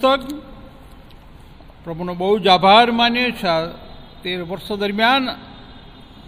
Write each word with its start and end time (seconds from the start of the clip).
પુસ્તક. 0.00 0.40
પ્રભુનો 1.84 2.14
બહુ 2.14 2.38
જ 2.38 2.48
આભાર 2.48 2.90
માનીએ 2.90 3.30
છીએ. 3.30 3.66
તેર 4.22 4.42
વર્ષો 4.42 4.76
દરમિયાન 4.76 5.28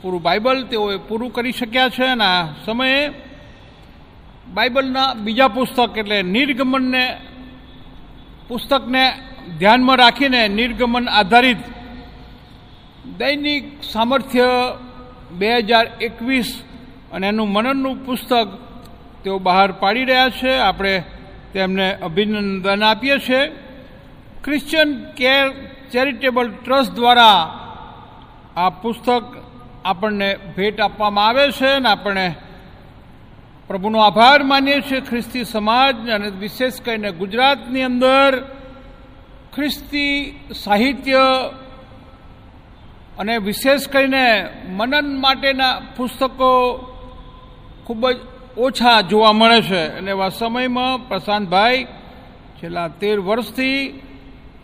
પૂરું 0.03 0.23
બાઇબલ 0.23 0.65
તેઓએ 0.65 0.97
પૂરું 0.97 1.33
કરી 1.33 1.53
શક્યા 1.53 1.89
છે 1.89 2.05
અને 2.05 2.25
આ 2.25 2.47
સમયે 2.67 3.09
બાઇબલના 4.55 5.15
બીજા 5.15 5.49
પુસ્તક 5.49 5.99
એટલે 5.99 6.23
નિર્ગમનને 6.23 7.17
પુસ્તકને 8.49 9.13
ધ્યાનમાં 9.59 9.97
રાખીને 9.97 10.49
નિર્ગમન 10.49 11.09
આધારિત 11.09 11.57
દૈનિક 13.19 13.83
સામર્થ્ય 13.83 14.47
બે 15.33 15.59
હજાર 15.59 15.87
એકવીસ 16.01 16.63
અને 17.13 17.29
એનું 17.29 17.49
મનનનું 17.49 18.07
પુસ્તક 18.07 18.49
તેઓ 19.25 19.39
બહાર 19.39 19.73
પાડી 19.73 20.05
રહ્યા 20.05 20.29
છે. 20.29 20.57
આપણે 20.59 21.03
તેમને 21.53 21.87
અભિનંદન 22.03 22.83
આપીએ 22.83 23.19
છીએ. 23.19 23.43
ક્રિશ્ચિયન 24.45 24.91
કેર 25.17 25.47
ચેરિટેબલ 25.93 26.49
ટ્રસ્ટ 26.55 26.95
દ્વારા 26.95 27.41
આ 28.57 28.71
પુસ્તક 28.83 29.27
આપણને 29.85 30.31
ભેટ 30.57 30.79
આપવામાં 30.81 31.29
આવે 31.29 31.45
છે 31.53 31.71
અને 31.71 31.89
આપણે 31.89 32.27
પ્રભુનો 33.69 33.99
આભાર 34.03 34.41
માનીએ 34.43 34.81
છીએ 34.83 35.01
ખ્રિસ્તી 35.01 35.45
સમાજ 35.45 35.97
અને 36.09 36.29
વિશેષ 36.41 36.75
કરીને 36.81 37.11
ગુજરાતની 37.13 37.85
અંદર 37.85 38.33
ખ્રિસ્તી 39.55 40.15
સાહિત્ય 40.55 41.25
અને 43.19 43.35
વિશેષ 43.41 43.83
કરીને 43.89 44.27
મનન 44.79 45.09
માટેના 45.21 45.81
પુસ્તકો 45.97 46.51
ખૂબ 47.87 48.03
જ 48.09 48.19
ઓછા 48.57 49.01
જોવા 49.01 49.33
મળે 49.33 49.63
છે. 49.63 49.83
અને 49.99 50.11
એવા 50.11 50.29
સમયમાં 50.29 51.09
પ્રશાંતભાઈ 51.09 51.85
છેલ્લા 52.59 52.89
તેર 52.89 53.21
વર્ષથી 53.21 54.03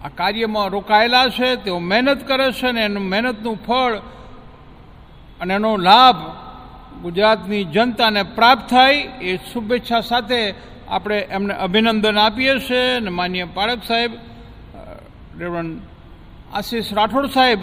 આ 0.04 0.08
કાર્યમાં 0.08 0.68
રોકાયેલા 0.68 1.28
છે. 1.28 1.56
તેઓ 1.56 1.78
મહેનત 1.78 2.28
કરે 2.28 2.52
છે 2.52 2.66
અને 2.66 2.80
એનું 2.80 3.02
મહેનતનું 3.02 3.58
ફળ 3.66 3.96
અને 5.40 5.54
એનો 5.54 5.76
લાભ 5.76 6.16
ગુજરાતની 7.02 7.64
જનતાને 7.64 8.22
પ્રાપ્ત 8.22 8.70
થાય 8.70 8.94
એ 9.20 9.36
શુભેચ્છા 9.36 10.00
સાથે 10.00 10.54
આપણે 10.88 11.18
એમને 11.18 11.54
અભિનંદન 11.54 12.18
આપીએ 12.18 12.58
છીએ. 12.58 12.96
અને 12.96 13.10
માન્ય 13.10 13.44
પાળક 13.44 13.84
સાહેબ 13.84 14.12
રેવન 15.38 15.80
આશીષ 16.54 16.92
રાઠોડ 16.92 17.26
સાહેબ 17.26 17.58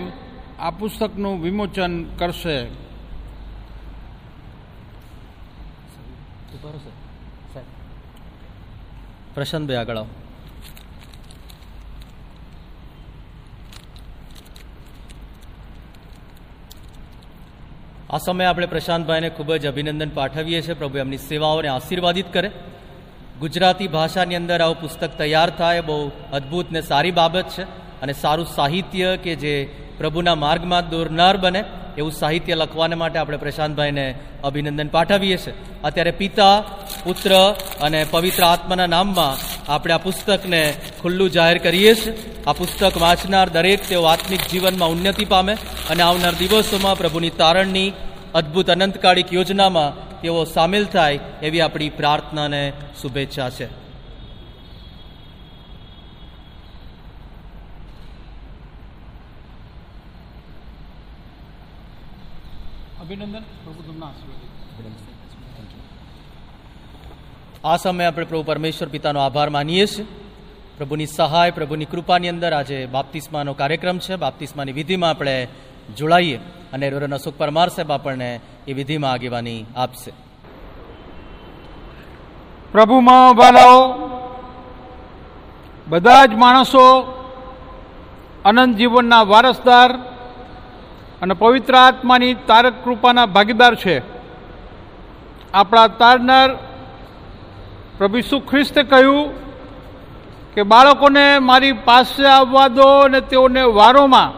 આ 0.59 0.69
પુસ્તકનું 0.69 1.41
વિમોચન 1.41 2.03
કરશે. 2.03 2.82
પ્રશાંતભાઈ 9.35 9.77
આગળ 9.77 9.97
આવો. 9.97 10.07
આ 18.09 18.17
સમયે 18.17 18.47
આપણે 18.47 18.65
પ્રશાંતભાઈને 18.65 19.29
ખૂબ 19.29 19.55
જ 19.55 19.67
અભિનંદન 19.67 20.09
પાઠવીએ 20.09 20.61
છીએ. 20.61 20.73
પ્રભુ 20.73 20.97
એમની 20.97 21.17
સેવાઓને 21.17 21.67
આશીર્વાદિત 21.67 22.33
કરે. 22.33 22.51
ગુજરાતી 23.39 23.87
ભાષાની 23.87 24.35
અંદર 24.35 24.61
આવું 24.61 24.81
પુસ્તક 24.81 25.17
તૈયાર 25.17 25.49
થાય, 25.49 25.81
બહુ 25.81 26.11
અદ્ભુત 26.33 26.71
ને 26.71 26.81
સારી 26.81 27.11
બાબત 27.11 27.45
છે 27.49 27.63
અને 28.01 28.13
સારું 28.13 28.45
સાહિત્ય 28.45 29.17
કે 29.17 29.35
જે 29.35 29.65
પ્રભુના 29.97 30.35
માર્ગમાં 30.35 30.89
દોરનાર 30.89 31.37
બને. 31.37 31.63
એવું 31.97 32.11
સાહિત્ય 32.11 32.55
લખવાને 32.55 32.95
માટે 32.95 33.19
આપણે 33.19 33.37
પ્રશાંતભાઈને 33.37 34.15
અભિનંદન 34.43 34.87
પાઠવીએ 34.87 35.37
છીએ. 35.37 35.53
અત્યારે 35.83 36.11
પિતા, 36.11 36.63
પુત્ર 37.03 37.55
અને 37.81 38.05
પવિત્ર 38.11 38.43
આત્માના 38.43 38.87
નામમાં 38.87 39.37
આપણે 39.71 39.93
આ 39.93 39.97
પુસ્તકને 39.97 40.73
ખુલ્લું 41.01 41.31
જાહેર 41.31 41.57
કરીએ 41.57 41.95
છીએ. 41.95 42.41
આ 42.47 42.53
પુસ્તક 42.53 43.01
વાંચનાર 43.01 43.49
દરેક 43.49 43.89
તેઓ 43.89 44.03
આત્મિક 44.03 44.41
જીવનમાં 44.51 44.89
ઉન્નતિ 44.89 45.25
પામે 45.25 45.53
અને 45.89 46.03
આવનાર 46.03 46.33
દિવસોમાં 46.33 46.97
પ્રભુની 46.97 47.29
તારણની 47.29 47.93
અદ્ભુત 48.33 48.69
અનંતકાળિક 48.69 49.33
યોજનામાં 49.33 50.21
તેઓ 50.21 50.43
સામેલ 50.43 50.85
થાય 50.85 51.19
એવી 51.41 51.61
આપણી 51.61 51.89
પ્રાર્થના 51.89 52.45
અને 52.45 52.73
શુભેચ્છા 53.01 53.49
છે. 53.49 53.82
અભિનંદન 63.13 63.39
પ્રભુ 63.39 63.81
તમને 63.81 64.05
આશીર્વાદ. 64.05 64.91
આ 67.65 67.77
સમયે 67.77 68.07
આપણે 68.07 68.25
પ્રભુ 68.25 68.43
પરમેશ્વર 68.43 68.87
પિતાનો 68.87 69.19
આભાર 69.19 69.49
માનીએ 69.49 69.85
છીએ. 69.85 70.05
પ્રભુની 70.77 71.05
સહાય 71.05 71.51
પ્રભુની 71.51 71.85
કૃપાની 71.85 72.29
અંદર 72.29 72.53
આજે 72.53 72.85
બાપ્તિસ્માનો 72.85 73.53
કાર્યક્રમ 73.53 73.99
છે. 73.99 74.15
બાપ્તિસ્માની 74.15 74.71
વિધિમાં 74.71 75.09
આપણે 75.09 75.47
જોડાઈએ 75.97 76.39
અને 76.73 76.89
રોરન 76.89 77.15
અશોક 77.15 77.37
પરમાર 77.37 77.69
સાહેબ 77.69 77.91
આપણને 77.91 78.39
એ 78.67 78.73
વિધિમાં 78.73 79.11
આગેવાની 79.11 79.65
આપશે. 79.75 80.11
પ્રભુમાં 82.71 83.35
વાલાઓ 83.35 84.09
બધા 85.87 86.25
જ 86.25 86.33
માણસો 86.33 87.13
અનંત 88.45 88.77
જીવનના 88.77 89.21
વારસદાર 89.21 90.12
અને 91.23 91.33
પવિત્ર 91.33 91.75
આત્માની 91.75 92.33
તારક 92.47 92.73
કૃપાના 92.83 93.25
ભાગીદાર 93.25 93.75
છે. 93.75 93.95
આપણા 95.53 95.87
તારનાર 95.87 96.49
પ્રભુ 97.97 98.17
ઈસુ 98.17 98.39
ખ્રિસ્તે 98.39 98.83
કહ્યું 98.83 99.31
કે 100.53 100.63
બાળકોને 100.63 101.25
મારી 101.39 101.71
પાસે 101.71 102.25
આવવા 102.27 102.67
દો 102.67 102.87
અને 102.99 103.19
તેઓને 103.21 103.61
વારોમાં, 103.61 104.31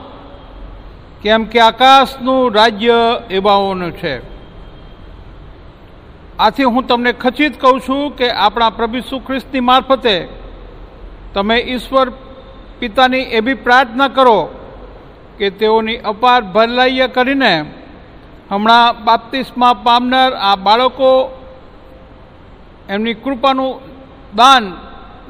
કેમ 1.22 1.46
કે 1.46 1.60
આકાશનું 1.60 2.54
રાજ્ય 2.54 2.98
એવાઓનું 3.30 3.92
છે. 3.92 4.16
આથી 6.40 6.64
હું 6.64 6.88
તમને 6.88 7.12
ખચિત 7.14 7.62
કહું 7.62 7.82
છું 7.82 8.04
કે 8.16 8.30
આપણા 8.30 8.70
પ્રભુ 8.70 8.98
ઈસુ 8.98 9.20
ખ્રિસ્તની 9.20 9.60
મારફતે 9.60 10.16
તમે 11.34 11.58
ઈશ્વર 11.58 12.10
પિતાની 12.80 13.26
એવી 13.38 13.54
પ્રાર્થના 13.54 14.08
કરો 14.08 14.38
કે 15.38 15.50
તેઓની 15.50 16.04
અપાર 16.12 16.42
ભલાઈએ 16.54 17.08
કરીને 17.08 17.54
હમણાં 18.52 19.04
બાપ્તિસ્મા 19.06 19.74
પામનાર 19.86 20.32
આ 20.50 20.56
બાળકો 20.56 21.12
એમની 22.90 23.14
કૃપાનું 23.14 23.74
દાન 24.36 24.64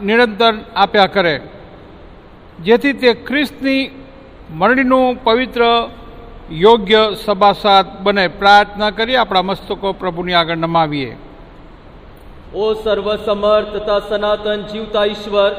નિરંતર 0.03 0.53
આપ્યા 0.75 1.13
કરે. 1.15 1.35
જેથી 2.59 2.93
તે 2.93 3.13
ખ્રિસ્તની 3.27 3.83
મરણીનું 4.59 5.23
પવિત્ર 5.23 5.61
યોગ્ય 6.63 7.03
સભાસાદ 7.25 7.85
બને. 8.03 8.25
પ્રાર્થના 8.39 8.91
કરી 8.91 9.15
આપણા 9.15 9.41
મસ્તકો 9.41 9.93
પ્રભુની 9.93 10.33
આગળ 10.33 10.55
નમાવીએ. 10.55 11.13
ઓ 12.55 12.73
સર્વસમર્થ 12.73 13.71
તથા 13.75 13.99
સનાતન 14.09 14.61
જીવતા 14.71 15.05
ઈશ્વર, 15.05 15.51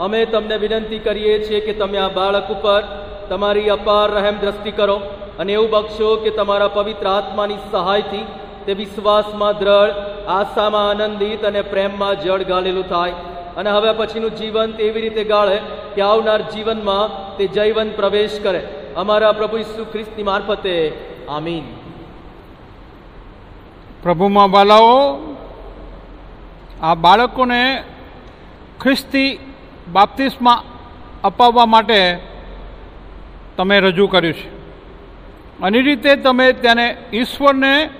અમે 0.00 0.20
તમને 0.26 0.56
વિનંતી 0.56 0.98
કરીએ 0.98 1.34
છીએ 1.46 1.60
કે 1.60 1.72
તમે 1.72 1.98
આ 1.98 2.08
બાળક 2.08 2.50
ઉપર 2.50 2.82
તમારી 3.28 3.68
અપાર 3.68 4.10
રહેમ 4.10 4.38
દ્રષ્ટિ 4.38 4.70
કરો 4.70 4.96
અને 5.38 5.52
એવું 5.52 5.70
બક્ષો 5.70 6.16
કે 6.16 6.30
તમારા 6.30 6.68
પવિત્ર 6.68 7.08
આત્માની 7.08 7.54
સહાયથી 7.70 8.26
તે 8.66 8.74
વિશ્વાસમાં 8.74 9.58
દ્રઢ, 9.58 9.90
આશામાં 10.28 10.88
આનંદિત 10.88 11.44
અને 11.44 11.62
પ્રેમમાં 11.62 12.20
જળ 12.20 12.42
ગાળેલું 12.42 12.88
થાય. 12.88 13.10
અને 13.56 13.70
હવે 13.70 13.92
પછીનું 13.92 14.30
જીવન 14.30 14.74
એવી 14.80 15.00
રીતે 15.00 15.24
ગાળે 15.24 15.60
કે 15.94 16.02
આવનાર 16.02 16.42
જીવનમાં 16.42 17.36
તે 17.36 17.46
જૈવન 17.46 17.90
પ્રવેશ 17.90 18.40
કરે. 18.40 18.68
અમારા 18.96 19.32
પ્રભુ 19.32 19.56
ઈસુ 19.56 19.84
ખ્રિસ્તી 19.84 20.22
મારફતે. 20.22 21.04
આમીન. 21.28 21.64
પ્રભુમાં 24.02 24.50
બાલાઓ, 24.50 25.18
આ 26.82 26.94
બાળકોને 26.94 27.84
ખ્રિસ્તી 28.82 29.38
બાપ્તિસ્મા 29.92 30.62
અપાવવા 31.24 31.66
માટે 31.66 32.18
તમે 33.58 33.80
રજૂ 33.80 34.06
કર્યું 34.06 34.34
છે. 34.34 34.48
અને 35.60 35.80
રીતે 35.80 36.16
તમે 36.16 36.52
તેને 36.52 36.96
ઈશ્વરને 37.12 37.90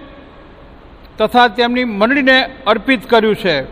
તથા 1.18 1.48
તેમની 1.48 1.84
મંડળીને 1.84 2.50
અર્પિત 2.66 3.10
કર્યું 3.10 3.36
છે. 3.36 3.62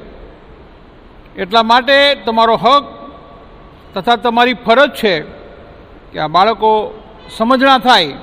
એટલા 1.41 1.63
માટે 1.63 2.15
તમારો 2.15 2.57
હક 2.57 2.85
તથા 3.95 4.17
તમારી 4.17 4.55
ફરજ 4.55 4.91
છે 4.95 5.21
કે 6.13 6.19
આ 6.19 6.27
બાળકો 6.27 7.03
સમજણા 7.37 7.79
થાય. 7.79 8.15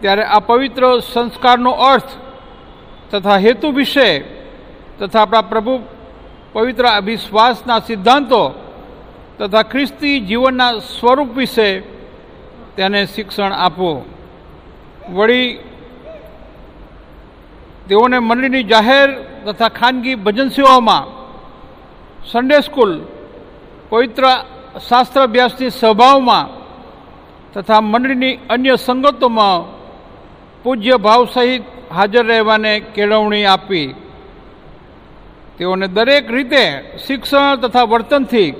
ત્યારે 0.00 0.22
આ 0.22 0.38
પવિત્ર 0.38 0.98
સંસ્કારનો 0.98 1.70
અર્થ 1.70 2.08
તથા 3.10 3.36
હેતુ 3.36 3.70
વિશે 3.70 4.18
તથા 4.98 5.22
આપણા 5.22 5.40
પ્રભુ 5.40 5.80
પવિત્ર 6.52 6.84
વિશ્વાસના 7.04 7.78
સિદ્ધાંતો 7.78 8.54
તથા 9.38 9.62
ખ્રિસ્તી 9.62 10.20
જીવનના 10.20 10.72
સ્વરૂપ 10.72 11.36
વિશે 11.36 11.97
તેને 12.78 13.06
શિક્ષણ 13.06 13.52
આપવું 13.52 13.98
વળી 15.14 15.60
તેઓને 17.88 18.18
મંડળીની 18.18 18.62
જાહેર 18.62 19.08
તથા 19.46 19.68
ખાનગી 19.68 20.14
ભજન 20.14 20.48
સેવાઓમાં 20.48 21.04
સન્ડે 22.26 22.60
સ્કૂલ 22.60 23.00
પવિત્ર 23.88 24.24
શાસ્ત્ર 24.88 25.20
અભ્યાસની 25.20 25.70
સભાઓમાં 25.70 26.46
તથા 27.54 27.80
મંડળીની 27.80 28.38
અન્ય 28.48 28.76
સંગતોમાં 28.76 29.66
પૂજ્ય 30.62 30.96
ભાવ 30.96 31.24
સહિત 31.24 31.62
હાજર 31.90 32.26
રહેવાને 32.26 32.80
કેળવણી 32.80 33.44
આપી. 33.44 33.94
તેઓને 35.58 35.86
દરેક 35.88 36.30
રીતે 36.30 36.64
શિક્ષણ 37.06 37.56
તથા 37.56 37.82
વર્તનથી 37.82 38.54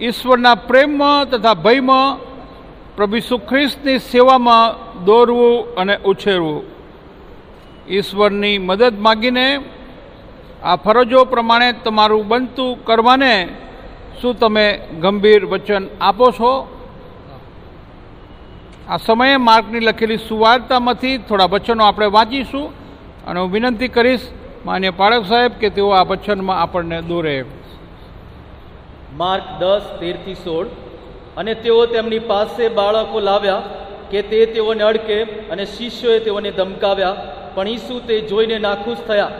ઈશ્વરના 0.00 0.54
પ્રેમમાં 0.54 1.30
તથા 1.30 1.54
ભયમાં 1.54 2.31
પ્રભુ 2.96 3.16
ઈસુ 3.16 3.40
સેવામાં 3.98 5.04
દોરવું 5.04 5.74
અને 5.74 5.96
ઉછેરવું. 5.96 6.64
ઈશ્વરની 7.88 8.58
મદદ 8.58 9.00
માગીને 9.00 9.60
આ 10.62 10.76
ફરજો 10.76 11.24
પ્રમાણે 11.24 11.72
તમારું 11.72 12.28
બનતું 12.28 12.84
કરવાને 12.84 13.48
શું 14.22 14.38
તમે 14.38 14.80
ગંભીર 15.00 15.44
વચન 15.44 15.88
આપો 16.00 16.30
છો? 16.30 16.52
આ 18.88 18.96
સમયે 18.96 19.36
માર્કની 19.36 19.80
લખેલી 19.80 20.16
સુવાર્તામાંથી 20.16 21.18
થોડા 21.18 21.44
વચનો 21.44 21.84
આપણે 21.84 22.06
વાંચીશું 22.06 22.70
અને 23.26 23.40
હું 23.40 23.50
વિનંતી 23.50 23.88
કરીશ 23.88 24.20
માન્ય 24.66 24.90
પાળક 24.90 25.24
સાહેબ 25.24 25.52
કે 25.52 25.70
તેઓ 25.70 25.90
આ 25.90 26.02
વચનમાં 26.02 26.62
આપણને 26.62 27.02
દોરે. 27.02 27.44
માર્ક 29.16 29.42
દસ, 29.60 29.82
તેરથી 30.00 30.34
સોળ. 30.34 30.66
અને 31.36 31.54
તેઓ 31.54 31.86
તેમની 31.86 32.18
પાસે 32.18 32.68
બાળકો 32.68 33.20
લાવ્યા 33.20 33.62
કે 34.10 34.22
તે 34.22 34.46
તેઓને 34.46 34.82
અડકે 34.82 35.22
અને 35.22 35.64
શિષ્યોએ 35.66 36.18
તેઓને 36.18 36.50
ધમકાવ્યા. 36.50 37.16
પણ 37.54 37.68
ઈસુ 37.68 38.00
તે 38.00 38.20
જોઈને 38.20 38.58
નાખુશ 38.58 38.96
થયા. 39.08 39.30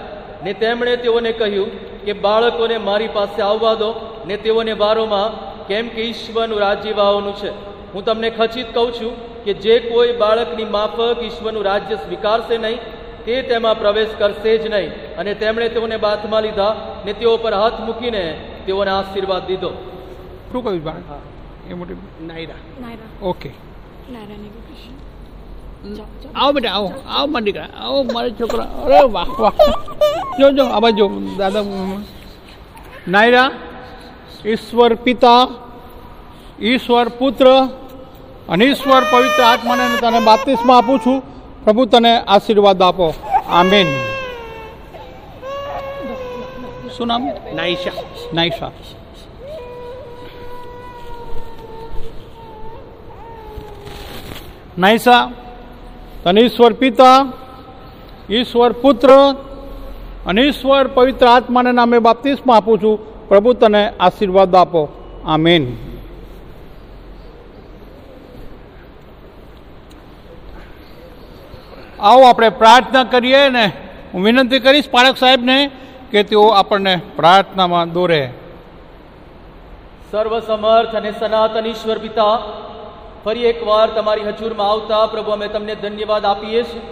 ને 0.45 0.53
તેમણે 0.53 0.97
તેઓને 0.97 1.33
કહ્યું 1.33 2.01
કે 2.05 2.13
બાળકોને 2.13 2.79
મારી 2.79 3.09
પાસે 3.09 3.43
આવવા 3.43 3.75
દો. 3.75 4.23
ને 4.27 4.37
તેઓને 4.37 4.73
વારોમાં 4.73 5.53
કેમ 5.67 5.89
કે 5.89 6.03
ઈશ્વરનું 6.03 6.59
રાજ્ય 6.59 6.93
વાવવાનું 6.93 7.37
છે. 7.37 7.51
હું 7.95 8.05
તમને 8.05 8.31
ખચિત 8.31 8.75
કહું 8.75 8.93
છું 8.93 9.45
કે 9.45 9.53
જે 9.55 9.79
કોઈ 9.79 10.13
બાળકની 10.13 10.65
માફક 10.65 11.23
ઈશ્વરનું 11.23 11.65
રાજ્ય 11.65 11.95
સ્વીકારશે 11.95 12.59
નહીં 12.59 12.79
તે 13.25 13.43
તેમાં 13.43 13.79
પ્રવેશ 13.79 14.09
કરશે 14.19 14.59
જ 14.59 14.67
નહીં. 14.67 15.17
અને 15.17 15.35
તેમણે 15.35 15.69
તેઓને 15.69 15.97
બાથમાં 15.97 16.43
લીધા 16.43 16.77
ને 17.07 17.13
તેઓ 17.13 17.37
પર 17.37 17.55
હાથ 17.55 17.81
મૂકીને 17.81 18.39
તેઓને 18.67 18.91
આશીર્વાદ 18.91 19.47
દીધો. 19.47 19.71
શું 20.53 20.65
કહ્યું 20.65 21.32
એ 21.71 21.75
મોટી 21.75 21.95
નાયરા. 22.27 22.55
નાયરા. 22.81 23.27
ઓકે. 23.27 23.51
આવો 26.37 26.53
બેટા 26.53 26.73
આવો. 26.73 26.93
આવો 27.09 27.27
મારા 27.27 27.45
દીકરા 27.45 27.69
આવો 27.79 28.03
મારા 28.03 28.29
છોકરા. 28.29 28.65
અરે 28.65 29.01
વાહ 29.03 29.41
વાહ. 29.41 29.53
જો 30.41 30.51
જો 30.51 30.65
આ 30.65 30.81
બાજુ 30.81 31.37
દાદા 31.39 31.61
નાયરા 33.09 33.51
ઈશ્વર 34.47 34.95
પિતા 34.95 35.49
ઈશ્વર 36.61 37.09
પુત્ર 37.09 37.69
અને 38.49 38.65
ઈશ્વર 38.65 39.03
પવિત્ર 39.13 39.43
આત્માને 39.43 39.99
તને 40.01 40.21
બાપ્તિસ્મા 40.21 40.79
આપું 40.79 40.99
છું. 40.99 41.23
પ્રભુ 41.65 41.85
તને 41.85 42.19
આશીર્વાદ 42.19 42.83
આપો. 42.83 43.15
આમેન. 43.49 43.87
શું 46.97 47.07
નામ? 47.07 47.31
નાઈશા 47.55 47.91
નાઈશા 48.35 48.71
નાઈસા 54.79 55.33
તને 56.25 56.41
ઈશ્વર 56.41 56.73
પિતા, 56.73 57.33
ઈશ્વર 58.31 58.73
પુત્ર 58.73 59.09
અને 60.27 60.43
ઈશ્વર 60.43 60.87
પવિત્ર 60.87 61.27
આત્માને 61.27 61.73
નામે 61.73 61.99
બાપ્તિસ્મા 61.99 62.57
આપું 62.57 62.79
છું. 62.83 63.29
પ્રભુ 63.29 63.53
તને 63.53 63.93
આશીર્વાદ 64.01 64.55
આપો. 64.55 64.89
આમીન. 65.27 65.67
આવો 72.01 72.23
આપણે 72.23 72.49
પ્રાર્થના 72.49 73.05
કરીએ 73.05 73.49
ને 73.49 73.73
હું 74.15 74.25
વિનંતી 74.25 74.59
કરીશ 74.59 74.91
પાળક 74.91 75.17
સાહેબને 75.17 75.71
કે 76.11 76.23
તેઓ 76.23 76.49
આપણને 76.49 77.01
પ્રાર્થનામાં 77.17 77.93
દોરે. 77.93 78.33
સર્વસમર્થ 80.11 80.95
અને 80.95 81.13
સનાતન 81.13 81.67
ઈશ્વર 81.67 81.99
પિતા 81.99 82.39
ફરી 83.25 83.45
એકવાર 83.45 83.87
તમારી 83.89 84.23
હજુરમાં 84.23 84.71
આવતા 84.71 85.07
પ્રભુ 85.07 85.31
અમે 85.31 85.49
તમને 85.49 85.75
ધન્યવાદ 85.75 86.25
આપીએ 86.25 86.63
છીએ. 86.63 86.83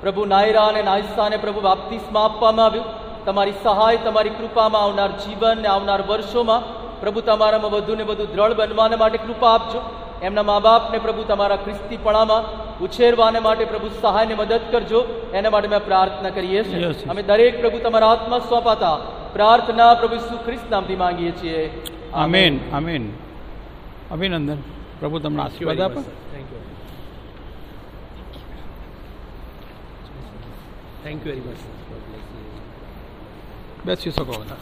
પ્રભુ 0.00 0.24
નાયરા 0.24 0.66
અને 0.66 0.82
નાયસ્તાને 0.82 1.36
પ્રભુ 1.36 1.60
બાપ્તિસ્મા 1.60 2.24
આપવામાં 2.24 2.66
આવ્યું. 2.66 2.88
તમારી 3.24 3.54
સહાય 3.62 3.96
તમારી 3.96 4.30
કૃપામાં 4.30 4.82
આવનાર 4.82 5.10
જીવન 5.22 5.62
ને 5.62 5.68
આવનાર 5.68 6.02
વર્ષોમાં 6.02 6.62
પ્રભુ 7.00 7.20
તમારામાં 7.20 7.70
વધુ 7.70 7.94
ને 7.94 8.02
વધુ 8.02 8.26
દ્રઢ 8.26 8.56
બનવાને 8.56 8.96
માટે 8.96 9.18
કૃપા 9.18 9.52
આપજો. 9.54 9.80
એમના 10.22 10.42
મા 10.42 10.58
બાપને 10.58 10.98
પ્રભુ 10.98 11.22
તમારા 11.22 11.56
ખ્રિસ્તીપણામાં 11.56 12.42
ઉછેરવાને 12.80 13.40
માટે 13.40 13.64
પ્રભુ 13.64 13.88
સહાયને 14.02 14.34
મદદ 14.34 14.68
કરજો. 14.70 15.00
એના 15.34 15.50
માટે 15.50 15.68
મેં 15.68 15.84
પ્રાર્થના 15.84 16.30
કરીએ 16.30 16.64
છીએ. 16.64 16.92
અમે 17.08 17.22
દરેક 17.22 17.60
પ્રભુ 17.60 17.78
તમારા 17.78 18.08
હાથમાં 18.08 18.40
સોંપાતા 18.40 18.94
પ્રાર્થના 19.32 19.94
પ્રભુ 19.94 20.16
ખ્રિસ્ત 20.44 20.70
નામથી 20.70 20.96
માંગીએ 20.96 21.32
છીએ. 21.42 21.64
આમીન 22.14 22.60
આમીન 22.72 23.10
અભિનંદન 24.12 24.62
પ્રભુ 25.02 25.18
તમને 25.18 25.42
આશીર્વાદ 25.42 25.80
આપે. 25.80 26.00
Thank 26.02 26.52
you 26.52 26.60
thank 31.04 31.26
you 31.26 31.32
very 31.32 31.44
much 31.46 31.60
બેસી 33.86 34.10
શકો 34.10 34.32
બધા 34.32 34.60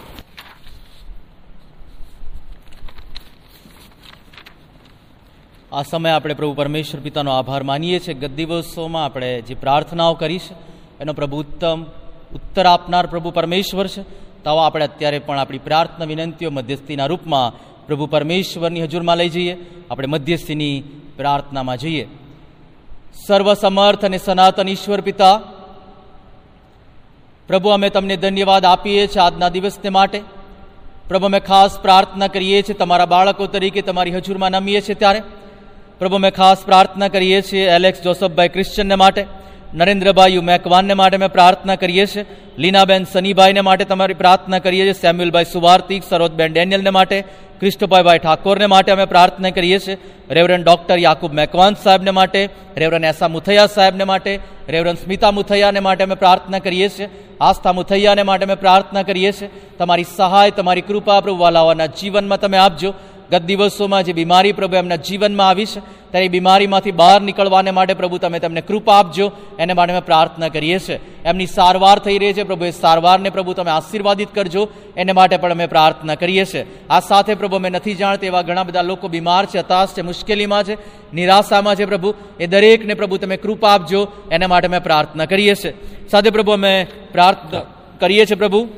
આ 5.72 5.82
સમયે 5.82 6.12
આપણે 6.12 6.34
પ્રભુ 6.34 6.54
પરમેશ્વર 6.54 7.00
પિતાનો 7.00 7.30
આભાર 7.30 7.62
માનીએ 7.62 7.98
છીએ. 7.98 8.14
ગત 8.14 8.30
દિવસોમાં 8.30 9.04
આપણે 9.04 9.28
જે 9.42 9.54
પ્રાર્થનાઓ 9.54 10.14
કરી 10.14 10.38
છે 10.38 10.54
એનો 11.00 11.12
પ્રભુ 11.12 11.36
ઉત્તમ 11.38 11.78
ઉત્તર 12.34 12.66
આપનાર 12.66 13.06
પ્રભુ 13.06 13.30
પરમેશ્વર 13.30 13.86
છે. 13.86 14.02
તો 14.44 14.56
આપણે 14.56 14.84
અત્યારે 14.84 15.18
પણ 15.18 15.38
આપણી 15.38 15.58
પ્રાર્થના 15.58 16.04
વિનંતીઓ 16.04 16.50
મધ્યસ્થીના 16.50 17.06
રૂપમાં 17.06 17.48
પ્રભુ 17.90 18.06
પરમેશ્વરની 18.06 18.82
હજુરમાં 18.82 19.16
લઈ 19.16 19.28
જઈએ, 19.28 19.56
આપણે 19.90 20.06
મધ્યસ્થીની 20.06 20.82
પ્રાર્થનામાં 21.16 21.76
જઈએ. 21.76 22.08
સર્વસમર્થ 23.26 24.04
અને 24.04 24.18
સનાતન 24.18 24.68
ઈશ્વર 24.68 25.00
પિતા, 25.00 25.40
પ્રભુ 27.48 27.68
અમે 27.68 27.90
તમને 27.90 28.16
ધન્યવાદ 28.16 28.64
આપીએ 28.64 29.06
છીએ 29.06 29.22
આજના 29.22 29.48
દિવસને 29.48 29.88
માટે. 29.88 30.20
પ્રભુ 31.08 31.26
અમે 31.26 31.40
ખાસ 31.40 31.80
પ્રાર્થના 31.80 32.26
કરીએ 32.26 32.62
છીએ 32.62 32.74
તમારા 32.74 33.06
બાળકો 33.06 33.46
તરીકે 33.46 33.82
તમારી 33.82 34.10
હજુરમાં 34.10 34.50
નમીએ 34.50 34.80
છીએ 34.80 34.94
ત્યારે. 34.94 35.22
પ્રભુ 35.98 36.14
અમે 36.14 36.30
ખાસ 36.30 36.64
પ્રાર્થના 36.64 37.08
કરીએ 37.08 37.42
છીએ 37.42 37.66
એલેક્સ 37.66 38.02
જોસફભાઈ 38.02 38.48
ક્રિશ્ચનને 38.48 38.94
માટે. 38.94 39.26
નરેન્દ્રભાઈ 39.74 40.38
મેકવાનને 40.38 40.94
માટે 40.94 41.16
અમે 41.16 41.26
પ્રાર્થના 41.26 41.74
કરીએ 41.74 42.06
છીએ. 42.06 42.24
લીનાબેન 42.58 43.04
સનીભાઈને 43.04 43.60
માટે 43.60 43.84
તમારી 43.84 44.14
પ્રાર્થના 44.14 44.58
કરીએ 44.58 44.84
છીએ. 44.84 44.92
સેમ્યુલભાઈ 44.92 45.44
સુવાર્તિક 45.44 46.02
સરોજબેન 46.08 46.52
ડેનિયલને 46.52 46.90
માટે 46.90 47.24
ક્રિસ્ટોભાઈભાઈ 47.60 48.18
ઠાકોરને 48.18 48.66
માટે 48.66 48.92
અમે 48.92 49.04
પ્રાર્થના 49.04 49.50
કરીએ 49.50 49.78
છીએ. 49.78 49.96
રેવરન 50.30 50.62
ડોક્ટર 50.62 50.98
યાકુબ 50.98 51.32
મેકવાન 51.32 51.74
સાહેબને 51.74 52.10
માટે, 52.10 52.48
રેવરન 52.76 53.04
એસા 53.04 53.28
મુથૈયા 53.28 53.66
સાહેબને 53.66 54.04
માટે, 54.04 54.38
રેવરન 54.68 54.94
સ્મિતા 54.94 55.30
મુથૈયાને 55.30 55.80
માટે 55.80 56.04
અમે 56.04 56.14
પ્રાર્થના 56.14 56.58
કરીએ 56.58 56.88
છીએ. 56.88 57.08
આસ્થા 57.40 57.72
મુથૈયાને 57.72 58.22
માટે 58.22 58.44
અમે 58.44 58.54
પ્રાર્થના 58.54 59.02
કરીએ 59.02 59.32
છીએ. 59.32 59.50
તમારી 59.78 60.04
સહાય, 60.16 60.50
તમારી 60.50 60.80
કૃપા 60.80 61.20
પ્રભુ 61.20 61.38
વાલાવાના 61.38 61.86
જીવનમાં 61.86 62.40
તમે 62.40 62.58
આપજો. 62.58 62.94
ગત 63.30 63.42
દિવસોમાં 63.42 64.02
જે 64.02 64.12
બીમારી 64.12 64.52
પ્રભુ 64.52 64.76
એમના 64.76 64.96
જીવનમાં 64.96 65.48
આવી 65.48 65.66
છે, 65.66 65.80
ત્યારે 65.80 66.26
એ 66.26 66.28
બીમારીમાંથી 66.28 66.92
બહાર 66.92 67.20
નીકળવાને 67.20 67.70
માટે 67.70 67.94
પ્રભુ 67.94 68.18
તમે 68.18 68.38
તેમને 68.38 68.60
કૃપા 68.60 68.94
આપજો, 68.94 69.32
એને 69.58 69.72
માટે 69.72 69.92
અમે 69.92 70.00
પ્રાર્થના 70.00 70.48
કરીએ 70.48 70.78
છીએ. 70.78 71.00
એમની 71.24 71.46
સારવાર 71.46 71.98
થઈ 71.98 72.18
રહી 72.18 72.32
છે 72.32 72.42
પ્રભુ 72.42 72.64
એ 72.64 72.70
સારવારને 72.70 73.30
પ્રભુ 73.30 73.52
તમે 73.52 73.70
આશીર્વાદિત 73.70 74.34
કરજો, 74.34 74.68
એને 74.96 75.12
માટે 75.12 75.36
પણ 75.36 75.50
અમે 75.50 75.66
પ્રાર્થના 75.66 76.14
કરીએ 76.14 76.44
છીએ. 76.44 76.66
આ 76.90 77.00
સાથે 77.00 77.34
પ્રભુ 77.34 77.56
અમે 77.56 77.70
નથી 77.70 77.94
જાણતા 77.94 78.26
એવા 78.26 78.42
ઘણા 78.42 78.62
બધા 78.62 78.82
લોકો 78.82 79.08
બીમાર 79.08 79.46
છે, 79.46 79.58
હતાશ 79.58 79.88
છે, 79.88 80.02
મુશ્કેલીમાં 80.02 80.64
છે, 80.64 80.74
નિરાશામાં 81.14 81.74
છે 81.74 81.84
પ્રભુ. 81.84 82.14
એ 82.40 82.46
દરેકને 82.46 82.94
પ્રભુ 82.94 83.16
તમે 83.16 83.36
કૃપા 83.36 83.70
આપજો, 83.70 84.08
એને 84.30 84.46
માટે 84.46 84.66
અમે 84.66 84.78
પ્રાર્થના 84.78 85.24
કરીએ 85.24 85.54
છીએ. 85.54 85.74
સાથે 86.10 86.30
પ્રભુ 86.30 86.52
અમે 86.52 86.86
પ્રાર્થના 87.12 87.60
કરીએ 88.00 88.26
છીએ 88.26 88.36
પ્રભુ. 88.36 88.68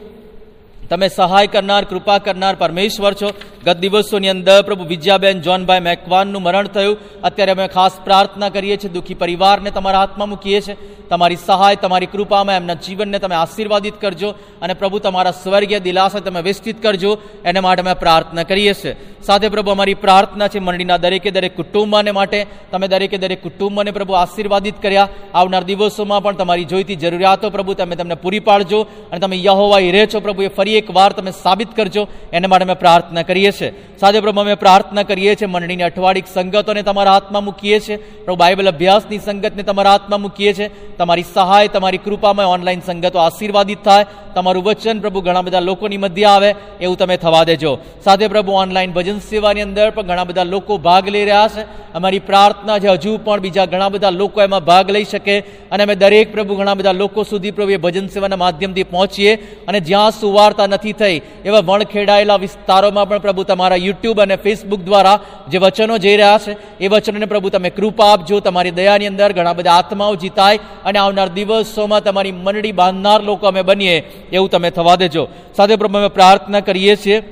તમે 0.92 1.08
સહાય 1.08 1.46
કરનાર, 1.46 1.84
કૃપા 1.84 2.18
કરનાર 2.18 2.54
પરમેશ્વર 2.54 3.14
છો. 3.14 3.32
ગત 3.64 3.76
દિવસોની 3.76 4.28
અંદર 4.28 4.62
પ્રભુ 4.62 4.84
વિજયાબેન 4.84 5.40
જોનભાઈ 5.40 5.80
મેકવાનનું 5.80 6.42
મરણ 6.42 6.66
થયું. 6.66 6.96
અત્યારે 7.22 7.52
અમે 7.52 7.68
ખાસ 7.68 7.92
પ્રાર્થના 8.04 8.49
કરીએ 8.49 8.76
છીએ, 8.76 8.90
દુઃખી 8.90 9.14
પરિવારને 9.14 9.70
તમારા 9.70 9.99
હાથમાં 9.99 10.28
મૂકીએ 10.28 10.61
છીએ. 10.61 10.76
તમારી 11.11 11.37
સહાય, 11.46 11.76
તમારી 11.76 12.06
કૃપામાં 12.06 12.56
એમના 12.56 12.75
જીવનને 12.75 13.18
તમે 13.18 13.34
આશીર્વાદિત 13.34 14.00
કરજો 14.00 14.30
અને 14.62 14.75
પ્રભુ 14.75 14.99
તમારા 14.99 15.30
સ્વર્ગીય 15.30 15.80
દિલાસા 15.80 16.18
તમે 16.18 16.42
વિસ્તૃત 16.42 16.82
કરજો. 16.82 17.18
એને 17.44 17.61
માટે 17.61 17.82
અમે 17.82 17.94
પ્રાર્થના 17.94 18.42
કરીએ 18.42 18.72
છીએ. 18.72 18.96
સાથે 19.22 19.49
પ્રભુ 19.49 19.70
અમારી 19.70 19.94
પ્રાર્થના 19.94 20.49
છે, 20.49 20.58
મંડળીના 20.58 20.96
દરેકે 20.96 21.30
દરેક 21.30 21.56
કુટુંબને 21.56 22.11
માટે. 22.11 22.46
તમે 22.70 22.88
દરેકે 22.88 23.18
દરેક 23.18 23.42
કુટુંબને 23.42 23.90
પ્રભુ 23.90 24.12
આશીર્વાદિત 24.12 24.82
કર્યા. 24.82 25.08
આવનાર 25.34 25.64
દિવસોમાં 25.64 26.22
પણ 26.22 26.34
તમારી 26.34 26.64
જોઈતી 26.64 26.96
જરૂરિયાતો 26.96 27.50
પ્રભુ 27.50 27.75
તમે 27.75 27.96
તમને 27.96 28.14
પૂરી 28.14 28.40
પાડજો 28.40 28.82
અને 28.82 29.20
તમે 29.20 29.37
યહોવા 29.37 29.78
રહે 29.78 30.06
છો. 30.14 30.20
પ્રભુ 30.20 30.42
એ 30.42 30.49
ફરી 30.49 30.81
એક 30.82 30.90
વાર 30.90 31.12
તમે 31.12 31.30
સાબિત 31.30 31.68
કરજો. 31.76 32.08
એને 32.32 32.46
માટે 32.46 32.64
અમે 32.64 32.74
પ્રાર્થના 32.74 33.22
કરીએ 33.22 33.50
છીએ. 33.60 33.72
સાથે 34.00 34.20
પ્રભુ, 34.20 34.40
અમે 34.40 34.54
પ્રાર્થના 34.54 35.02
કરીએ 35.02 35.34
છીએ 35.34 35.46
મંડળીની 35.46 35.82
અઠવાડિક 35.82 36.24
સંગતોને 36.34 36.82
તમારા 36.82 37.12
હાથમાં 37.12 37.44
મૂકીએ 37.44 37.80
છીએ. 37.80 37.96
પ્રભુ, 37.96 38.36
બાઇબલ 38.36 38.68
અભ્યાસની 38.68 39.18
સંગતને 39.18 39.62
તમારા 39.62 39.90
હાથમાં 39.90 40.20
મૂકીએ 40.20 40.52
છીએ. 40.52 40.70
તમારી 40.98 41.24
સહાય, 41.34 41.68
તમારી 41.68 41.98
કૃપામાં 41.98 42.46
ઓનલાઈન 42.46 42.80
સંગતો 42.80 43.18
આશીર્વાદિત 43.18 43.84
થાય. 43.84 44.06
તમારું 44.34 44.64
વચન 44.64 45.00
પ્રભુ 45.00 45.20
ઘણા 45.20 45.42
બધા 45.42 45.60
લોકોની 45.60 45.96
મધ્ય 45.96 46.24
આવે, 46.24 46.54
એવું 46.80 46.96
તમે 46.96 47.16
થવા 47.16 47.44
દેજો. 47.44 47.78
સાથે 48.04 48.28
પ્રભુ, 48.28 48.52
ઓનલાઈન 48.52 48.92
ભજન 48.92 49.18
સેવાની 49.18 49.60
અંદર 49.60 49.90
પણ 49.90 50.02
ઘણા 50.02 50.24
બધા 50.24 50.44
લોકો 50.44 50.78
ભાગ 50.78 51.08
લઈ 51.08 51.24
રહ્યા 51.24 51.48
છે. 51.48 51.92
અમારી 51.94 52.18
પ્રાર્થના 52.18 52.78
છે, 52.78 52.88
હજુ 52.88 53.18
પણ 53.24 53.40
બીજા 53.40 53.64
ઘણા 53.64 53.88
બધા 53.88 54.10
લોકો 54.10 54.42
એમાં 54.42 54.64
ભાગ 54.64 54.90
લઈ 54.90 55.04
શકે. 55.04 55.40
અને 55.40 55.82
અમે 55.82 55.94
દરેક 55.94 56.32
પ્રભુ 56.32 56.54
ઘણા 56.54 56.74
બધા 56.74 56.92
લોકો 56.92 57.22
સુધી 57.22 57.50
પ્રભુ 57.50 57.70
એ 57.70 57.76
ભજન 57.76 58.06
સેવાના 58.06 58.36
માધ્યમથી 58.36 58.82
પહોંચીએ. 58.82 59.36
અને 59.68 59.80
જ્યાં 59.80 60.10
સુવાર્તા 60.10 60.62
નથી 60.66 60.92
થઈ. 60.92 61.21
એવા 61.45 61.59
વણખેડાયેલા 61.59 62.37
વિસ્તારોમાં 62.37 63.09
પણ 63.09 63.19
પ્રભુ 63.19 63.42
તમારા 63.42 63.76
યુટ્યુબ 63.76 64.21
અને 64.21 64.37
ફેસબુક 64.37 64.81
દ્વારા 64.81 65.21
જે 65.49 65.59
વચનો 65.59 65.99
જઈ 65.99 66.16
રહ્યા 66.16 66.38
છે, 66.38 66.78
એ 66.78 66.88
વચનોને 66.88 67.26
પ્રભુ 67.26 67.49
તમે 67.49 67.71
કૃપા 67.71 68.12
આપજો. 68.12 68.40
તમારી 68.40 68.71
દયાની 68.71 69.07
અંદર 69.07 69.33
ઘણા 69.33 69.52
બધા 69.52 69.73
આત્માઓ 69.73 70.14
જીતાય 70.14 70.59
અને 70.85 70.99
આવનાર 70.99 71.28
દિવસોમાં 71.28 72.02
તમારી 72.02 72.33
મંડળી 72.33 72.73
બાંધનાર 72.73 73.23
લોકો 73.23 73.47
અમે 73.47 73.62
બનીએ 73.62 73.99
એવું 74.33 74.50
તમે 74.50 74.71
થવા 74.71 74.97
દેજો. 74.97 75.28
સાથે 75.57 75.76
પ્રભુ 75.76 75.99
અમે 75.99 76.09
પ્રાર્થના 76.09 76.61
કરીએ 76.61 76.97
છીએ. 76.97 77.23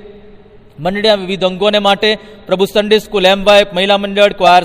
મંડળીના 0.81 1.15
વિવિધ 1.15 1.45
અંગોને 1.45 1.79
માટે 1.79 2.19
પ્રભુ 2.47 2.65
સન્ડે 2.65 2.99
સ્કૂલ 2.99 3.27
એમ 3.27 3.45
વાય 3.45 3.67
મહિલા 3.73 3.99
મંડળ 3.99 4.33
choir 4.33 4.65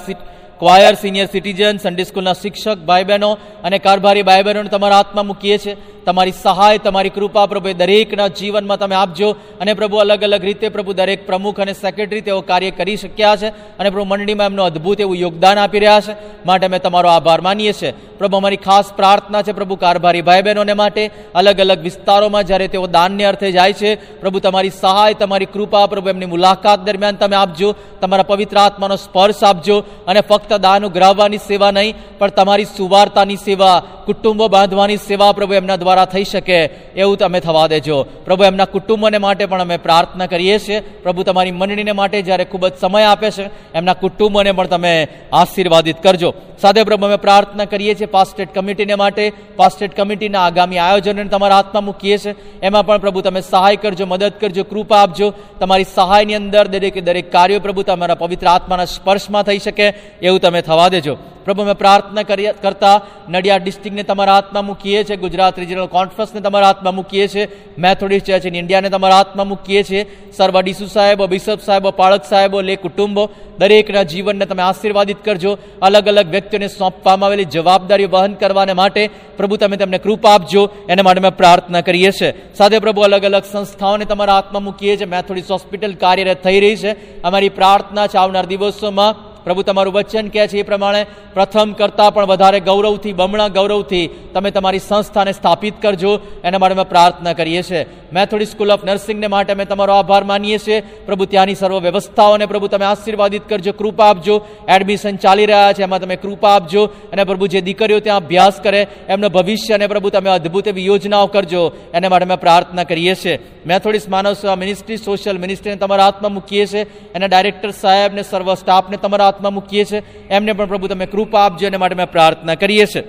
choir 0.59 0.93
senior 0.93 1.25
citizen 1.25 1.77
Sunday 1.77 2.03
સ્કૂલના 2.03 2.33
શિક્ષક 2.33 2.77
ભાઈ 2.77 3.03
બહેનો 3.03 3.37
અને 3.63 3.79
કારભારી 3.79 4.21
ભાઈ 4.21 4.43
બહેનોને 4.43 4.69
તમારા 4.69 4.95
હાથમાં 4.95 5.27
મૂકીએ 5.27 5.57
છીએ. 5.57 5.75
તમારી 6.05 6.31
સહાય, 6.31 6.77
તમારી 6.77 7.09
કૃપા 7.09 7.45
પ્રભુ 7.45 7.73
દરેકના 7.73 8.27
જીવનમાં 8.27 8.77
તમે 8.77 8.95
આપજો 8.95 9.31
અને 9.31 9.73
પ્રભુ 9.73 9.97
અલગ 9.97 10.23
અલગ 10.23 10.43
રીતે 10.43 10.69
પ્રભુ 10.69 10.93
દરેક 10.93 11.27
પ્રમુખ 11.27 11.59
અને 11.59 11.73
સેક્રેટરી 11.73 12.21
તેઓ 12.21 12.41
કાર્ય 12.41 12.71
કરી 12.71 12.95
શક્યા 12.95 13.35
છે 13.35 13.47
અને 13.47 13.89
પ્રભુ 13.89 14.05
મંડળીમાં 14.05 14.45
એમનું 14.45 14.65
અદ્ભુત 14.65 15.01
એવું 15.01 15.15
યોગદાન 15.15 15.57
આપી 15.57 15.79
રહ્યા 15.79 15.99
છે. 15.99 16.15
માટે 16.45 16.65
અમે 16.65 16.79
તમારો 16.79 17.09
આભાર 17.09 17.41
માનીએ 17.41 17.73
છીએ. 17.73 17.93
પ્રભુ 18.17 18.37
અમારી 18.37 18.55
ખાસ 18.55 18.93
પ્રાર્થના 18.93 19.41
છે 19.41 19.51
પ્રભુ 19.51 19.75
કારભારી 19.75 20.21
ભાઈ 20.21 20.41
બહેનોને 20.41 20.73
માટે. 20.73 21.11
અલગ 21.35 21.59
અલગ 21.59 21.79
વિસ્તારોમાં 21.79 22.43
જ્યારે 22.43 22.67
તેઓ 22.67 22.87
દાનને 22.87 23.25
અર્થે 23.25 23.51
જાય 23.51 23.73
છે, 23.73 23.95
પ્રભુ 24.21 24.39
તમારી 24.39 24.69
સહાય, 24.69 25.13
તમારી 25.13 25.45
કૃપા 25.45 25.85
પ્રભુ 25.85 26.09
એમની 26.09 26.25
મુલાકાત 26.25 26.79
દરમિયાન 26.79 27.15
તમે 27.15 27.35
આપજો. 27.35 27.75
તમારા 28.01 28.23
પવિત્ર 28.23 28.57
આત્માનો 28.57 28.95
સ્પર્શ 28.95 29.43
આપજો 29.43 29.83
અને 30.07 30.21
ફક્ત 30.21 30.44
દાન 30.53 30.85
ઉઘરાવવાની 30.85 31.37
સેવા 31.37 31.71
નહીં, 31.71 31.95
પણ 32.19 32.29
તમારી 32.29 32.65
સુવાર્તાની 32.65 33.35
સેવા, 33.35 33.83
કુટુંબો 34.05 34.47
બાંધવાની 34.47 34.97
સેવા 34.97 35.31
પ્રભુ 35.31 35.53
એમના 35.53 35.75
દ્વારા 35.75 36.05
થઈ 36.05 36.23
શકે. 36.23 36.65
એવું 36.95 37.17
તમે 37.17 37.39
થવા 37.39 37.67
દેજો. 37.67 38.03
પ્રભુ 38.03 38.43
એમના 38.43 38.65
કુટુંબોને 38.65 39.17
માટે 39.17 39.45
પણ 39.45 39.61
અમે 39.61 39.77
પ્રાર્થના 39.77 40.25
કરીએ 40.25 40.59
છીએ. 40.59 40.79
પ્રભુ 40.79 41.23
તમારી 41.23 41.51
મંડળીને 41.51 41.91
માટે 41.91 42.21
જ્યારે 42.21 42.45
ખૂબ 42.45 42.67
જ 42.67 42.73
સમય 42.81 43.03
આપે 43.03 43.31
છે, 43.31 43.49
એમના 43.73 43.93
કુટુંબોને 43.93 44.51
પણ 44.51 44.67
તમે 44.67 45.07
આશીર્વાદિત 45.33 46.03
કરજો. 46.03 46.33
સાથે 46.61 46.83
પ્રભુ 46.83 47.05
અમે 47.05 47.15
પ્રાર્થના 47.15 47.65
કરીએ 47.65 47.95
છીએ 47.95 48.05
પાસ્ટેટ 48.05 48.55
કમિટીને 48.55 48.95
માટે. 48.95 49.31
પાસ્ટેટ 49.55 49.97
કમિટીના 49.97 50.39
આગામી 50.39 50.77
આયોજનને 50.77 51.23
તમારા 51.23 51.55
હાથમાં 51.55 51.85
મૂકીએ 51.85 52.17
છીએ. 52.17 52.35
એમાં 52.61 52.85
પણ 52.85 52.97
પ્રભુ 52.97 53.21
તમે 53.21 53.41
સહાય 53.41 53.75
કરજો, 53.75 54.05
મદદ 54.05 54.33
કરજો, 54.41 54.63
કૃપા 54.63 54.97
આપજો. 54.97 55.33
તમારી 55.59 55.85
સહાયની 55.95 56.35
અંદર 56.35 56.67
દરેકે 56.67 57.01
દરેક 57.01 57.31
કાર્યો 57.31 57.59
પ્રભુ 57.59 57.81
તમારા 57.81 58.15
પવિત્ર 58.15 58.47
આત્માના 58.47 58.85
સ્પર્શમાં 58.85 59.43
થઈ 59.43 59.57
શકે. 59.57 59.93
એવું 60.21 60.34
તમે 60.37 60.61
થવા 60.61 60.87
દેજો. 60.87 61.17
પ્રભુ, 61.45 61.61
અમે 61.61 61.73
પ્રાર્થના 61.73 62.23
કરીએ, 62.23 62.51
કરતા 62.51 63.01
નડિયાદ 63.29 63.63
ડિસ્ટ્રિક્ટને 63.63 64.03
તમારા 64.03 64.33
હાથમાં 64.33 64.65
મૂકીએ 64.65 65.03
છીએ, 65.03 65.15
ગુજરાત 65.15 65.59
રિજનલ 65.59 65.85
કોન્ફરન્સને 65.85 66.41
તમારા 66.41 66.67
હાથમાં 66.67 66.95
મૂકીએ 66.95 67.27
છીએ, 67.27 67.47
મેથોડિસ્ટ 67.77 68.27
ચર્ચ 68.27 68.45
ઇન 68.45 68.55
ઇન્ડિયાને 68.55 68.89
તમારા 68.89 69.15
હાથમાં 69.15 69.47
મૂકીએ 69.47 69.83
છીએ, 69.83 70.31
સર્વ 70.37 70.61
ડીસુ 70.61 70.87
સાહેબો, 70.87 71.27
બિશપ 71.27 71.59
સાહેબો, 71.65 71.91
પાળક 71.91 72.23
સાહેબો, 72.23 72.61
લે 72.61 72.75
કુટુંબો, 72.75 73.29
દરેકના 73.59 74.03
જીવનને 74.03 74.45
તમે 74.45 74.63
આશીર્વાદિત 74.63 75.25
કરજો. 75.25 75.57
અલગ 75.81 76.07
અલગ 76.07 76.29
વ્યક્તિઓને 76.29 76.67
સોંપવામાં 76.67 77.27
આવેલી 77.27 77.45
જવાબદારી 77.45 78.05
વહન 78.05 78.33
કરવાને 78.33 78.73
માટે 78.73 79.09
પ્રભુ, 79.37 79.55
તમે 79.55 79.77
તેમને 79.77 79.97
કૃપા 79.97 80.31
આપજો. 80.31 80.69
એને 80.89 81.01
માટે 81.01 81.19
અમે 81.19 81.29
પ્રાર્થના 81.29 81.81
કરીએ 81.81 82.11
છીએ. 82.11 82.33
સાથે 82.55 82.79
પ્રભુ, 82.79 83.01
અલગ 83.01 83.25
અલગ 83.25 83.43
સંસ્થાઓને 83.51 84.05
તમારા 84.05 84.33
હાથમાં 84.33 84.63
મૂકીએ 84.63 84.97
છીએ. 84.97 85.05
મેથોડિસ્ટ 85.05 85.51
હોસ્પિટલ 85.51 85.93
કાર્યરત 85.93 86.43
થઈ 86.43 86.59
રહી 86.59 86.75
છે. 86.75 87.21
અમારી 87.21 87.49
પ્રાર્થના 87.49 88.07
છે 88.07 88.17
આવનાર 88.17 88.45
દિવસોમાં 88.45 89.34
પ્રભુ 89.45 89.61
તમારું 89.61 89.93
વચન 89.93 90.27
કહે 90.27 90.47
છે 90.47 90.59
એ 90.59 90.63
પ્રમાણે 90.63 91.05
પ્રથમ 91.33 91.73
કરતાં 91.73 92.13
પણ 92.13 92.25
વધારે 92.25 92.59
ગૌરવથી, 92.59 93.13
બમણા 93.13 93.47
ગૌરવથી 93.47 94.07
તમે 94.33 94.51
તમારી 94.51 94.79
સંસ્થાને 94.79 95.31
સ્થાપિત 95.31 95.81
કરજો. 95.81 96.19
એના 96.43 96.57
માટે 96.57 96.75
અમે 96.75 96.83
પ્રાર્થના 96.83 97.33
કરીએ 97.33 97.61
છીએ. 97.61 97.85
મેથોડી 98.13 98.45
સ્કૂલ 98.45 98.71
ઓફ 98.71 98.85
નર્સિંગને 98.85 99.27
માટે 99.27 99.53
અમે 99.53 99.65
તમારો 99.65 99.93
આભાર 99.93 100.23
માનીએ 100.23 100.57
છીએ. 100.57 100.81
પ્રભુ, 100.81 101.25
ત્યાંની 101.25 101.55
સર્વ 101.55 101.79
વ્યવસ્થાઓને 101.79 102.45
પ્રભુ 102.45 102.67
તમે 102.67 102.85
આશીર્વાદિત 102.85 103.49
કરજો, 103.49 103.71
કૃપા 103.71 104.05
આપજો. 104.05 104.41
એડમિશન 104.67 105.15
ચાલી 105.15 105.45
રહ્યા 105.45 105.73
છે, 105.73 105.83
એમાં 105.83 106.01
તમે 106.01 106.15
કૃપા 106.15 106.49
આપજો. 106.49 106.85
અને 106.85 107.23
પ્રભુ, 107.23 107.47
જે 107.47 107.61
દીકરીઓ 107.61 107.99
ત્યાં 107.99 108.17
અભ્યાસ 108.17 108.61
કરે, 108.61 108.87
એમનું 109.09 109.31
ભવિષ્ય 109.31 109.73
અને 109.73 109.87
પ્રભુ 109.87 110.09
તમે 110.09 110.29
અદ્ભુત 110.29 110.67
એવી 110.67 110.85
યોજનાઓ 110.85 111.27
કરજો. 111.27 111.71
એના 111.93 112.09
માટે 112.09 112.25
અમે 112.25 112.35
પ્રાર્થના 112.35 112.83
કરીએ 112.83 113.15
છીએ. 113.15 113.39
મેથોડિસ 113.65 114.09
માનવ 114.09 114.33
સેવા 114.33 114.55
મિનિસ્ટ્રી, 114.55 114.97
સોશિયલ 114.97 115.37
મિનિસ્ટ્રીને 115.37 115.77
તમારા 115.77 116.03
હાથમાં 116.03 116.33
મૂકીએ 116.33 116.65
છીએ. 116.65 116.85
એના 117.15 117.25
ડાયરેક્ટર 117.25 117.71
સાહેબને, 117.71 118.23
સર્વ 118.23 118.53
સ્ટાફને 118.53 118.97
તમારા 118.97 119.27
હાથમાં 119.35 119.53
મૂકીએ 119.53 119.85
છીએ 119.85 120.03
એમને 120.29 120.53
પણ 120.53 120.65
પ્રભુ 120.65 120.87
તમે 120.87 121.05
કૃપા 121.05 121.45
આપજો, 121.45 121.67
એના 121.67 121.77
માટે 121.77 121.95
અમે 121.95 122.05
પ્રાર્થના 122.05 122.55
કરીએ 122.55 122.87
છીએ. 122.95 123.03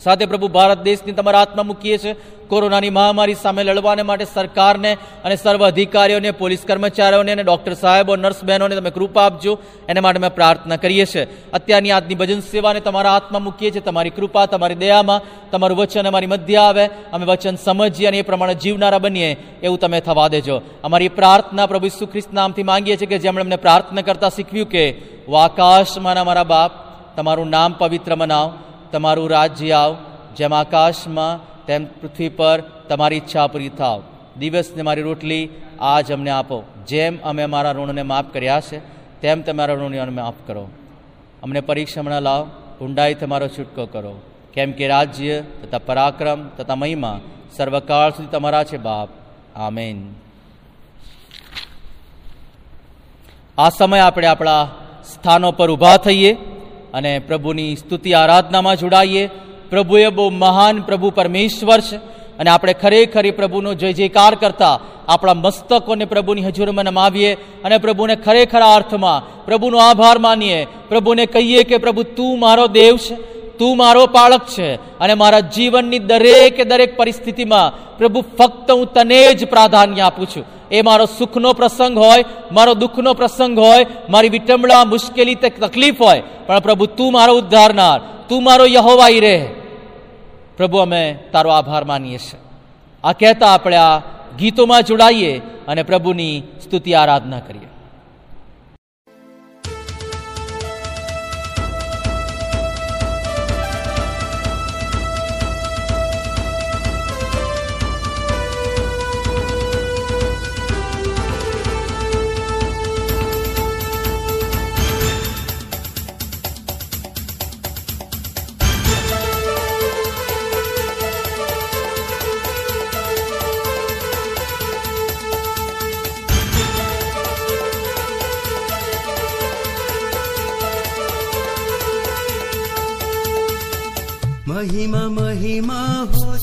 સાથે 0.00 0.26
પ્રભુ 0.26 0.48
ભારત 0.48 0.82
દેશની 0.82 1.12
તમારા 1.12 1.38
હાથમાં 1.38 1.66
મૂકીએ 1.66 1.98
છીએ. 1.98 2.16
કોરોનાની 2.48 2.90
મહામારી 2.90 3.34
સામે 3.34 3.64
લડવાને 3.64 4.02
માટે 4.02 4.24
સરકારને 4.24 4.96
અને 5.24 5.36
સર્વ 5.36 5.66
અધિકારીઓને, 5.66 6.30
પોલીસ 6.30 6.62
કર્મચારીઓને 6.68 7.32
અને 7.32 7.42
ડૉક્ટર 7.42 7.74
સાહેબો, 7.74 8.16
નર્સ 8.16 8.44
બહેનોને 8.44 8.76
તમે 8.76 8.90
કૃપા 8.90 9.22
આપજો. 9.22 9.58
એના 9.88 10.00
માટે 10.00 10.18
અમે 10.18 10.28
પ્રાર્થના 10.28 10.76
કરીએ 10.76 11.06
છીએ. 11.06 11.26
અત્યારની 11.52 11.90
આજની 11.90 12.14
ભજન 12.14 12.40
સેવાને 12.40 12.80
તમારા 12.80 13.10
હાથમાં 13.10 13.42
મૂકીએ 13.42 13.70
છીએ. 13.70 13.80
તમારી 13.80 14.10
કૃપા, 14.10 14.46
તમારી 14.46 14.74
દયામાં, 14.74 15.20
તમારું 15.50 15.78
વચન 15.78 16.08
અમારી 16.08 16.26
મધ્ય 16.26 16.56
આવે. 16.56 16.86
અમે 16.86 17.26
વચન 17.26 17.56
સમજીએ 17.56 18.06
અને 18.06 18.18
એ 18.18 18.22
પ્રમાણે 18.22 18.54
જીવનારા 18.54 18.98
બનીએ 18.98 19.36
એવું 19.62 19.78
તમે 19.78 20.00
થવા 20.00 20.28
દેજો. 20.28 20.62
અમારી 20.84 21.08
પ્રાર્થના 21.08 21.66
પ્રભુ 21.66 21.86
ઈસુ 21.86 22.06
ખ્રિસ્ત 22.06 22.32
નામથી 22.32 22.62
માંગીએ 22.62 22.96
છીએ 22.96 23.06
કે 23.06 23.18
જેમણે 23.18 23.42
અમને 23.42 23.56
પ્રાર્થના 23.56 24.02
કરતા 24.02 24.28
શીખવ્યું 24.28 24.68
કે 24.68 25.02
ઓ 25.28 25.34
આકાશમાંના 25.34 26.24
મારા 26.24 26.44
બાપ, 26.44 26.72
તમારું 27.16 27.50
નામ 27.50 27.72
પવિત્ર 27.72 28.14
મનાવ. 28.16 28.52
તમારું 28.92 29.30
રાજ્ય 29.30 29.72
આવ, 29.72 29.96
જેમ 30.36 30.54
આકાશમાં, 30.54 31.64
તેમ 31.66 31.84
પૃથ્વી 31.84 32.28
પર 32.28 32.60
તમારી 32.60 33.16
ઈચ્છા 33.16 33.46
પૂરી 33.46 33.68
થાવ. 33.68 34.02
દિવસને 34.38 34.82
મારી 34.82 35.02
રોટલી 35.02 35.48
આજ 35.80 36.12
અમને 36.12 36.30
આપો. 36.30 36.62
જેમ 36.86 37.18
અમે 37.24 37.42
અમારા 37.42 37.72
ઋણને 37.72 38.02
માફ 38.02 38.24
કર્યા 38.32 38.60
છે, 38.60 38.78
તેમ 39.20 39.42
તમારા 39.42 39.74
ઋણને 39.74 40.04
માફ 40.04 40.34
કરો. 40.46 40.68
અમને 41.42 41.60
પરીક્ષામાં 41.60 42.22
લાવ, 42.22 42.50
ઊંડાઈ 42.80 43.14
તમારો 43.14 43.48
છૂટકો 43.48 43.86
કરો. 43.86 44.20
કેમ 44.52 44.72
કે 44.72 44.88
રાજ્ય 44.88 45.40
તથા 45.40 45.78
પરાક્રમ 45.78 46.48
તથા 46.48 46.74
મહિમા 46.74 47.20
સર્વકાળ 47.56 48.10
સુધી 48.10 48.28
તમારા 48.28 48.64
છે 48.64 48.76
બાપ. 48.76 49.08
આમેન. 49.56 50.14
આ 53.58 53.68
સમય 53.68 54.00
આપણે 54.00 54.26
આપણા 54.26 54.68
સ્થાનો 55.12 55.52
પર 55.52 55.70
ઊભા 55.70 55.96
થઈએ. 55.96 56.36
અને 56.94 57.18
પ્રભુની 57.18 57.76
સ્તુતિ 57.76 58.12
આરાધનામાં 58.12 58.76
જોડાઈએ. 58.76 59.26
પ્રભુ 59.70 59.96
એ 59.96 60.08
બહુ 60.08 60.30
મહાન 60.30 60.80
પ્રભુ 60.80 61.10
પરમેશ્વર 61.10 61.80
છે 61.80 61.96
અને 62.38 62.50
આપણે 62.50 62.72
ખરેખર 62.72 63.26
એ 63.26 63.30
પ્રભુનો 63.30 63.74
જય 63.74 63.92
જયકાર 63.92 64.34
કરતા 64.34 64.80
આપણા 65.08 65.34
મસ્તકોને 65.34 66.04
પ્રભુની 66.04 66.46
હજુરમાં 66.46 66.84
નમાવીએ 66.84 67.34
અને 67.64 67.78
પ્રભુને 67.78 68.14
ખરેખર 68.16 68.60
અર્થમાં 68.60 69.44
પ્રભુનો 69.44 69.78
આભાર 69.78 70.18
માનીએ. 70.18 70.66
પ્રભુને 70.88 71.26
કહીએ 71.26 71.62
કે 71.62 71.76
પ્રભુ 71.76 72.02
તું 72.02 72.40
મારો 72.40 72.66
દેવ 72.66 72.96
છે, 72.96 73.16
તું 73.58 73.76
મારો 73.76 74.06
પાળક 74.06 74.44
છે 74.46 74.74
અને 74.74 75.14
મારા 75.14 75.40
જીવનની 75.40 75.98
દરેક 75.98 76.68
દરેક 76.68 76.96
પરિસ્થિતિમાં 76.96 77.98
પ્રભુ 77.98 78.20
ફક્ત 78.38 78.70
હું 78.70 78.86
તને 78.92 79.34
જ 79.34 79.46
પ્રાધાન્ય 79.46 80.00
આપું 80.00 80.26
છું. 80.26 80.44
એ 80.70 80.82
મારો 80.82 81.06
સુખનો 81.06 81.52
પ્રસંગ 81.52 81.98
હોય, 81.98 82.24
મારો 82.52 82.74
દુઃખનો 82.74 83.14
પ્રસંગ 83.14 83.58
હોય, 83.58 83.86
મારી 84.10 84.28
વિટંબળા 84.28 84.84
મુશ્કેલી 84.84 85.34
તકલીફ 85.34 86.02
હોય, 86.02 86.22
પણ 86.46 86.58
પ્રભુ 86.58 86.86
તું 86.86 87.12
મારો 87.12 87.34
ઉદ્ધારનાર, 87.36 88.00
તું 88.28 88.44
મારો 88.44 88.66
યહોવાઈ 88.66 89.20
રહે. 89.20 89.48
પ્રભુ, 90.56 90.78
અમે 90.78 91.18
તારો 91.32 91.50
આભાર 91.50 91.84
માનીએ 91.84 92.18
છીએ. 92.18 92.40
આ 93.04 93.12
કહેતા 93.12 93.46
આપણે 93.46 93.76
આ 93.76 93.98
ગીતોમાં 94.38 94.82
જોડાઈએ 94.82 95.38
અને 95.68 95.82
પ્રભુની 95.82 96.42
સ્તુતિ, 96.64 96.94
આરાધના 96.94 97.40
કરીએ. 97.40 97.67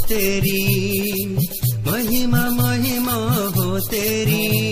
तेरी 0.10 1.26
महिमा 1.88 2.44
महिमा 2.58 3.14
हो 3.56 3.80
तेरी 3.90 4.65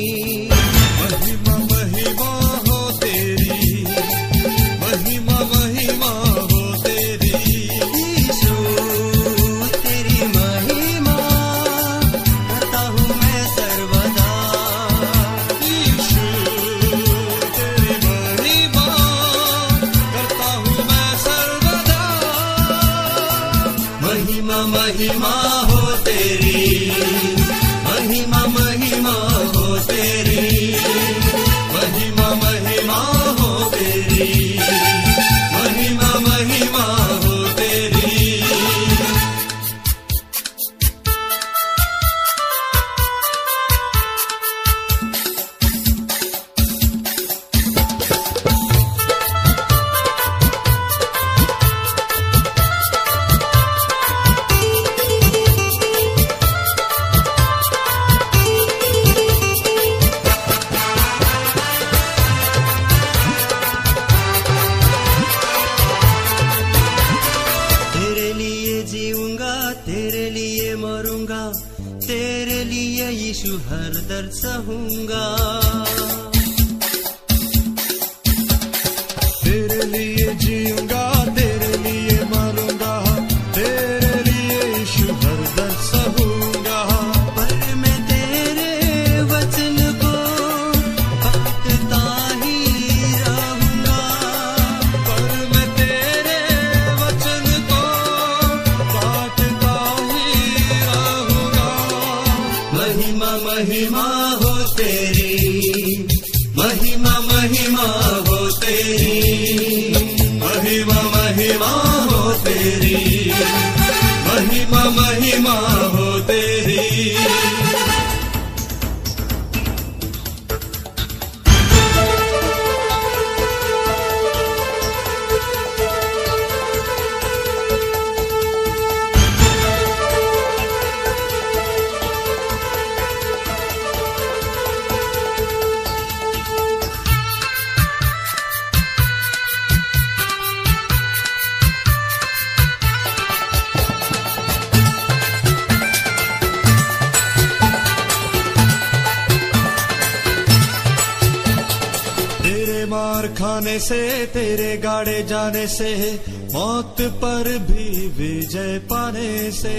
से 153.84 154.26
तेरे 154.26 154.78
गाड़े 154.78 155.24
जाने 155.24 155.68
से, 155.68 156.20
मौत 156.54 157.02
पर 157.02 157.58
भी 157.58 158.08
विजय 158.08 158.80
पाने 158.80 159.52
से। 159.52 159.74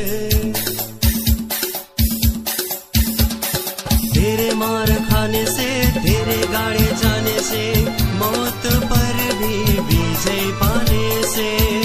तेरे 4.14 4.54
मार 4.54 4.92
खाने 5.10 5.44
से, 5.46 5.68
तेरे 6.00 6.46
गाड़े 6.52 6.86
जाने 7.02 7.38
से, 7.40 7.82
मौत 8.14 8.66
पर 8.84 9.16
भी 9.34 9.80
विजय 9.80 10.50
पाने 10.52 11.22
से। 11.22 11.83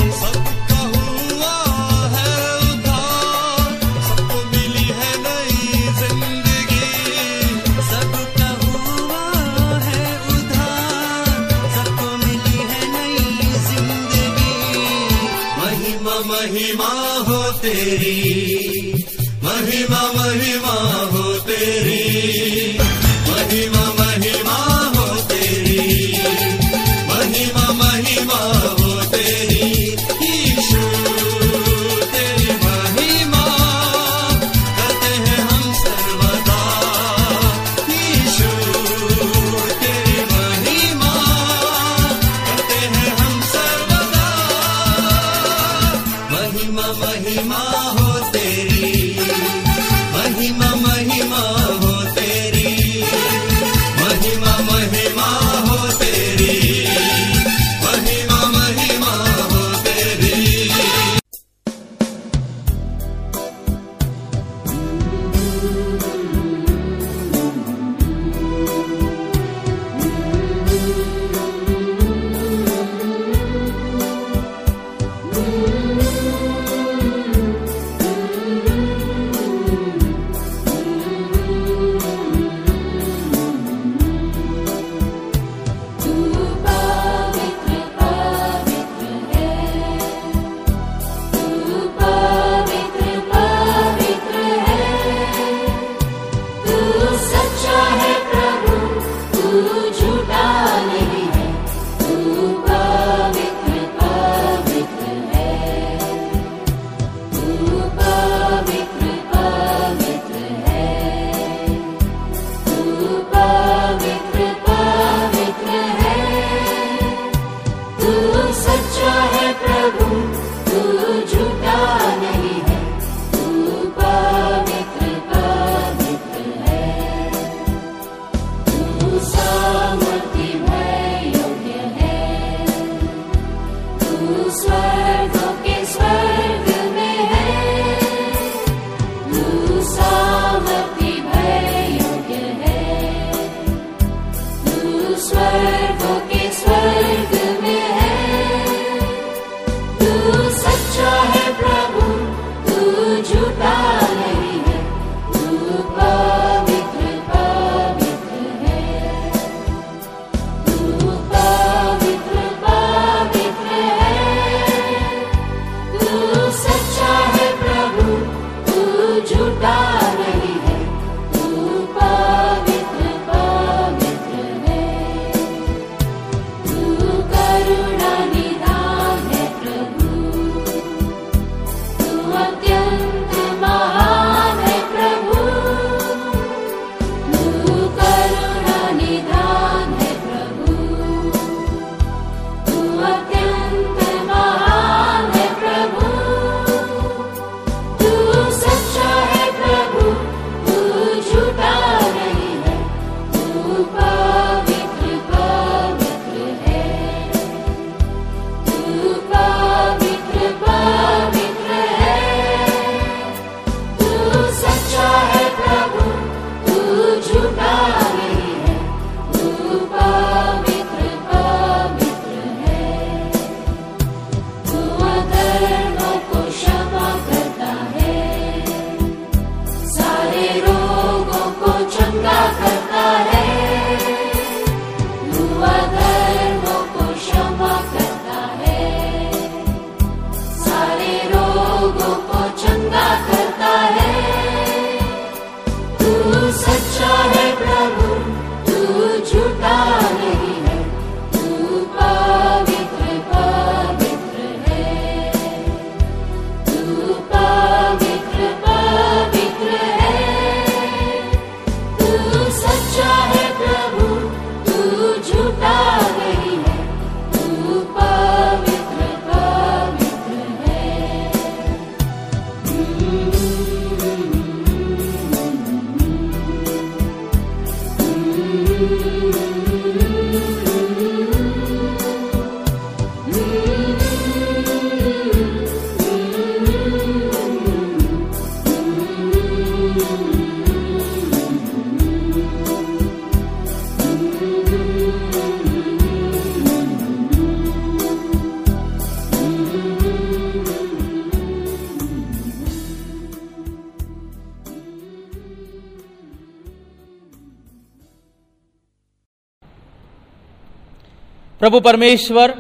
પ્રભુ 311.70 311.80
પરમેશ્વર, 311.80 312.54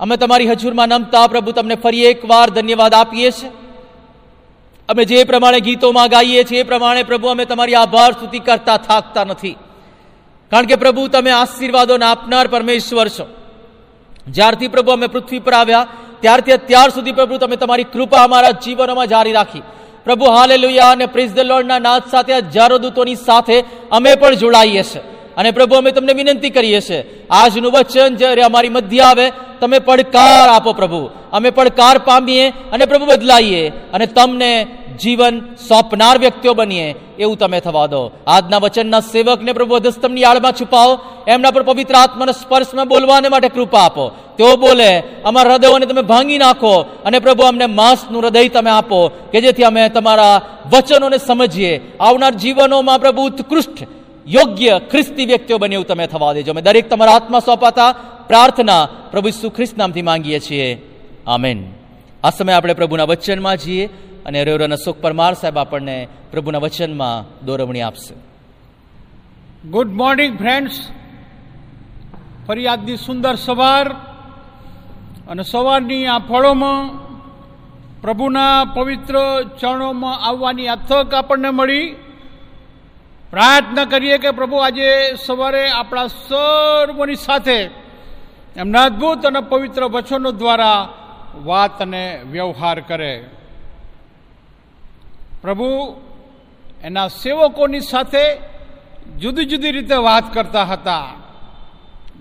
અમે 0.00 0.16
તમારી 0.16 0.50
હજુરમાં 0.50 0.88
નમતા 0.88 1.26
પ્રભુ, 1.26 1.52
તમને 1.52 1.74
ફરી 1.74 2.04
એકવાર 2.04 2.50
ધન્યવાદ 2.50 2.94
આપીએ 2.94 3.30
છીએ. 3.30 3.50
અમે 4.88 5.04
જે 5.04 5.24
પ્રમાણે 5.24 5.60
ગીતોમાં 5.60 6.08
ગાઈએ 6.08 6.44
છીએ, 6.44 6.60
એ 6.60 6.62
પ્રમાણે 6.62 7.02
પ્રભુ, 7.02 7.28
અમે 7.28 7.44
તમારી 7.44 7.74
આભાર 7.74 8.12
સ્તુતિ 8.12 8.38
કરતા 8.38 8.76
થાકતા 8.76 9.24
નથી. 9.24 9.56
કારણ 10.50 10.66
કે 10.66 10.76
પ્રભુ, 10.76 11.08
તમે 11.08 11.30
આશીર્વાદોને 11.30 12.04
આપનાર 12.04 12.46
પરમેશ્વર 12.46 13.08
છો. 13.08 13.26
જ્યારથી 14.28 14.68
પ્રભુ 14.68 14.92
અમે 14.92 15.06
પૃથ્વી 15.06 15.38
પર 15.38 15.52
આવ્યા, 15.52 15.86
ત્યારથી 16.20 16.52
અત્યાર 16.52 16.90
સુધી 16.90 17.12
પ્રભુ, 17.12 17.38
તમે 17.38 17.56
તમારી 17.56 17.84
કૃપા 17.84 18.24
અમારા 18.24 18.50
જીવનોમાં 18.50 19.06
જારી 19.06 19.32
રાખી. 19.32 19.62
પ્રભુ 20.04 20.24
હાલે 20.24 20.78
અને 20.78 21.06
પ્રિઝ 21.06 21.32
ધ 21.32 21.38
લોર્ડના 21.38 21.78
નાદ 21.78 22.02
સાથે 22.10 22.36
હજારો 22.36 22.78
દૂતોની 22.78 23.14
સાથે 23.14 23.64
અમે 23.90 24.14
પણ 24.14 24.34
જોડાઈએ 24.34 24.82
છીએ. 24.82 25.15
અને 25.36 25.50
પ્રભુ, 25.50 25.74
અમે 25.74 25.90
તમને 25.90 26.12
વિનંતી 26.12 26.50
કરીએ 26.50 26.80
છીએ, 26.80 27.26
આજનું 27.30 27.72
વચન 27.72 28.16
જ્યારે 28.16 28.42
અમારી 28.42 28.68
મધ્ય 28.68 29.00
આવે, 29.00 29.26
તમે 29.60 29.78
પડકાર 29.78 30.48
આપો 30.48 30.72
પ્રભુ. 30.72 31.10
અમે 31.32 31.50
પડકાર 31.50 31.98
પામીએ 31.98 32.48
અને 32.48 32.84
પ્રભુ 32.84 33.06
બદલાઈએ 33.06 33.68
અને 33.68 34.06
તમને 34.06 34.66
જીવન 35.02 35.40
સોંપનાર 35.68 36.18
વ્યક્તિઓ 36.18 36.54
બનીએ, 36.54 36.94
એવું 37.18 37.38
તમે 37.38 37.60
થવા 37.60 37.86
દો. 37.86 38.12
આજના 38.26 38.58
વચનના 38.58 39.00
સેવકને 39.00 39.52
પ્રભુ 39.52 39.74
અધસ્તમની 39.74 40.24
આળમાં 40.24 40.52
છુપાવો, 40.52 40.98
એમના 41.28 41.50
પર 41.50 41.62
પવિત્ર 41.62 41.94
આત્માના 41.94 42.32
સ્પર્શમાં 42.32 42.88
બોલવાને 42.88 43.28
માટે 43.28 43.48
કૃપા 43.48 43.78
આપો. 43.78 44.08
તેઓ 44.38 44.56
બોલે, 44.56 45.02
અમારા 45.24 45.52
હૃદયોને 45.52 45.86
તમે 45.86 46.02
ભાંગી 46.02 46.38
નાખો 46.38 46.74
અને 47.04 47.18
પ્રભુ, 47.18 47.42
અમને 47.42 47.66
માંસનું 47.66 48.22
હૃદય 48.22 48.48
તમે 48.48 48.70
આપો, 48.70 49.08
કે 49.32 49.40
જેથી 49.40 49.62
અમે 49.62 49.88
તમારા 49.88 50.40
વચનોને 50.72 51.18
સમજીએ. 51.18 51.92
આવનાર 52.00 52.34
જીવનોમાં 52.34 53.00
પ્રભુ 53.00 53.22
ઉત્કૃષ્ટ 53.22 53.78
યોગ્ય 54.26 54.78
ખ્રિસ્તી 54.90 55.26
વ્યક્તિઓ 55.26 55.58
બને 55.58 55.74
એવું 55.74 55.86
તમે 55.86 56.06
થવા 56.06 56.32
દેજો. 56.32 56.52
અમે 56.52 56.62
દરેક 56.62 56.88
તમારા 56.88 57.12
આત્મા 57.12 57.38
સોંપાતા 57.38 57.92
પ્રાર્થના 58.26 58.86
પ્રભુ 58.86 59.28
ઈસુ 59.28 59.50
ખ્રિસ્ત 59.50 59.78
નામથી 59.78 60.02
માંગીએ 60.02 60.38
છીએ. 60.38 60.82
આમેન. 61.26 61.72
આ 62.24 62.30
સમય 62.30 62.52
આપણે 62.52 62.74
પ્રભુના 62.74 63.04
વચનમાં 63.04 63.56
જઈએ 63.56 63.86
અને 64.26 64.44
રેવરન 64.44 64.72
અશોક 64.72 65.00
પરમાર 65.00 65.34
સાહેબ 65.34 65.58
આપણને 65.58 66.08
પ્રભુના 66.30 66.58
વચનમાં 66.58 67.46
દોરવણી 67.46 67.80
આપશે. 67.80 68.14
ગુડ 69.68 69.92
મોર્નિંગ 69.92 70.38
ફ્રેન્ડ્સ 70.38 70.88
ફરી 72.48 72.66
આજની 72.66 72.96
સુંદર 72.96 73.34
સવાર 73.34 73.88
અને 75.28 75.42
સવારની 75.42 76.06
આ 76.06 76.18
ફળોમાં 76.18 77.06
પ્રભુના 78.02 78.64
પવિત્ર 78.64 79.42
ચરણોમાં 79.60 80.18
આવવાની 80.28 80.68
આ 80.68 80.74
તક 80.74 81.14
આપણને 81.14 81.50
મળી. 81.50 82.05
પ્રાર્થના 83.30 83.84
કરીએ 83.84 84.18
કે 84.18 84.30
પ્રભુ 84.30 84.56
આજે 84.56 85.14
સવારે 85.26 85.70
આપણા 85.70 86.06
સર્વની 86.06 87.14
સાથે 87.14 87.70
એમના 88.56 88.84
અદ્ભુત 88.84 89.26
અને 89.26 89.40
પવિત્ર 89.40 89.84
વચનો 89.84 90.32
દ્વારા 90.32 90.88
વાત 91.44 91.82
અને 91.82 92.22
વ્યવહાર 92.30 92.80
કરે. 92.80 93.24
પ્રભુ 95.42 96.00
એના 96.82 97.08
સેવકોની 97.08 97.80
સાથે 97.80 98.36
જુદી 99.18 99.44
જુદી 99.44 99.70
રીતે 99.70 99.94
વાત 99.94 100.34
કરતા 100.34 100.64
હતા. 100.64 101.06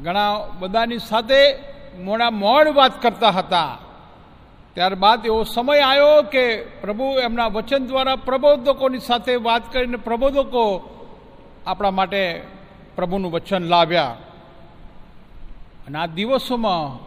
ઘણા 0.04 0.38
બધાની 0.60 0.98
સાથે 0.98 1.56
મોડા 2.00 2.30
મોડ 2.30 2.68
વાત 2.68 3.02
કરતા 3.02 3.30
હતા. 3.30 3.78
ત્યારબાદ 4.76 5.26
એવો 5.26 5.44
સમય 5.44 5.82
આવ્યો 5.82 6.22
કે 6.22 6.62
પ્રભુ 6.62 7.04
એમના 7.04 7.48
વચન 7.48 7.88
દ્વારા 7.88 8.16
પ્રબોધકોની 8.16 9.00
સાથે 9.00 9.36
વાત 9.36 9.74
કરીને 9.74 9.98
પ્રબોધકો 9.98 10.90
આપણા 11.68 11.92
માટે 11.92 12.42
પ્રભુનું 12.96 13.32
વચન 13.32 13.64
લાવ્યા. 13.64 14.18
અને 15.88 15.98
આ 15.98 16.06
દિવસોમાં 16.06 17.06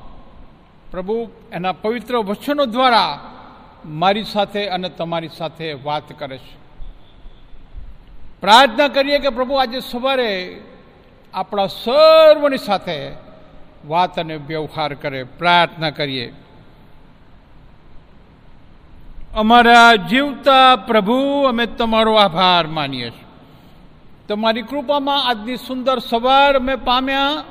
પ્રભુ 0.91 1.31
એના 1.53 1.73
પવિત્ર 1.73 2.17
વચનો 2.17 2.67
દ્વારા 2.67 3.21
મારી 3.85 4.25
સાથે 4.25 4.67
અને 4.67 4.89
તમારી 4.89 5.29
સાથે 5.29 5.73
વાત 5.73 6.19
કરે 6.19 6.39
છે. 6.39 6.57
પ્રાર્થના 8.41 8.89
કરીએ 8.89 9.19
કે 9.19 9.29
પ્રભુ 9.29 9.55
આજે 9.55 9.81
સવારે 9.81 10.61
આપણા 11.35 11.67
સર્વની 11.67 12.57
સાથે 12.57 13.11
વાત 13.87 14.19
અને 14.19 14.37
વ્યવહાર 14.37 14.95
કરે. 14.95 15.25
પ્રાર્થના 15.25 15.91
કરીએ. 15.91 16.33
અમારા 19.35 19.97
જીવતા 19.97 20.77
પ્રભુ, 20.77 21.45
અમે 21.45 21.67
તમારો 21.67 22.14
આભાર 22.14 22.67
માનીએ 22.67 23.11
છીએ. 23.11 23.27
તમારી 24.29 24.62
કૃપામાં 24.62 25.29
આજની 25.29 25.57
સુંદર 25.57 25.99
સવાર 25.99 26.57
અમે 26.57 26.77
પામ્યા 26.77 27.45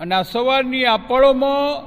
અને 0.00 0.14
આ 0.14 0.22
સવારની 0.22 0.84
આ 0.84 0.96
પળોમાં 0.96 1.84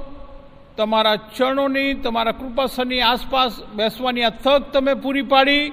તમારા 0.76 1.16
ચરણોની, 1.16 1.94
તમારા 1.94 2.32
કૃપાસરની 2.32 3.00
આસપાસ 3.00 3.62
બેસવાની 3.62 4.22
આ 4.22 4.30
તક 4.30 4.72
તમે 4.72 4.94
પૂરી 4.94 5.22
પાડી. 5.22 5.72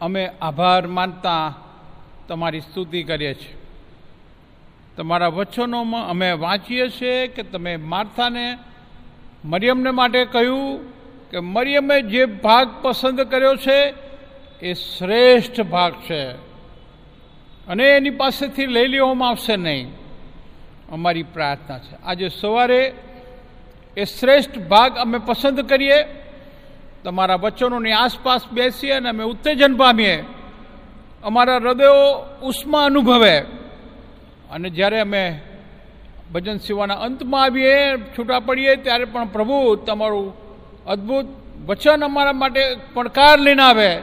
અમે 0.00 0.30
આભાર 0.42 0.86
માનતા 0.86 1.54
તમારી 2.28 2.60
સ્તુતિ 2.60 3.02
કરીએ 3.02 3.34
છીએ. 3.34 3.56
તમારા 4.96 5.28
વચનોમાં 5.28 6.08
અમે 6.08 6.32
વાંચીએ 6.32 6.88
છીએ 6.88 7.26
કે 7.26 7.42
તમે 7.42 7.76
માર્થાને, 7.76 8.58
મરિયમને 9.44 9.90
માટે 9.90 10.24
કહ્યું 10.24 10.97
કે 11.30 11.40
મરિયમે 11.40 12.02
જે 12.02 12.24
ભાગ 12.24 12.68
પસંદ 12.82 13.20
કર્યો 13.20 13.56
છે, 13.56 13.94
એ 14.62 14.74
શ્રેષ્ઠ 14.74 15.60
ભાગ 15.60 15.92
છે. 15.92 16.24
અને 17.66 17.84
એની 17.84 18.10
પાસેથી 18.10 18.66
લઈ 18.66 18.86
લેવામાં 18.86 19.28
આવશે 19.28 19.56
નહીં. 19.56 19.90
અમારી 20.92 21.22
પ્રાર્થના 21.22 21.78
છે. 21.78 22.02
આજે 22.04 22.28
સવારે 22.28 22.94
એ 23.96 24.04
શ્રેષ્ઠ 24.04 24.58
ભાગ 24.58 24.96
અમે 24.96 25.18
પસંદ 25.18 25.60
કરીએ, 25.60 26.04
તમારા 27.04 27.34
વચનોની 27.34 27.92
આસપાસ 27.92 28.40
બેસીએ 28.52 28.92
અને 28.92 29.08
અમે 29.08 29.24
ઉત્તેજન 29.24 29.76
પામીએ. 29.76 30.24
અમારા 31.22 31.56
હૃદયો 31.56 32.26
ઉષ્મા 32.42 32.84
અનુભવે. 32.84 33.38
અને 34.50 34.70
જ્યારે 34.70 35.00
અમે 35.00 35.40
ભજન 36.32 36.56
સેવાના 36.56 36.94
અંતમાં 36.94 37.42
આવીએ, 37.42 37.96
છૂટા 37.96 38.40
પડીએ, 38.40 38.76
ત્યારે 38.76 39.04
પણ 39.04 39.24
પ્રભુ 39.24 39.74
તમારું 39.74 40.47
અદ્ભુત. 40.88 41.26
વચન 41.66 42.04
અમારા 42.04 42.32
માટે 42.32 42.76
પડકાર 42.94 43.38
લઈને 43.38 43.62
આવે. 43.62 43.96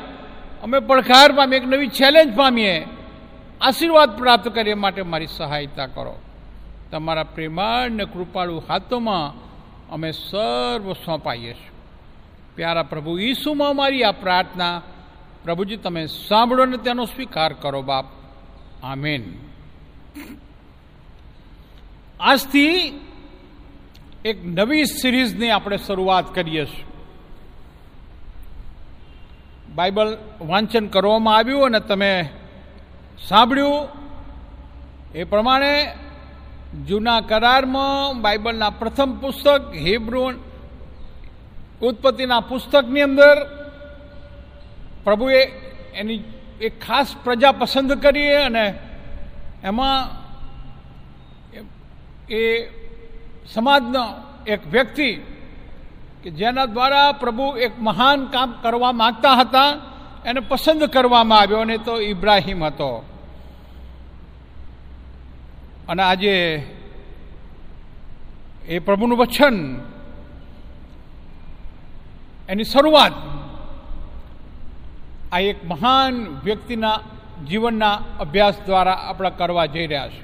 અમે 0.63 0.79
પડકાર 0.79 1.31
પામીએ, 1.31 1.59
એક 1.59 1.67
નવી 1.67 1.87
ચેલેન્જ 1.87 2.35
પામીએ. 2.35 2.87
આશીર્વાદ 3.61 4.17
પ્રાપ્ત 4.17 4.47
કરીએ 4.47 4.73
માટે 4.73 5.01
મારી 5.01 5.27
સહાયતા 5.27 5.85
કરો. 5.85 6.19
તમારા 6.91 7.23
પ્રેમાળ 7.23 7.89
ને 7.89 8.05
કૃપાળુ 8.05 8.63
હાથોમાં 8.69 9.33
અમે 9.89 10.11
સર્વ 10.11 10.93
સોંપાઈએ 10.93 11.53
છીએ. 11.53 11.71
પ્યારા 12.55 12.83
પ્રભુ 12.83 13.17
ઈસુમાં 13.17 13.75
મારી 13.75 14.03
આ 14.03 14.11
પ્રાર્થના. 14.11 14.81
પ્રભુજી, 15.43 15.77
તમે 15.77 16.05
સાંભળો 16.05 16.65
ને 16.65 16.77
તેનો 16.77 17.05
સ્વીકાર 17.05 17.53
કરો 17.53 17.81
બાપ. 17.81 18.05
આમેન. 18.83 19.23
આજથી 22.19 22.99
એક 24.25 24.38
નવી 24.43 24.85
સિરીઝની 24.89 25.51
આપણે 25.53 25.77
શરૂઆત 25.77 26.27
કરીએ 26.33 26.65
છીએ. 26.65 26.85
બાઇબલ 29.75 30.09
વાંચન 30.41 30.85
કરવામાં 30.88 31.38
આવ્યું 31.38 31.65
અને 31.65 31.79
તમે 31.79 32.11
સાંભળ્યું. 33.27 33.88
એ 35.15 35.23
પ્રમાણે 35.23 35.73
જૂના 36.88 37.21
કરારમાં 37.21 38.21
બાઇબલના 38.21 38.77
પ્રથમ 38.79 39.11
પુસ્તક 39.21 39.63
હિબ્રુ 39.85 40.23
ઉત્પત્તિના 41.81 42.41
પુસ્તકની 42.41 43.01
અંદર 43.01 43.38
પ્રભુએ 45.03 45.41
એની 45.93 46.25
એક 46.61 46.73
ખાસ 46.79 47.09
પ્રજા 47.23 47.51
પસંદ 47.51 47.91
કરી 48.01 48.33
અને 48.47 48.65
એમાં 49.63 50.01
એ 52.29 52.41
સમાજનો 53.53 54.03
એક 54.47 54.67
વ્યક્તિ 54.67 55.13
કે 56.23 56.29
જેના 56.29 56.65
દ્વારા 56.65 57.12
પ્રભુ 57.12 57.58
એક 57.58 57.81
મહાન 57.81 58.25
કામ 58.25 58.51
કરવા 58.62 58.91
માગતા 58.91 59.34
હતા, 59.34 59.69
એને 60.25 60.39
પસંદ 60.39 60.84
કરવામાં 60.84 61.39
આવ્યો 61.39 61.60
અને 61.60 61.77
તો 61.77 62.01
ઇબ્રાહીમ 62.01 62.63
હતો. 62.63 63.05
અને 65.89 66.03
આજે 66.03 66.36
એ 68.67 68.79
પ્રભુનું 68.79 69.17
વચન, 69.17 69.81
એની 72.49 72.63
શરૂઆત 72.63 73.13
આ 75.31 75.39
એક 75.39 75.65
મહાન 75.65 76.39
વ્યક્તિના 76.43 76.99
જીવનના 77.49 77.99
અભ્યાસ 78.19 78.55
દ્વારા 78.65 78.93
આપણે 78.93 79.29
કરવા 79.29 79.65
જઈ 79.65 79.88
રહ્યા 79.88 80.08
છે. 80.08 80.23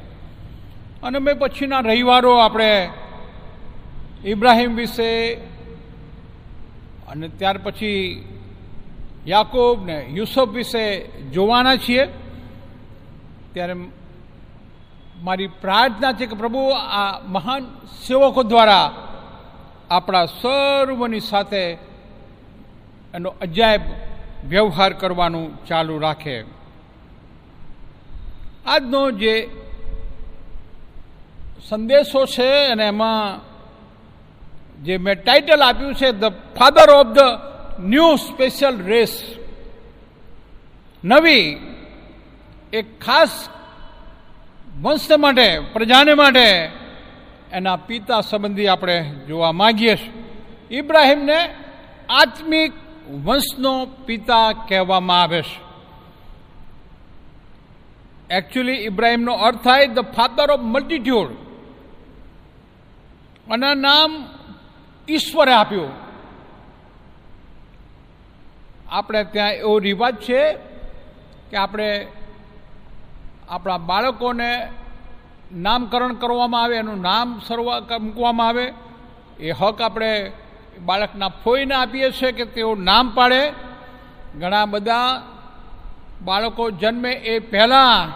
અને 1.04 1.20
મેં 1.20 1.40
પછીના 1.40 1.80
રવિવારો 1.80 2.38
આપણે 2.38 2.90
ઇબ્રાહિમ 4.26 4.76
વિશે 4.76 5.34
અને 7.08 7.28
ત્યાર 7.28 7.58
પછી 7.58 8.26
યાકોબ 9.28 9.86
ને 9.86 10.06
યુસુફ 10.10 10.50
વિશે 10.50 11.08
જોવાના 11.08 11.76
છીએ. 11.76 12.06
ત્યારે 13.54 13.74
મારી 15.24 15.48
પ્રાર્થના 15.48 16.14
છે 16.14 16.26
કે 16.26 16.36
પ્રભુ 16.36 16.70
આ 16.70 17.20
મહાન 17.20 17.66
સેવકો 18.08 18.44
દ્વારા 18.44 18.94
આપણા 19.90 20.26
સર્વની 20.26 21.20
સાથે 21.20 21.78
એનો 23.14 23.30
અજાયબ 23.30 23.82
વ્યવહાર 24.50 24.94
કરવાનું 24.94 25.66
ચાલુ 25.66 26.00
રાખે. 26.00 26.44
આજનો 28.66 29.12
જે 29.12 29.50
સંદેશો 31.70 32.26
છે 32.26 32.68
અને 32.68 32.84
એમાં 32.84 33.51
જે 34.82 34.98
મેં 34.98 35.24
ટાઇટલ 35.24 35.62
આપ્યું 35.62 35.96
છે 35.96 36.12
the 36.12 36.24
father 36.30 36.90
of 36.90 37.08
the 37.08 37.20
new 37.80 38.16
special 38.16 38.84
race 38.84 39.36
નવી, 41.04 41.58
એક 42.74 43.00
ખાસ 43.00 43.50
વંશ 44.82 45.12
માટે, 45.12 45.60
પ્રજાને 45.60 46.14
માટે 46.14 46.70
એના 47.52 47.76
પિતા 47.76 48.22
સંબંધી 48.22 48.68
આપણે 48.68 49.02
જોવા 49.28 49.52
માગીએ 49.52 49.96
છીએ. 49.96 50.78
ઇબ્રાહિમને 50.78 51.56
આત્મિક 52.10 52.74
વંશનો 53.24 53.86
પિતા 53.86 54.52
કહેવામાં 54.52 55.22
આવે 55.22 55.42
છે. 55.42 55.72
એકચ્યુઅલી 58.36 58.74
ઇબ્રાહીમનો 58.74 59.34
અર્થ 59.34 59.64
થાય 59.64 59.88
ધ 59.88 60.00
ફાધર 60.00 60.52
ઓફ 60.52 60.60
મલ્ટિટ્યુડ 60.60 61.32
અને 63.52 63.74
નામ 63.76 64.26
ઈશ્વરે 65.10 65.54
આપ્યું. 65.54 65.92
આપણે 68.90 69.24
ત્યાં 69.24 69.52
એવો 69.52 69.80
રિવાજ 69.80 70.16
છે 70.16 70.54
કે 71.50 71.58
આપણે 71.58 72.08
આપણા 73.50 73.78
બાળકોને 73.78 74.68
નામકરણ 75.54 76.14
કરવામાં 76.14 76.64
આવે, 76.64 76.76
એનું 76.78 77.02
નામ 77.02 77.42
સરવા 77.48 77.98
મૂકવામાં 77.98 78.48
આવે. 78.48 78.74
એ 79.40 79.52
હક 79.52 79.82
આપણે 79.82 80.32
બાળકના 80.86 81.28
ફોઈને 81.28 81.76
આપીએ 81.76 82.12
છીએ 82.12 82.32
કે 82.32 82.46
તેઓ 82.46 82.76
નામ 82.76 83.10
પાડે. 83.10 83.54
ઘણા 84.40 84.66
બધા 84.66 85.22
બાળકો 86.22 86.72
જન્મે 86.72 87.12
એ 87.12 87.40
પહેલાં 87.40 88.12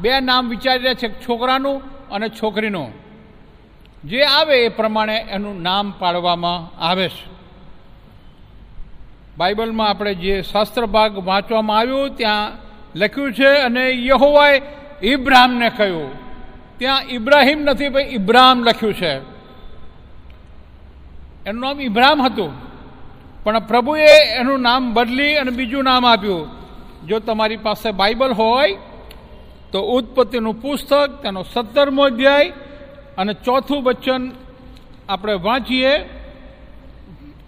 બે 0.00 0.20
નામ 0.20 0.48
વિચારી 0.48 0.78
રહ્યા 0.78 0.94
છે 0.94 1.08
છોકરાનું 1.08 2.08
અને 2.08 2.28
છોકરીનું. 2.28 3.07
જે 4.04 4.22
આવે 4.22 4.64
એ 4.64 4.68
પ્રમાણે 4.68 5.26
એનું 5.30 5.62
નામ 5.62 5.90
પાડવામાં 5.98 6.80
આવે 6.84 7.08
છે. 7.08 7.38
બાઇબલમાં 9.38 9.88
આપણે 9.88 10.14
જે 10.14 10.42
શાસ્ત્ર 10.42 10.86
ભાગ 10.86 11.26
વાંચવામાં 11.26 11.78
આવ્યું, 11.78 12.16
ત્યાં 12.16 12.52
લખ્યું 12.96 13.32
છે, 13.32 13.48
અને 13.48 13.90
યહોવાએ 13.90 14.62
ઇબ્રાહિમને 15.02 15.70
કહ્યું. 15.70 16.10
ત્યાં 16.78 17.02
ઇબ્રાહિમ 17.10 17.60
નથી 17.60 17.88
ભાઈ 17.88 18.02
ઇબ્રાહમ 18.02 18.64
લખ્યું 18.64 18.94
છે. 18.94 19.18
એનું 21.46 21.60
નામ 21.60 21.80
ઇબ્રાહમ 21.80 22.22
હતું. 22.22 22.52
પણ 23.44 23.58
પ્રભુએ 23.58 24.06
એનું 24.36 24.60
નામ 24.60 24.94
બદલી 24.94 25.34
અને 25.36 25.50
બીજું 25.50 25.84
નામ 25.84 26.06
આપ્યું. 26.06 26.48
જો 27.06 27.18
તમારી 27.18 27.56
પાસે 27.56 27.90
બાઇબલ 27.90 28.32
હોય, 28.32 28.78
તો 29.72 29.82
ઉત્પત્તિનું 29.82 30.62
પુસ્તક, 30.62 31.22
તેનો 31.22 31.42
સત્તરમો 31.42 32.02
અધ્યાય 32.02 32.52
અને 33.18 33.32
ચોથું 33.34 33.82
વચન 33.82 34.22
આપણે 35.08 35.34
વાંચીએ. 35.46 35.94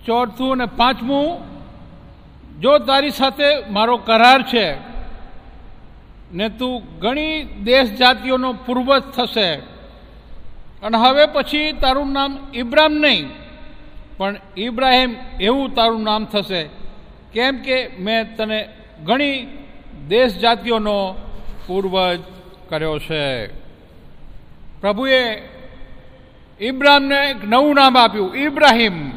ચોથું 0.06 0.52
અને 0.52 0.66
પાંચમું, 0.76 1.28
જો 2.61 2.72
તારી 2.78 3.11
સાથે 3.11 3.48
મારો 3.70 3.96
કરાર 3.98 4.40
છે, 4.42 4.66
ને 6.33 6.48
તું 6.48 6.74
ઘણી 6.98 7.44
દેશ 7.64 7.90
જાતિઓનો 7.90 8.50
પૂર્વજ 8.66 9.02
થશે. 9.16 9.48
અને 10.83 10.96
હવે 10.98 11.24
પછી 11.26 11.72
તારું 11.72 12.12
નામ 12.12 12.33
ઇબ્રાહિમ 12.54 12.94
નહીં, 12.98 13.30
પણ 14.16 14.37
ઇબ્રાહિમ 14.56 15.11
એવું 15.40 15.74
તારું 15.74 16.02
નામ 16.02 16.24
થશે. 16.24 16.62
કેમ 17.33 17.54
કે 17.56 17.78
મેં 17.98 18.37
તને 18.37 18.61
ઘણી 19.04 19.46
દેશ 20.09 20.35
જાતિઓનો 20.38 20.98
પૂર્વજ 21.66 22.20
કર્યો 22.68 22.98
છે. 22.98 23.24
પ્રભુએ 24.80 25.22
ઇબ્રાહિમને 26.61 27.16
એક 27.31 27.49
નવું 27.49 27.75
નામ 27.75 27.99
આપ્યું, 27.99 28.37
Ibrahim 28.37 29.11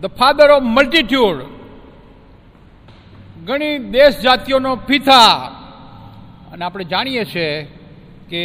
the 0.00 0.06
father 0.06 0.50
of 0.50 0.62
multitude 0.62 1.42
ઘણી 3.44 3.78
દેશ 3.78 4.18
જાતિઓનો 4.20 4.76
પિતા. 4.76 5.34
અને 6.52 6.64
આપણે 6.64 6.84
જાણીએ 6.84 7.24
છીએ 7.24 7.64
કે 8.30 8.42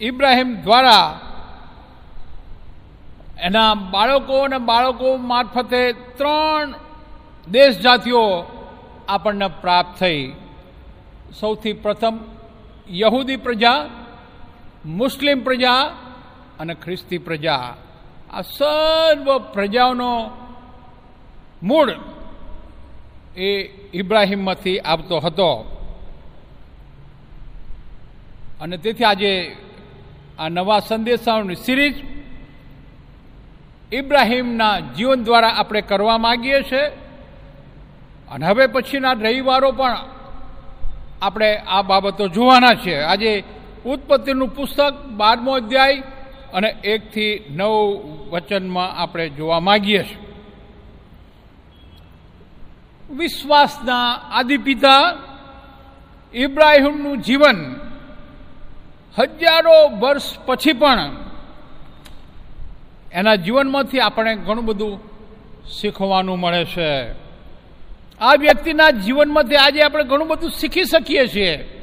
ઇબ્રાહિમ 0.00 0.54
દ્વારા 0.62 1.20
એના 3.42 3.74
બાળકો 3.74 4.38
અને 4.38 4.58
બાળકો 4.58 5.16
મારફતે 5.16 5.92
ત્રણ 5.92 6.74
દેશ 7.50 7.78
જાતિઓ 7.78 8.22
આપણને 9.08 9.48
પ્રાપ્ત 9.48 9.98
થઈ. 10.00 10.32
સૌથી 11.40 11.72
પ્રથમ 11.72 12.18
યહૂદી 12.90 13.36
પ્રજા 13.36 13.84
મુસ્લિમ 14.86 15.44
પ્રજા 15.44 15.80
અને 16.60 16.74
ખ્રિસ્તી 16.74 17.18
પ્રજા. 17.18 17.76
આ 18.32 18.40
સર્વ 18.40 19.38
પ્રજાઓનો 19.38 20.30
મૂળ 21.62 21.90
એ 23.36 23.62
ઇબ્રાહીમમાંથી 23.94 24.78
આવતો 24.78 25.18
હતો. 25.18 25.72
અને 28.60 28.76
તેથી 28.76 29.04
આજે 29.04 29.56
આ 30.38 30.48
નવા 30.48 30.80
સંદેશાઓની 30.80 31.54
સિરીઝ 31.54 31.94
ઇબ્રાહીમના 33.92 34.80
જીવન 34.80 35.24
દ્વારા 35.24 35.48
આપણે 35.48 35.80
કરવા 35.80 36.18
માગીએ 36.18 36.62
છીએ 36.62 36.86
અને 38.30 38.46
હવે 38.46 38.66
પછીના 38.66 39.12
રવિવારો 39.12 39.72
પણ 39.72 39.96
આપણે 41.22 41.56
આ 41.56 41.82
બાબતો 41.82 42.28
જોવાના 42.28 42.74
છે. 42.74 43.02
આજે 43.02 43.44
ઉત્પત્તિનું 43.86 44.48
પુસ્તક, 44.48 44.94
બારમો 45.06 45.52
અધ્યાય 45.52 46.02
અને 46.52 46.68
એકથી 46.84 47.44
નવ 47.50 47.72
વચનમાં 48.30 48.96
આપણે 48.96 49.28
જોવા 49.28 49.60
માગીએ 49.60 50.02
છીએ. 50.02 50.18
વિશ્વાસના 53.10 54.12
આદિપિતા 54.12 55.14
ઇબ્રાહિમનું 56.34 57.18
જીવન 57.18 57.76
હજારો 59.18 59.88
વર્ષ 60.00 60.38
પછી 60.46 60.72
પણ 60.72 61.16
એના 63.12 63.34
જીવનમાંથી 63.34 64.00
આપણે 64.00 64.34
ઘણું 64.36 64.64
બધું 64.64 65.00
શીખવાનું 65.70 66.40
મળે 66.40 66.64
છે. 66.64 67.12
આ 68.20 68.34
વ્યક્તિના 68.38 68.90
જીવનમાંથી 68.90 69.56
આજે 69.56 69.82
આપણે 69.82 70.04
ઘણું 70.04 70.28
બધું 70.28 70.50
શીખી 70.50 70.84
શકીએ 70.84 71.26
છીએ. 71.26 71.75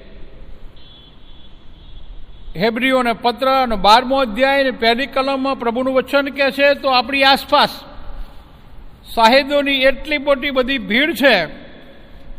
હેબ્રીઓને 2.56 3.14
પત્ર 3.14 3.50
અને 3.50 3.76
બારમો 3.76 4.18
અધ્યાય 4.18 4.60
અને 4.60 4.72
પહેલી 4.72 5.06
કલમમાં 5.06 5.60
પ્રભુનું 5.60 5.94
વચન 5.94 6.28
કહે 6.28 6.52
છે, 6.52 6.74
તો 6.74 6.88
આપણી 6.90 7.24
આસપાસ 7.24 7.74
સાહેદોની 9.16 9.82
એટલી 9.82 10.18
મોટી 10.18 10.52
બધી 10.52 10.78
ભીડ 10.78 11.16
છે 11.16 11.36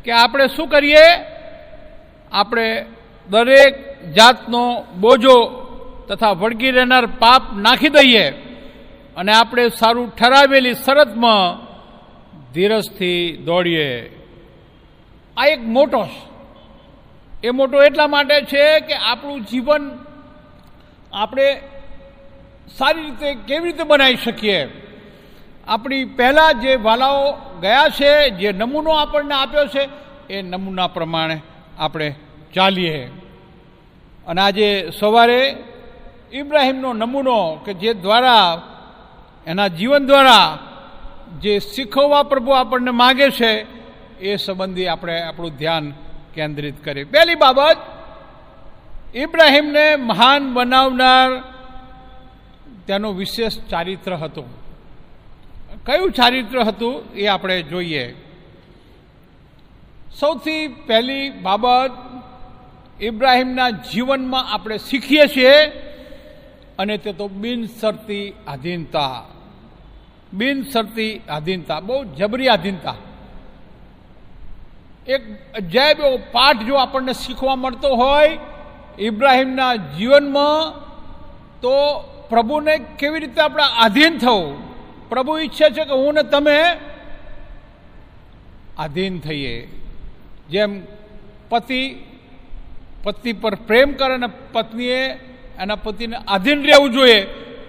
કે 0.04 0.12
આપણે 0.12 0.46
શું 0.46 0.68
કરીએ? 0.68 1.06
આપણે 2.32 2.86
દરેક 3.28 3.74
જાતનો 4.12 4.62
બોજો 5.00 5.36
તથા 6.08 6.32
વળગી 6.32 6.70
રહેનાર 6.70 7.06
પાપ 7.06 7.42
નાખી 7.56 7.88
દઈએ 7.88 8.26
અને 9.16 9.32
આપણે 9.32 9.68
સારું 9.68 10.08
ઠરાવેલી 10.16 10.74
શરતમાં 10.74 11.46
ધીરજથી 12.52 13.36
દોડીએ. 13.44 13.90
આ 15.36 15.46
એક 15.46 15.62
મોટો 15.66 16.02
એ 17.44 17.50
મોટો 17.50 17.82
એટલા 17.82 18.06
માટે 18.06 18.40
છે 18.40 18.80
કે 18.80 18.94
આપણું 18.94 19.40
જીવન 19.44 19.98
આપણે 21.12 21.60
સારી 22.76 23.02
રીતે 23.02 23.34
કેવી 23.34 23.64
રીતે 23.64 23.82
બનાવી 23.82 24.16
શકીએ? 24.16 24.68
આપણી 25.68 26.04
પહેલાં 26.04 26.60
જે 26.60 26.74
વાલાઓ 26.76 27.32
ગયા 27.60 27.88
છે, 27.88 28.30
જે 28.30 28.52
નમૂનો 28.52 28.90
આપણને 28.90 29.34
આપ્યો 29.34 29.66
છે, 29.66 29.88
એ 30.30 30.42
નમૂના 30.42 30.86
પ્રમાણે 30.86 31.40
આપણે 31.78 32.14
ચાલીએ. 32.54 33.04
અને 34.26 34.40
આજે 34.40 34.90
સવારે 34.98 35.56
ઇબ્રાહિમનો 36.32 36.92
નમૂનો 36.92 37.58
કે 37.64 37.74
જે 37.74 37.94
દ્વારા, 37.94 38.62
એના 39.46 39.68
જીવન 39.68 40.06
દ્વારા 40.06 40.58
જે 41.40 41.58
શીખવવા 41.58 42.22
પ્રભુ 42.22 42.50
આપણને 42.50 42.90
માગે 42.90 43.30
છે, 43.30 43.66
એ 44.18 44.36
સંબંધી 44.36 44.86
આપણે 44.86 45.22
આપણું 45.22 45.56
ધ્યાન 45.56 45.92
કેન્દ્રિત 46.34 46.84
કરી. 46.84 47.04
પહેલી 47.04 47.34
બાબત, 47.34 47.76
ઇબ્રાહીમને 49.14 49.96
મહાન 49.96 50.54
બનાવનાર 50.54 51.40
તેનું 52.86 53.16
વિશેષ 53.16 53.58
ચારિત્ર 53.70 54.16
હતું. 54.16 54.64
કયું 55.84 56.12
ચારિત્ર 56.12 56.62
હતું 56.62 57.12
એ 57.14 57.26
આપણે 57.26 57.62
જોઈએ. 57.62 58.14
સૌથી 60.20 60.68
પહેલી 60.68 61.30
બાબત, 61.30 61.90
ઇબ્રાહીમના 63.00 63.70
જીવનમાં 63.70 64.52
આપણે 64.52 64.78
શીખીએ 64.78 65.26
છીએ 65.26 65.66
અને 66.78 66.96
તે 66.98 67.12
તો 67.12 67.28
બિનસરતી 67.28 68.34
આધીનતા. 68.48 69.24
બિનસરતી 70.32 71.22
આધીનતા, 71.28 71.80
બહુ 71.80 72.04
જબરી 72.04 72.48
આધીનતા. 72.48 72.94
એક 75.08 75.54
અજાયબ 75.54 76.00
એવો 76.00 76.16
પાઠ 76.32 76.56
જો 76.56 76.74
આપણને 76.74 77.12
શીખવા 77.12 77.56
મળતો 77.56 77.88
હોય, 77.94 78.38
ઇબ્રાહિમના 78.98 79.74
જીવનમાં, 79.74 80.84
તો 81.60 82.00
પ્રભુને 82.28 82.78
કેવી 82.78 83.20
રીતે 83.20 83.40
આપણે 83.40 83.62
આધીન 83.62 84.18
થવું? 84.18 84.64
પ્રભુ 85.08 85.38
ઈચ્છે 85.38 85.70
છે 85.70 85.84
કે 85.84 85.92
હું 85.92 86.14
ને 86.14 86.22
તમે 86.22 86.76
આધીન 88.78 89.18
થઈએ. 89.18 89.68
જેમ 90.50 90.82
પતિ 91.48 92.04
પત્ની 93.02 93.32
પર 93.32 93.54
પ્રેમ 93.54 93.92
કરે 93.92 94.14
અને 94.14 94.26
પત્નીએ 94.52 95.06
એના 95.58 95.74
પતિને 95.74 96.16
આધીન 96.28 96.62
રહેવું 96.62 96.90
જોઈએ, 96.90 97.20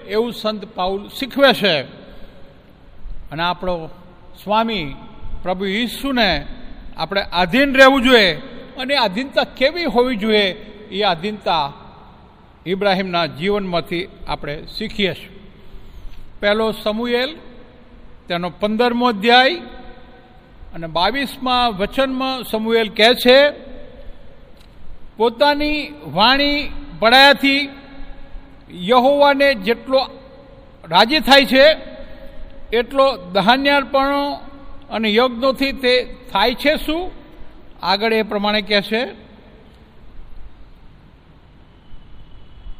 એવું 0.07 0.33
સંત 0.33 0.65
પાઉલ 0.65 1.09
શીખવે 1.19 1.53
છે. 1.53 1.81
અને 3.31 3.43
આપણો 3.43 3.87
સ્વામી 4.43 4.95
પ્રભુ 5.43 5.65
ઈસુને 5.65 6.45
આપણે 6.97 7.21
આધીન 7.21 7.75
રહેવું 7.75 8.01
જોઈએ 8.03 8.35
અને 8.77 8.95
આધીનતા 8.95 9.43
કેવી 9.43 9.85
હોવી 9.85 10.15
જોઈએ 10.15 10.47
એ 10.91 11.03
આધીનતા 11.03 11.73
ઇબ્રાહિમના 12.65 13.25
જીવનમાંથી 13.25 14.09
આપણે 14.27 14.55
શીખીએ 14.77 15.13
છીએ. 15.13 15.29
પહેલો 16.39 16.71
સમુએલ, 16.71 17.35
તેનો 18.27 18.49
પંદરમો 18.49 19.07
અધ્યાય 19.07 19.55
અને 20.73 20.87
બાવીસમાં 20.87 21.77
વચનમાં 21.77 22.43
સમુએલ 22.43 22.89
કહે 22.89 23.09
છે, 23.13 23.37
પોતાની 25.17 25.93
વાણી 26.05 26.71
પડાયાથી 26.99 27.69
યહોવાને 28.89 29.53
જેટલો 29.55 30.01
રાજી 30.89 31.19
થાય 31.19 31.45
છે, 31.45 31.65
એટલો 32.73 33.05
ધાન્યાર્પણો 33.33 34.23
અને 34.89 35.13
યજ્ઞોથી 35.13 35.71
તે 35.71 36.17
થાય 36.33 36.55
છે 36.55 36.75
શું? 36.77 37.11
આગળ 37.83 38.13
એ 38.13 38.23
પ્રમાણે 38.23 38.61
કહે 38.61 38.81
છે 38.81 39.13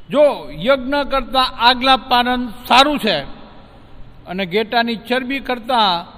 જો 0.09 0.51
યજ્ઞ 0.51 1.03
કરતાં 1.11 1.45
આગલા 1.59 1.97
પાનન 1.97 2.47
સારું 2.67 2.99
છે 2.99 3.19
અને 4.25 4.45
ગેટાની 4.45 4.95
ચરબી 4.95 5.39
કરતાં 5.39 6.15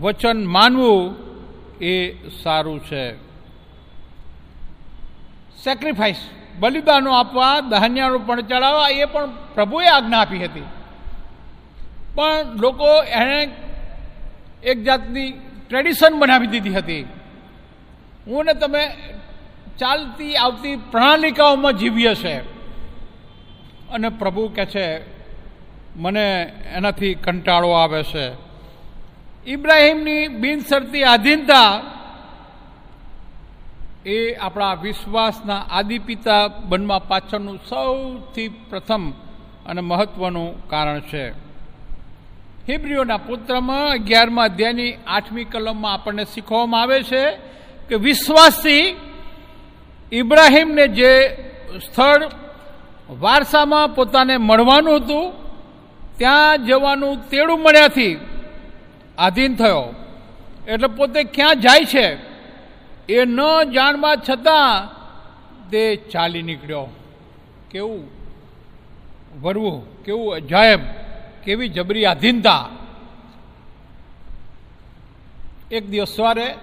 વચન 0.00 0.46
માનવું 0.46 1.14
એ 1.80 2.12
સારું 2.42 2.80
છે. 2.80 3.16
સેક્રિફાઈસ 5.64 6.16
બલિદાનો 6.58 7.12
આપવા 7.12 7.60
ધાન્યારો 7.60 8.18
પણ 8.18 8.40
ચડાવવા 8.40 8.88
એ 8.88 9.04
પણ 9.04 9.28
પ્રભુએ 9.54 9.86
આજ્ઞા 9.86 10.20
આપી 10.20 10.44
હતી. 10.44 10.62
પણ 12.14 12.44
લોકો 12.60 13.02
એણે 13.02 13.48
એક 14.64 14.82
જાતની 14.82 15.30
ટ્રેડિશન 15.68 16.18
બનાવી 16.18 16.46
દીધી 16.46 16.74
હતી. 16.74 17.04
હું 18.26 18.44
ને 18.44 18.54
તમે 18.54 18.82
ચાલતી 19.78 20.36
આવતી 20.36 20.76
પ્રણાલિકાઓમાં 20.76 21.72
જીવીએ 21.72 22.14
છે 22.14 22.34
અને 23.90 24.08
પ્રભુ 24.08 24.48
કહે 24.48 24.64
છે, 24.64 24.86
મને 25.96 26.52
એનાથી 26.74 27.14
કંટાળો 27.14 27.70
આવે 27.70 28.02
છે. 28.02 28.26
ઇબ્રાહિમની 29.46 30.28
બિનસરતી 30.28 31.04
આધીનતા 31.04 31.80
એ 34.06 34.34
આપણા 34.34 34.74
વિશ્વાસના 34.74 35.66
આદિપિતા 35.70 36.48
બનવા 36.48 36.98
પાછળનું 36.98 37.58
સૌથી 37.68 38.48
પ્રથમ 38.48 39.10
અને 39.66 39.80
મહત્વનું 39.80 40.68
કારણ 40.68 41.00
છે. 41.00 41.49
હિબ્રીઓના 42.70 43.16
પુત્રમાં 43.16 43.90
અગિયારમા 43.90 44.44
અધ્યાયની 44.44 44.92
આઠમી 45.06 45.44
કલમમાં 45.44 45.92
આપણને 45.92 46.24
શીખવવામાં 46.24 46.82
આવે 46.82 47.02
છે 47.02 47.30
કે 47.88 47.94
વિશ્વાસથી 47.94 48.96
ઇબ્રાહીમને 50.12 50.88
જે 50.88 51.36
સ્થળ 51.86 52.28
વારસામાં 53.10 53.94
પોતાને 53.94 54.36
મળવાનું 54.36 54.96
હતું, 54.96 55.32
ત્યાં 56.18 56.66
જવાનું 56.66 57.28
તેડું 57.30 57.62
મળ્યાથી 57.62 58.20
આધીન 59.18 59.54
થયો. 59.54 59.94
એટલે 60.68 60.86
પોતે 60.86 61.24
ક્યાં 61.24 61.60
જાય 61.60 61.84
છે 61.84 62.14
એ 63.12 63.24
ન 63.24 63.38
જાણવા 63.74 64.14
છતાં 64.14 64.88
તે 65.70 65.96
ચાલી 65.96 66.42
નીકળ્યો. 66.42 66.86
કેવું? 67.70 68.10
વરવું. 69.42 70.04
કેવું? 70.04 70.34
અજાયબ 70.34 70.80
કેવી 71.44 71.68
જબરી 71.68 72.06
આધીનતા 72.06 72.68
એક 75.70 75.90
દિવસ 75.90 76.08
સવારે 76.08 76.56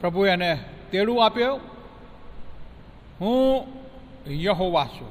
પ્રભુએ 0.00 0.30
એને 0.30 0.64
તેડું 0.90 1.24
આપ્યો. 1.24 1.60
હું 3.20 3.66
યહોવા 4.28 4.84
છું. 4.84 5.08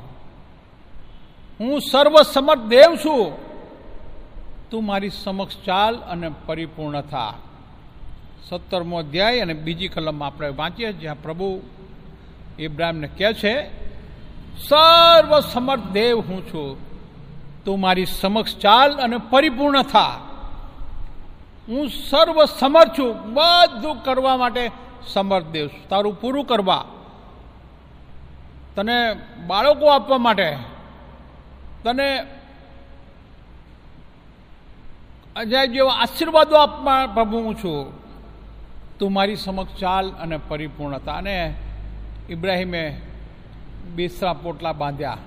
હું 1.59 1.79
સર્વસમર્થ 1.91 2.59
દેવ 2.59 2.95
છું. 2.95 3.49
તું 4.69 4.85
મારી 4.85 5.09
સમક્ષ 5.09 5.57
ચાલ 5.57 5.95
અને 5.95 6.31
પરિપૂર્ણ 6.45 7.01
થા. 7.01 7.33
સત્તરમો 8.49 8.97
અધ્યાય 8.97 9.39
અને 9.39 9.53
બીજી 9.53 9.87
કલમમાં 9.87 10.27
આપણે 10.27 10.49
વાંચીએ 10.49 10.93
જ્યાં 10.93 11.21
પ્રભુ 11.21 11.61
ઇબ્રાહીમને 12.59 13.07
કહે 13.07 13.33
છે, 13.33 13.67
સર્વસમર્થ 14.57 15.81
દેવ 15.81 16.19
હું 16.19 16.47
છું. 16.47 16.88
તું 17.65 17.79
મારી 17.79 18.05
સમક્ષ 18.05 18.57
ચાલ 18.57 18.93
અને 18.93 19.17
પરિપૂર્ણ 19.17 19.81
થા. 19.81 20.21
હું 21.67 21.89
સર્વ 21.89 22.45
સમર્થ 22.45 22.99
છું. 22.99 23.33
બધું 23.33 24.03
કરવા 24.03 24.37
માટે 24.37 24.71
સમર્થ 25.07 25.45
દેવ 25.45 25.67
છું. 25.67 25.89
તારું 25.89 26.21
પૂરું 26.21 26.45
કરવા. 26.45 26.85
તને 28.75 29.13
બાળકો 29.47 29.85
આપવા 29.85 30.17
માટે. 30.17 30.57
તને 31.83 32.19
અજાયબ 35.35 35.71
જેવા 35.71 35.93
આશીર્વાદો 35.93 36.55
આપવા 36.55 37.07
પ્રભુ 37.07 37.37
હું 37.37 37.55
છું. 37.55 37.99
તું 38.99 39.13
મારી 39.13 39.35
સમક્ષ 39.35 39.79
ચાલ 39.79 40.11
અને 40.11 40.39
પરિપૂર્ણતા. 40.47 41.13
અને 41.13 41.53
ઇબ્રાહિમે 42.29 43.01
બેસરા 43.95 44.33
પોટલા 44.33 44.73
બાંધ્યા. 44.73 45.17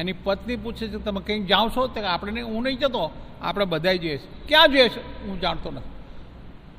એની 0.00 0.12
પત્ની 0.12 0.56
પૂછે 0.56 0.86
છે, 0.88 0.98
તમે 0.98 1.20
કંઈક 1.20 1.46
જાઓ 1.46 1.68
છો 1.68 1.86
તો 1.86 2.00
આપણે 2.06 2.40
હું 2.40 2.62
નહીં 2.62 2.78
જતો. 2.78 3.10
આપણે 3.42 3.64
બધા 3.64 3.92
જઈએ 3.92 4.18
છીએ 4.18 4.46
ક્યાં 4.48 4.72
જઈએ 4.72 4.88
છે 4.88 5.00
હું 5.26 5.40
જાણતો 5.40 5.70
નથી. 5.70 5.92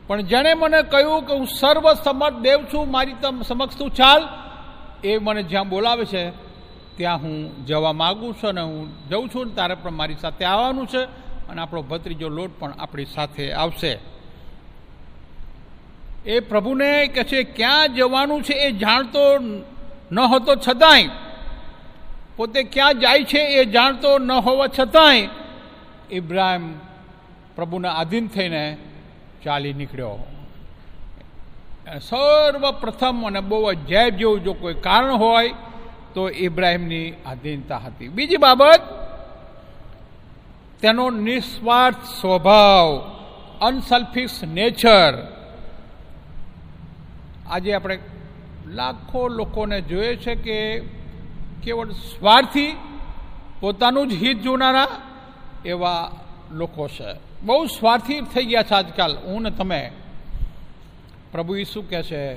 પણ 0.07 0.21
જેણે 0.21 0.53
મને 0.53 0.81
કહ્યું 0.83 1.25
કે 1.27 1.33
હું 1.33 1.47
સર્વ 1.47 1.85
સમર્થ 1.93 2.37
દેવ 2.37 2.59
છું, 2.73 2.91
મારી 2.91 3.13
તમ, 3.13 3.41
સમક્ષ 3.41 3.77
તું 3.77 3.89
ચાલ, 3.89 4.21
એ 5.03 5.17
મને 5.17 5.43
જ્યાં 5.43 5.69
બોલાવે 5.69 6.05
છે, 6.05 6.23
ત્યાં 6.97 7.21
હું 7.21 7.65
જવા 7.65 7.93
માગું 7.93 8.33
છું 8.33 8.49
અને 8.49 8.61
હું 8.61 9.09
જઉં 9.09 9.29
છું 9.29 9.47
ને 9.47 9.53
તારે 9.53 9.75
પણ 9.75 9.91
મારી 9.91 10.15
સાથે 10.21 10.45
આવવાનું 10.45 10.87
છે 10.87 11.03
અને 11.49 11.61
આપણો 11.61 11.81
ભત્રીજો 11.81 12.29
લોટ 12.29 12.51
પણ 12.59 12.73
આપણી 12.79 13.05
સાથે 13.05 13.51
આવશે. 13.53 13.99
એ 16.25 16.39
પ્રભુને 16.39 17.07
કહે 17.07 17.23
છે, 17.23 17.43
ક્યાં 17.43 17.95
જવાનું 17.95 18.43
છે 18.43 18.53
એ 18.53 18.71
જાણતો 18.71 19.23
ન 20.11 20.19
હતો 20.19 20.55
છતાંય. 20.55 21.09
પોતે 22.35 22.63
ક્યાં 22.63 22.99
જાય 22.99 23.23
છે 23.23 23.39
એ 23.39 23.65
જાણતો 23.65 24.17
ન 24.17 24.31
હોવા 24.31 24.67
છતાંય 24.67 25.29
ઇબ્રાહિમ 26.11 26.73
પ્રભુના 27.55 27.91
આધીન 27.91 28.27
થઈને 28.27 28.77
ચાલી 29.43 29.73
નીકળ્યો. 29.73 30.17
સર્વપ્રથમ 32.01 33.27
અને 33.27 33.39
બહુ 33.39 33.63
અજાયબ 33.63 34.15
જેવું 34.15 34.43
જો 34.43 34.53
કોઈ 34.53 34.73
કારણ 34.73 35.11
હોય 35.11 35.53
તો 36.13 36.29
ઇબ્રાહિમની 36.29 37.13
આધીનતા 37.25 37.77
હતી. 37.77 38.07
બીજી 38.07 38.37
બાબત, 38.37 38.81
તેનો 40.81 41.09
નિસ્વાર્થ 41.09 42.03
સ્વભાવ 42.21 42.99
અનસેલ્ફિશ 43.61 44.43
નેચર. 44.43 45.13
આજે 47.49 47.73
આપણે 47.73 47.99
લાખો 48.67 49.27
લોકોને 49.27 49.81
જોઈએ 49.81 50.15
છે 50.15 50.35
કે 50.35 50.81
કેવળ 51.63 51.91
સ્વાર્થી 51.91 52.75
પોતાનું 53.59 54.07
જ 54.07 54.13
હિત 54.13 54.41
જોનારા 54.41 54.87
એવા 55.65 56.11
લોકો 56.51 56.87
છે. 56.87 57.13
બહુ 57.43 57.65
સ્વાર્થી 57.65 58.21
થઈ 58.21 58.45
ગયા 58.45 58.63
છે 58.63 58.73
આજકાલ. 58.73 59.17
હું 59.17 59.41
ને 59.41 59.51
તમે. 59.51 59.91
પ્રભુ 61.31 61.55
ઈસુ 61.55 61.81
કહે 61.81 62.03
છે, 62.03 62.35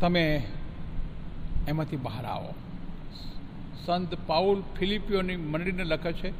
તમે 0.00 0.42
એમાંથી 1.68 1.96
બહાર 1.96 2.24
આવો. 2.24 2.54
સંત 3.86 4.14
પાઉલ 4.26 4.62
ફિલિપિયોની 4.78 5.36
મંડળીને 5.36 5.84
લખે 5.84 6.12
છે 6.12 6.32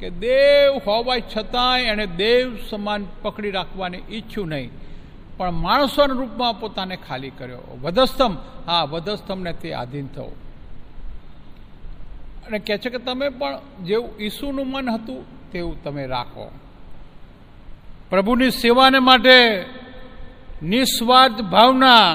કે, 0.00 0.10
દેવ 0.10 0.78
હોવા 0.86 1.18
છતાંય 1.18 1.82
એણે 1.82 2.06
દેવ 2.06 2.56
સમાન 2.70 3.06
પકડી 3.22 3.50
રાખવાની 3.50 3.98
ઈચ્છું 4.10 4.48
નહીં. 4.48 4.70
પણ 5.42 5.50
માણસોના 5.50 6.14
રૂપમાં 6.14 6.60
પોતાને 6.60 6.96
ખાલી 6.96 7.30
કર્યો. 7.30 7.78
વધસ્તંભ 7.82 8.38
હા 8.66 8.82
વધસ્તંભને 8.84 9.52
તે 9.52 9.74
આધીન 9.74 10.06
થયો 10.06 10.32
અને 12.46 12.58
કહે 12.58 12.78
છે 12.78 12.90
કે 12.90 12.98
તમે 12.98 13.28
પણ 13.28 13.58
જેવું 13.84 14.20
ઈસુનું 14.20 14.66
મન 14.66 14.90
હતું, 14.90 15.50
તેવું 15.52 15.84
તમે 15.84 16.06
રાખો. 16.06 16.50
પ્રભુની 18.10 18.50
સેવાને 18.50 18.98
માટે 18.98 19.64
નિસ્વાર્થ 20.62 21.40
ભાવના 21.42 22.06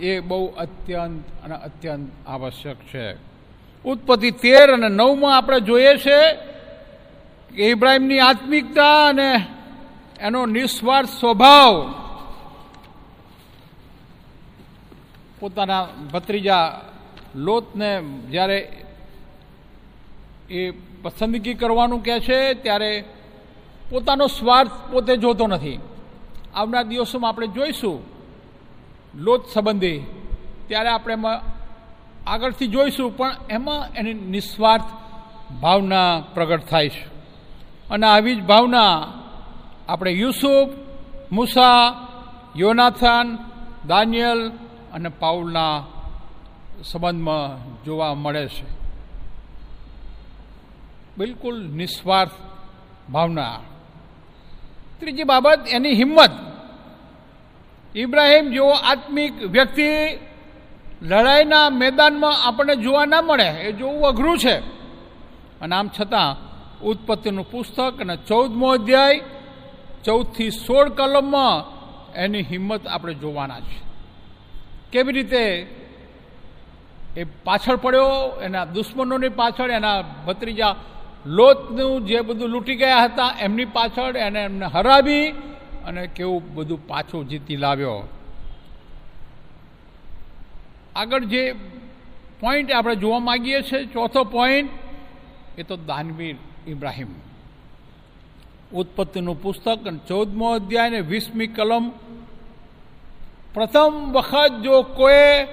એ 0.00 0.20
બહુ 0.20 0.46
અત્યંત 0.46 1.44
અને 1.44 1.54
અત્યંત 1.54 2.28
આવશ્યક 2.28 2.76
છે. 2.76 3.16
ઉત્પત્તિ 3.84 4.30
તેર 4.30 4.72
અને 4.72 4.88
નવમાં 4.88 5.36
આપણે 5.36 5.60
જોઈએ 5.60 5.96
છે 5.96 6.20
કે 7.54 7.68
ઇબ્રાહીમની 7.70 8.18
આત્મિકતા 8.18 9.06
અને 9.08 9.46
એનો 10.20 10.46
નિસ્વાર્થ 10.46 11.08
સ્વભાવ 11.08 12.05
પોતાના 15.40 15.86
ભત્રીજા 16.12 16.80
લોતને 17.34 18.02
જ્યારે 18.30 18.84
એ 20.50 20.70
પસંદગી 21.02 21.54
કરવાનું 21.54 22.02
કહે 22.02 22.20
છે, 22.20 22.54
ત્યારે 22.54 23.04
પોતાનો 23.90 24.26
સ્વાર્થ 24.26 24.70
પોતે 24.92 25.16
જોતો 25.16 25.46
નથી. 25.46 25.78
આવનાર 26.54 26.84
દિવસોમાં 26.84 27.28
આપણે 27.28 27.46
જોઈશું 27.46 28.02
લોત 29.14 29.48
સંબંધી, 29.54 29.98
ત્યારે 30.68 30.88
આપણે 30.88 31.12
એમાં 31.12 31.40
આગળથી 32.26 32.66
જોઈશું, 32.66 33.16
પણ 33.16 33.34
એમાં 33.50 33.94
એની 33.94 34.14
નિસ્વાર્થ 34.14 34.84
ભાવના 35.60 36.22
પ્રગટ 36.34 36.66
થાય 36.66 36.88
છે. 36.88 37.06
અને 37.90 38.06
આવી 38.06 38.34
જ 38.34 38.42
ભાવના 38.42 39.12
આપણે 39.88 40.10
યુસુફ, 40.10 40.70
મુસા, 41.32 42.08
યોનાથાન, 42.56 43.38
દાનિયલ 43.86 44.52
અને 44.96 45.08
પાઉલના 45.08 45.84
સંબંધમાં 46.84 47.84
જોવા 47.84 48.14
મળે 48.14 48.48
છે. 48.48 48.64
બિલકુલ 51.18 51.70
નિસ્વાર્થ 51.70 52.30
ભાવના. 53.10 53.58
ત્રીજી 55.00 55.22
બાબત, 55.22 55.60
એની 55.68 55.92
હિંમત. 55.92 56.30
ઇબ્રાહિમ 57.96 58.50
જેવો 58.50 58.70
આત્મિક 58.70 59.42
વ્યક્તિ 59.42 59.88
લડાઈના 61.02 61.70
મેદાનમાં 61.70 62.48
આપણને 62.48 62.76
જોવા 62.76 63.04
ના 63.04 63.22
મળે, 63.22 63.48
એ 63.48 63.72
જોવું 63.72 64.06
અઘરું 64.06 64.38
છે. 64.38 64.58
અને 65.60 65.76
આમ 65.76 65.90
છતાં, 66.00 66.36
ઉત્પત્તિનું 66.80 67.50
પુસ્તક 67.50 68.00
અને 68.00 68.16
ચૌદમો 68.16 68.68
અધ્યાય, 68.68 69.20
ચૌદથી 70.04 70.50
સોળ 70.50 70.88
કલમમાં 70.88 71.76
એની 72.12 72.42
હિંમત 72.42 72.86
આપણે 72.86 73.14
જોવાના 73.14 73.60
છે. 73.60 73.85
કેવી 74.96 75.12
રીતે 75.12 75.42
એ 77.16 77.24
પાછળ 77.44 77.76
પડ્યો, 77.76 78.40
એના 78.42 78.64
દુશ્મનોની 78.64 79.28
પાછળ, 79.28 79.70
એના 79.70 79.98
ભત્રીજા 80.26 80.74
લોતનું 81.26 82.06
જે 82.06 82.20
બધું 82.20 82.48
લૂંટી 82.48 82.76
ગયા 82.76 83.04
હતા, 83.04 83.30
એમની 83.40 83.64
પાછળ 83.76 84.16
એને 84.16 84.40
એમને 84.44 84.66
હરાવી 84.66 85.26
અને 85.86 86.02
કેવું 86.06 86.54
બધું 86.54 86.80
પાછું 86.88 87.28
જીતી 87.28 87.56
લાવ્યો. 87.56 88.00
આગળ 90.96 91.24
જે 91.24 91.42
પોઈન્ટ 92.40 92.72
આપણે 92.72 92.96
જોવા 92.96 93.18
માંગીએ 93.18 93.60
છીએ, 93.62 93.84
ચોથો 93.84 94.24
પોઈન્ટ 94.24 94.70
એ 95.58 95.62
તો 95.62 95.76
દાનવીર 95.76 96.36
ઇબ્રાહીમ. 96.66 97.12
ઉત્પત્તિનું 98.72 99.42
પુસ્તક 99.42 99.86
અને 99.86 100.00
ચૌદમો 100.08 100.46
અધ્યાય 100.52 100.86
અને 100.86 101.00
વીસમી 101.00 101.46
કલમ 101.46 101.84
પ્રથમ 103.56 104.12
વખત 104.12 104.52
જો 104.62 104.82
કોઈ 104.82 105.46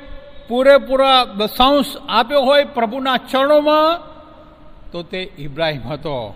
પૂરેપૂરા 0.48 1.26
દશાંશ 1.26 1.86
આપ્યો 2.10 2.42
હોય 2.42 2.64
પ્રભુના 2.64 3.18
ચરણોમાં, 3.18 4.02
તો 4.92 5.04
તે 5.04 5.32
ઇબ્રાહિમ 5.38 5.82
હતો. 5.82 6.36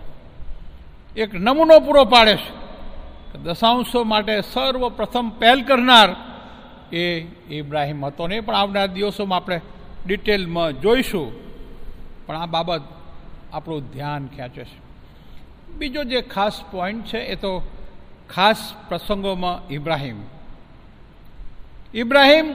એક 1.16 1.34
નમૂનો 1.34 1.80
પૂરો 1.80 2.04
પાડે 2.04 2.36
છે 2.36 3.38
દશાંશો 3.38 4.04
માટે 4.04 4.40
સર્વપ્રથમ 4.40 5.28
પહેલ 5.28 5.62
કરનાર 5.62 6.08
એ 6.92 7.26
ઇબ્રાહિમ 7.50 8.06
હતો 8.06 8.26
નહીં. 8.26 8.46
પણ 8.46 8.54
આવનાર 8.54 8.86
દિવસોમાં 8.86 9.36
આપણે 9.36 9.60
ડિટેલમાં 10.06 10.80
જોઈશું. 10.80 11.32
પણ 12.26 12.36
આ 12.36 12.46
બાબત 12.46 12.82
આપણું 13.52 13.92
ધ્યાન 13.92 14.26
ખેંચે 14.26 14.64
છે. 14.64 14.80
બીજો 15.72 16.04
જે 16.04 16.20
ખાસ 16.20 16.64
પોઈન્ટ 16.70 17.06
છે, 17.06 17.18
એ 17.18 17.34
તો 17.34 17.62
ખાસ 18.30 18.74
પ્રસંગોમાં 18.88 19.68
ઇબ્રાહિમ. 19.72 20.37
ઇબ્રાહિમ 21.94 22.54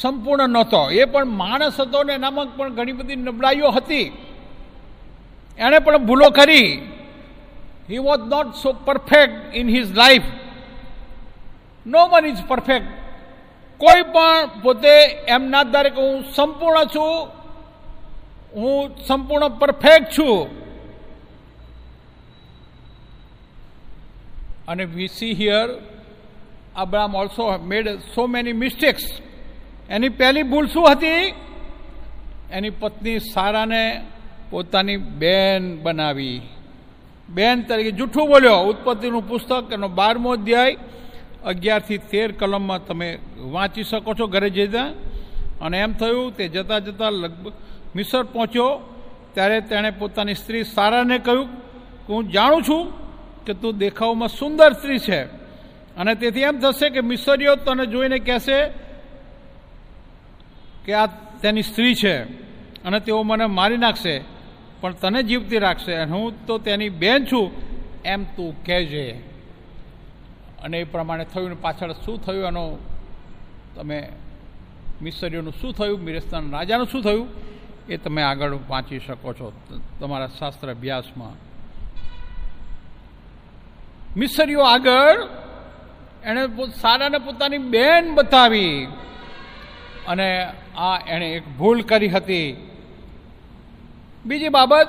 સંપૂર્ણ 0.00 0.48
નહોતો. 0.48 0.90
એ 0.90 1.04
પણ 1.04 1.26
માણસ 1.26 1.80
હતો 1.80 2.02
ને 2.02 2.12
એનામાં 2.12 2.56
પણ 2.56 2.74
ઘણી 2.74 2.92
બધી 2.92 3.16
નબળાઈઓ 3.16 3.70
હતી. 3.70 4.12
એણે 5.58 5.78
પણ 5.78 5.96
ભૂલો 5.96 6.30
કરી. 6.30 6.88
He 7.90 7.98
was 7.98 8.20
not 8.20 8.54
so 8.54 8.72
perfect 8.72 9.54
in 9.54 9.68
his 9.68 9.92
life 9.92 10.22
no 11.86 12.06
one 12.06 12.26
is 12.26 12.44
perfect 12.48 12.86
કોઈ 13.78 14.02
પણ 14.02 14.60
પોતે 14.62 14.98
એમના 15.28 15.62
ના 15.62 15.82
કે 15.82 16.00
હું 16.02 16.24
સંપૂર્ણ 16.34 16.84
છું, 16.84 17.28
હું 18.54 18.96
સંપૂર્ણ 19.06 19.48
પરફેક્ટ 19.48 20.18
છું. 20.18 20.62
અને 24.68 24.84
we 24.84 25.08
see 25.08 25.32
here 25.32 25.68
Abram 26.76 27.14
also 27.14 27.58
made 27.58 27.88
so 27.88 28.26
many 28.26 28.52
mistakes 28.52 29.02
એની 29.90 30.08
પહેલી 30.08 30.42
ભૂલ 30.42 30.66
શું 30.66 30.90
હતી? 30.90 31.34
એની 32.52 32.70
પત્ની 32.70 33.18
સારાને 33.18 34.04
પોતાની 34.50 34.96
બેન 34.96 35.82
બનાવી. 35.82 36.40
બેન 37.28 37.62
તરીકે 37.62 37.90
જૂઠું 37.90 38.28
બોલ્યો. 38.28 38.56
ઉત્પત્તિનું 38.56 39.28
પુસ્તક, 39.28 39.72
એનો 39.72 39.88
બારમો 39.88 40.30
અધ્યાય, 40.30 40.76
અગિયારથી 41.44 41.98
તેર 41.98 42.32
કલમમાં 42.32 42.86
તમે 42.86 43.18
વાંચી 43.38 43.82
શકો 43.82 44.14
છો 44.14 44.26
ઘરે 44.26 44.50
જતા 44.50 44.84
અને 45.60 45.78
એમ 45.78 45.92
થયું 45.92 46.36
તે 46.36 46.48
જતાં 46.48 46.84
જતાં 46.84 47.12
લગભગ 47.12 47.52
મિસર 47.96 48.22
પહોંચ્યો. 48.22 48.80
ત્યારે 49.34 49.60
તેણે 49.60 49.90
પોતાની 49.90 50.34
સ્ત્રી 50.34 50.64
સારાને 50.64 51.18
કહ્યું, 51.18 51.46
કે 52.06 52.12
હું 52.12 52.30
જાણું 52.30 52.62
છું 52.62 52.92
કે 53.44 53.54
તું 53.54 53.78
દેખાવમાં 53.78 54.28
સુંદર 54.28 54.72
સ્ત્રી 54.72 54.98
છે. 54.98 55.41
અને 55.96 56.14
તેથી 56.14 56.40
એમ 56.40 56.56
થશે 56.60 56.90
કે 56.90 57.00
મિસરીઓ 57.00 57.54
તને 57.56 57.86
જોઈને 57.86 58.18
કહેશે 58.18 58.58
કે 60.84 60.92
આ 60.94 61.06
તેની 61.42 61.62
સ્ત્રી 61.62 61.94
છે 61.94 62.14
અને 62.84 62.98
તેઓ 63.00 63.22
મને 63.22 63.46
મારી 63.46 63.76
નાખશે, 63.76 64.14
પણ 64.80 64.92
તને 64.92 65.22
જીવતી 65.22 65.58
રાખશે 65.58 65.92
અને 65.94 66.12
હું 66.12 66.46
તો 66.46 66.58
તેની 66.58 66.88
બેન 66.88 67.26
છું, 67.26 67.46
એમ 68.04 68.24
તું 68.36 68.64
કહેજે. 68.64 69.06
અને 70.62 70.76
એ 70.80 70.84
પ્રમાણે 70.84 71.24
થયું 71.24 71.62
પાછળ 71.62 71.92
શું 71.92 72.16
થયું 72.24 72.46
એનો 72.46 72.64
તમે 73.74 73.98
મિસરીઓનું 75.02 75.54
શું 75.60 75.72
થયું, 75.72 75.98
મિરસ્તાન 76.00 76.50
રાજાનું 76.50 76.86
શું 76.86 77.02
થયું, 77.02 77.26
એ 77.88 77.96
તમે 77.96 78.22
આગળ 78.22 78.58
વાંચી 78.68 78.98
શકો 78.98 79.32
છો 79.32 79.52
તમારા 80.00 80.30
શાસ્ત્ર 80.38 80.70
અભ્યાસમાં 80.70 81.36
મિસરીઓ 84.16 84.62
આગળ 84.64 85.18
એણે 86.24 86.66
સારાને 86.80 87.18
પોતાની 87.18 87.58
બેન 87.58 88.14
બતાવી. 88.14 88.88
અને 90.08 90.48
આ 90.76 90.98
એણે 91.06 91.32
એક 91.32 91.48
ભૂલ 91.48 91.82
કરી 91.82 92.08
હતી. 92.08 92.70
બીજી 94.26 94.48
બાબત, 94.48 94.88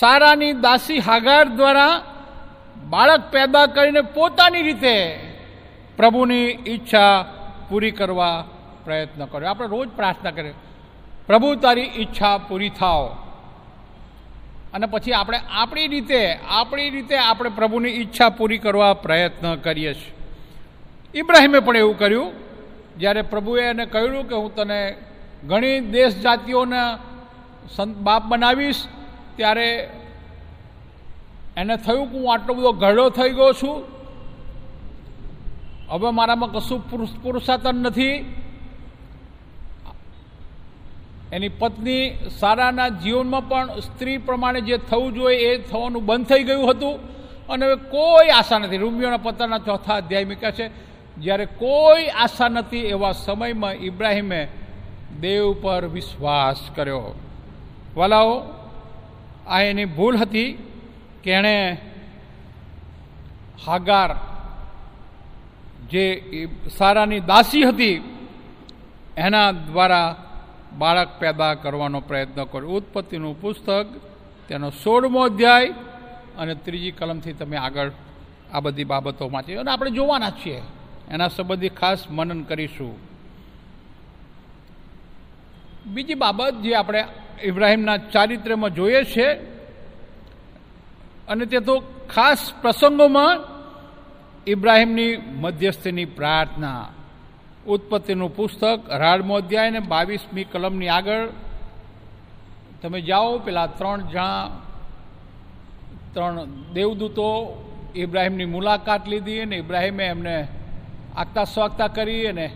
સારાની 0.00 0.52
દાસી 0.52 0.98
હાગાર 0.98 1.48
દ્વારા 1.48 2.02
બાળક 2.90 3.30
પેદા 3.30 3.66
કરીને 3.66 4.00
પોતાની 4.00 4.62
રીતે 4.62 5.20
પ્રભુની 5.96 6.44
ઈચ્છા 6.46 7.24
પૂરી 7.68 7.90
કરવા 7.90 8.44
પ્રયત્ન 8.84 9.24
કર્યો. 9.24 9.48
આપણે 9.48 9.68
રોજ 9.68 9.88
પ્રાર્થના 9.88 10.30
કરીએ. 10.30 10.54
પ્રભુ, 11.26 11.54
તારી 11.54 11.82
ઈચ્છા 11.82 12.38
પૂરી 12.38 12.68
થાવ 12.68 13.16
અને 14.76 14.86
પછી 14.86 15.12
આપણે 15.12 15.38
આપણી 15.50 15.88
રીતે 15.88 16.20
આપણી 16.58 16.90
રીતે 16.90 17.16
આપણે 17.16 17.50
પ્રભુની 17.50 17.88
ઈચ્છા 17.88 18.28
પૂરી 18.28 18.58
કરવા 18.58 18.94
પ્રયત્ન 18.94 19.54
કરીએ 19.56 19.92
છીએ. 19.94 20.14
ઇબ્રાહિમે 21.14 21.60
પણ 21.60 21.76
એવું 21.76 21.98
કર્યું, 21.98 22.32
જ્યારે 22.98 23.22
પ્રભુએ 23.22 23.62
એને 23.62 23.84
કહ્યું 23.86 24.28
કે 24.28 24.34
હું 24.34 24.54
તને 24.54 24.80
ઘણી 25.46 25.80
દેશ 25.80 26.16
જાતિઓના 26.16 26.88
સંત 27.76 27.96
બાપ 27.96 28.22
બનાવીશ, 28.24 28.82
ત્યારે 29.36 29.68
એને 31.56 31.76
થયું 31.76 32.06
કે 32.10 32.18
હું 32.18 32.32
આટલો 32.32 32.54
બધો 32.54 32.72
ઘરડો 32.72 33.06
થઈ 33.10 33.30
ગયો 33.30 33.52
છું. 33.52 33.76
હવે 35.90 36.10
મારામાં 36.10 36.52
કશું 36.52 36.80
પુરુષ 36.90 37.12
પુરુષાર્થન 37.22 37.78
નથી. 37.82 38.16
એની 41.32 41.48
પત્ની 41.48 42.30
સારાના 42.38 42.88
જીવનમાં 42.88 43.48
પણ 43.48 43.80
સ્ત્રી 43.80 44.18
પ્રમાણે 44.18 44.60
જે 44.60 44.76
થવું 44.78 45.14
જોઈએ 45.14 45.54
એ 45.54 45.58
થવાનું 45.58 46.06
બંધ 46.06 46.26
થઈ 46.26 46.42
ગયું 46.42 46.70
હતું. 46.70 46.96
અને 47.48 47.66
હવે 47.66 47.76
કોઈ 47.76 48.28
આશા 48.28 48.58
નથી. 48.58 48.76
રૂમિયોના 48.76 49.16
પત્રના 49.16 49.58
ચોથા 49.58 49.94
અધ્યાય 49.94 50.24
મૂક્યા 50.24 50.50
છે, 50.50 50.70
જ્યારે 51.18 51.46
કોઈ 51.46 52.06
આશા 52.06 52.48
નથી 52.48 52.78
એવા 52.78 53.12
સમયમાં 53.12 53.72
ઇબ્રાહિમે 53.72 54.48
દેવ 55.20 55.52
પર 55.62 55.86
વિશ્વાસ 55.86 56.60
કર્યો. 56.74 57.14
વાલાઓ, 57.96 58.34
આ 59.46 59.60
એની 59.60 59.84
ભૂલ 59.84 60.16
હતી 60.16 60.58
કે 61.24 61.30
એણે 61.30 61.76
હાગાર 63.66 64.16
જે 65.90 66.04
સારાની 66.78 67.20
દાસી 67.20 67.64
હતી, 67.64 67.96
એના 69.16 69.52
દ્વારા 69.52 70.16
બાળક 70.78 71.18
પેદા 71.18 71.54
કરવાનો 71.54 72.00
પ્રયત્ન 72.00 72.44
કર્યો. 72.44 72.68
ઉત્પત્તિનું 72.68 73.40
પુસ્તક, 73.40 73.86
તેનો 74.48 74.70
સોળમો 74.70 75.20
અધ્યાય 75.20 75.68
અને 76.38 76.54
ત્રીજી 76.54 76.90
કલમથી 76.90 77.32
તમે 77.32 77.56
આગળ 77.56 77.90
આ 78.52 78.60
બધી 78.60 78.84
બાબતો 78.84 79.28
વાંચી 79.28 79.54
અને 79.54 79.70
આપણે 79.70 79.90
જોવાના 79.90 80.30
છીએ. 80.30 80.62
એના 81.10 81.28
સંબંધી 81.28 81.68
ખાસ 81.68 82.10
મનન 82.10 82.42
કરીશું. 82.42 82.94
બીજી 85.86 86.14
બાબત 86.14 86.54
જે 86.54 86.74
આપણે 86.74 87.04
ઇબ્રાહિમના 87.42 87.96
ચારિત્ર્યમાં 87.96 88.70
જોઈએ 88.70 89.04
છે, 89.04 89.28
અને 91.28 91.46
તે 91.46 91.60
તો 91.60 91.78
ખાસ 92.14 92.52
પ્રસંગોમાં 92.62 93.40
ઇબ્રાહિમની 94.46 95.16
મધ્યસ્થીની 95.16 96.04
પ્રાર્થના. 96.04 96.88
ઉત્પત્તિનું 97.66 98.36
પુસ્તક 98.36 98.90
અઢારમો 98.90 99.34
અધ્યાય 99.34 99.70
ને 99.70 99.80
બાવીસમી 99.80 100.44
કલમની 100.44 100.88
આગળ. 100.88 101.28
તમે 102.82 103.00
જાઓ, 103.00 103.38
પેલા 103.38 103.66
ત્રણ 103.66 104.00
જણા 104.00 104.62
ત્રણ 106.12 106.44
દેવદૂતો 106.72 107.28
ઇબ્રાહિમની 107.94 108.44
મુલાકાત 108.44 109.08
લીધી 109.08 109.40
અને 109.40 109.56
ઇબ્રાહિમે 109.56 110.06
એમને 110.06 110.48
આગતા 111.16 111.44
સ્વાગતા 111.44 111.88
કરી 111.88 112.26
અને 112.26 112.46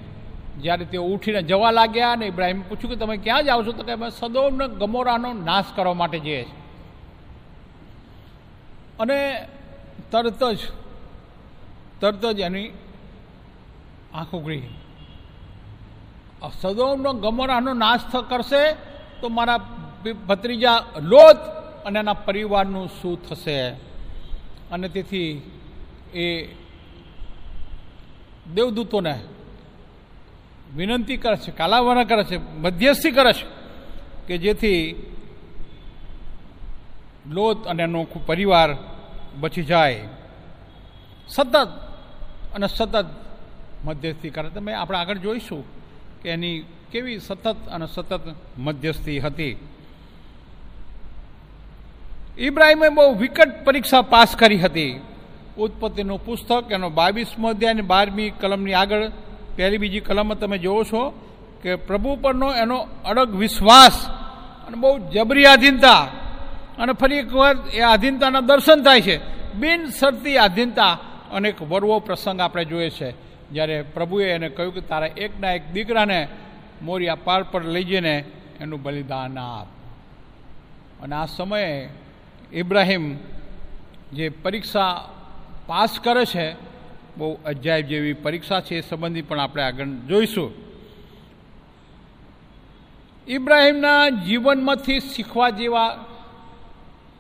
જ્યારે 0.61 0.85
તેઓ 0.85 1.05
ઉઠીને 1.05 1.43
જવા 1.43 1.71
લાગ્યા 1.71 2.13
અને 2.13 2.27
ઇબ્રાહિમે 2.27 2.63
પૂછ્યું 2.69 2.91
કે 2.91 2.97
તમે 2.97 3.17
ક્યાં 3.17 3.45
જાઓ 3.45 3.63
છો? 3.63 3.73
તો 3.73 3.83
કે 3.83 3.93
અમે 3.93 4.11
સદોમને 4.11 4.69
ગમોરાનો 4.69 5.33
નાશ 5.33 5.65
કરવા 5.77 5.95
માટે 5.95 6.19
જઈએ 6.19 6.45
છીએ. 6.45 6.61
અને 9.01 9.47
તરત 10.11 10.45
જ 10.45 10.59
તરત 12.01 12.27
જ 12.27 12.41
એની 12.41 12.69
આંખ 14.15 14.35
ઉઘડી 14.35 14.63
સદોમનો 16.49 17.13
ગમોરાનો 17.13 17.75
નાશ 17.75 18.01
કરશે, 18.29 18.73
તો 19.21 19.29
મારા 19.29 19.57
ભત્રીજા 20.27 20.85
લોત 21.03 21.37
અને 21.87 21.99
એના 21.99 22.13
પરિવારનું 22.13 22.89
શું 22.89 23.29
થશે? 23.29 23.69
અને 24.73 24.89
તેથી 24.89 25.51
એ 26.15 26.57
દેવદૂતોને 28.55 29.21
વિનંતી 30.77 31.17
કરે 31.17 31.37
છે 31.37 31.51
કાલાવરણ 31.51 32.05
કરે 32.05 32.25
છે, 32.25 32.37
મધ્યસ્થી 32.37 33.11
કરે 33.11 33.33
છે, 33.33 33.47
કે 34.27 34.39
જેથી 34.39 35.07
લોત 37.27 37.67
અને 37.67 37.83
એનો 37.83 38.07
પરિવાર 38.27 38.77
બચી 39.41 39.63
જાય. 39.63 40.09
સતત 41.29 41.57
અને 42.55 42.67
સતત 42.67 43.07
મધ્યસ્થી 43.85 44.31
કરે. 44.31 44.51
તમે 44.51 44.75
આપણે 44.75 44.99
આગળ 44.99 45.19
જોઈશું. 45.19 45.80
કે 46.23 46.29
એની 46.29 46.65
કેવી 46.93 47.19
સતત 47.19 47.57
અને 47.73 47.87
સતત 47.95 48.21
મધ્યસ્થી 48.59 49.21
હતી. 49.21 49.69
ઇબ્રાહિમે 52.39 52.89
બહુ 52.89 53.15
વિકટ 53.15 53.65
પરીક્ષા 53.65 54.03
પાસ 54.03 54.37
કરી 54.37 54.59
હતી. 54.59 55.01
ઉત્પત્તિનું 55.59 56.27
પુસ્તક, 56.27 56.73
એનો 56.73 56.91
બાવીસમો 56.91 57.49
અધ્યાય 57.49 57.73
અને 57.73 57.83
બારમી 57.83 58.31
કલમની 58.31 58.73
આગળ 58.75 59.09
પહેલી 59.57 59.79
બીજી 59.79 60.01
કલમમાં 60.01 60.39
તમે 60.39 60.59
જોવો 60.59 60.85
છો 60.85 61.31
કે 61.63 61.75
પ્રભુ 61.75 62.17
પરનો 62.17 62.55
એનો 62.55 62.87
અડગ 63.05 63.35
વિશ્વાસ 63.35 64.09
અને 64.67 64.77
બહુ 64.77 64.99
જબરી 64.99 65.47
આધીનતા 65.47 65.95
અને 66.79 66.93
ફરી 66.93 67.17
એકવાર 67.17 67.57
એ 67.75 67.81
આધીનતાના 67.81 68.41
દર્શન 68.41 68.83
થાય 68.83 69.01
છે. 69.01 69.21
બિનસરતી 69.55 70.37
આધીનતા 70.37 70.99
અને 71.33 71.49
એક 71.49 71.63
વરવો 71.63 71.99
પ્રસંગ 71.99 72.41
આપણે 72.41 72.65
જોઈએ 72.65 72.91
છે. 72.91 73.30
જ્યારે 73.53 73.83
પ્રભુએ 73.83 74.31
એને 74.31 74.49
કહ્યું 74.49 74.75
કે 74.75 74.81
તારા 74.81 75.07
એકના 75.07 75.53
એક 75.53 75.73
દીકરાને 75.73 76.29
મોરિયા 76.83 77.15
પાર 77.15 77.43
પર 77.43 77.65
લઈ 77.65 77.85
જઈને 77.85 78.25
એનું 78.61 78.83
બલિદાન 78.83 79.39
આપ. 79.39 79.67
અને 81.03 81.17
આ 81.17 81.27
સમયે 81.27 81.89
ઇબ્રાહિમ 82.53 83.17
જે 84.13 84.29
પરીક્ષા 84.29 85.09
પાસ 85.67 86.01
કરે 86.01 86.25
છે, 86.25 86.53
બહુ 87.17 87.39
અજાયબ 87.45 87.87
જેવી 87.87 88.13
પરીક્ષા 88.13 88.61
છે, 88.61 88.77
એ 88.77 88.81
સંબંધી 88.81 89.23
પણ 89.23 89.41
આપણે 89.41 89.63
આગળ 89.63 89.85
જોઈશું. 89.85 90.53
ઇબ્રાહિમના 93.29 94.09
જીવનમાંથી 94.09 95.01
શીખવા 95.01 95.51
જેવા 95.51 96.05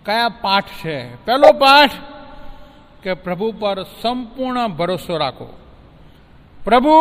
કયા 0.06 0.28
પાઠ 0.28 0.64
છે? 0.84 1.24
પહેલો 1.24 1.52
પાઠ 1.52 1.90
કે 3.02 3.14
પ્રભુ 3.14 3.52
પર 3.52 3.82
સંપૂર્ણ 3.82 4.68
ભરોસો 4.68 5.16
રાખો. 5.16 5.59
પ્રભુ, 6.64 6.96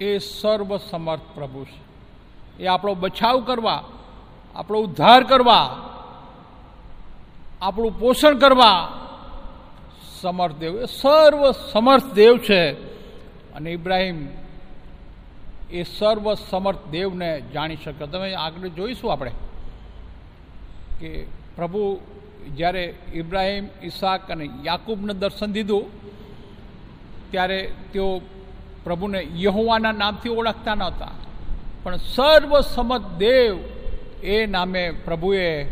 એ 0.00 0.18
સર્વસમર્થ 0.18 1.20
પ્રભુ 1.34 1.64
છે. 1.64 1.90
એ 2.62 2.66
આપણો 2.66 2.94
બચાવ 2.94 3.40
કરવા, 3.40 3.84
આપણો 4.56 4.78
ઉદ્ધાર 4.78 5.22
કરવા, 5.22 5.90
આપણું 7.62 8.00
પોષણ 8.00 8.38
કરવા 8.38 9.00
સમર્થ 10.20 10.54
દેવ. 10.54 10.82
એ 10.82 10.84
સર્વ 10.84 11.50
સમર્થ 11.52 12.04
દેવ 12.04 12.38
છે 12.38 12.70
અને 13.52 13.70
ઇબ્રાહિમ 13.70 14.28
એ 15.70 15.82
સર્વ 15.82 16.34
સમર્થ 16.34 16.86
દેવને 16.90 17.40
જાણી 17.40 17.76
શકે. 17.76 18.06
તમે 18.06 18.34
આગળ 18.34 18.68
જોઈશું 18.68 19.12
આપણે 19.12 19.32
કે 21.00 21.26
પ્રભુ 21.56 22.00
જ્યારે 22.56 22.94
ઇબ્રાહિમ, 23.14 23.68
ઈસાક 23.82 24.30
અને 24.30 24.50
યાકૂબને 24.64 25.14
દર્શન 25.14 25.52
દીધું 25.52 25.84
ત્યારે 27.30 27.72
તેઓ 27.92 28.20
પ્રભુને 28.84 29.28
યહોવાના 29.36 29.92
નામથી 29.92 30.28
ઓળખતા 30.28 30.74
નહોતા. 30.74 31.10
પણ 31.82 31.96
સર્વસમત 31.96 33.18
દેવ 33.18 33.58
એ 34.22 34.46
નામે 34.46 34.90
પ્રભુએ 34.90 35.64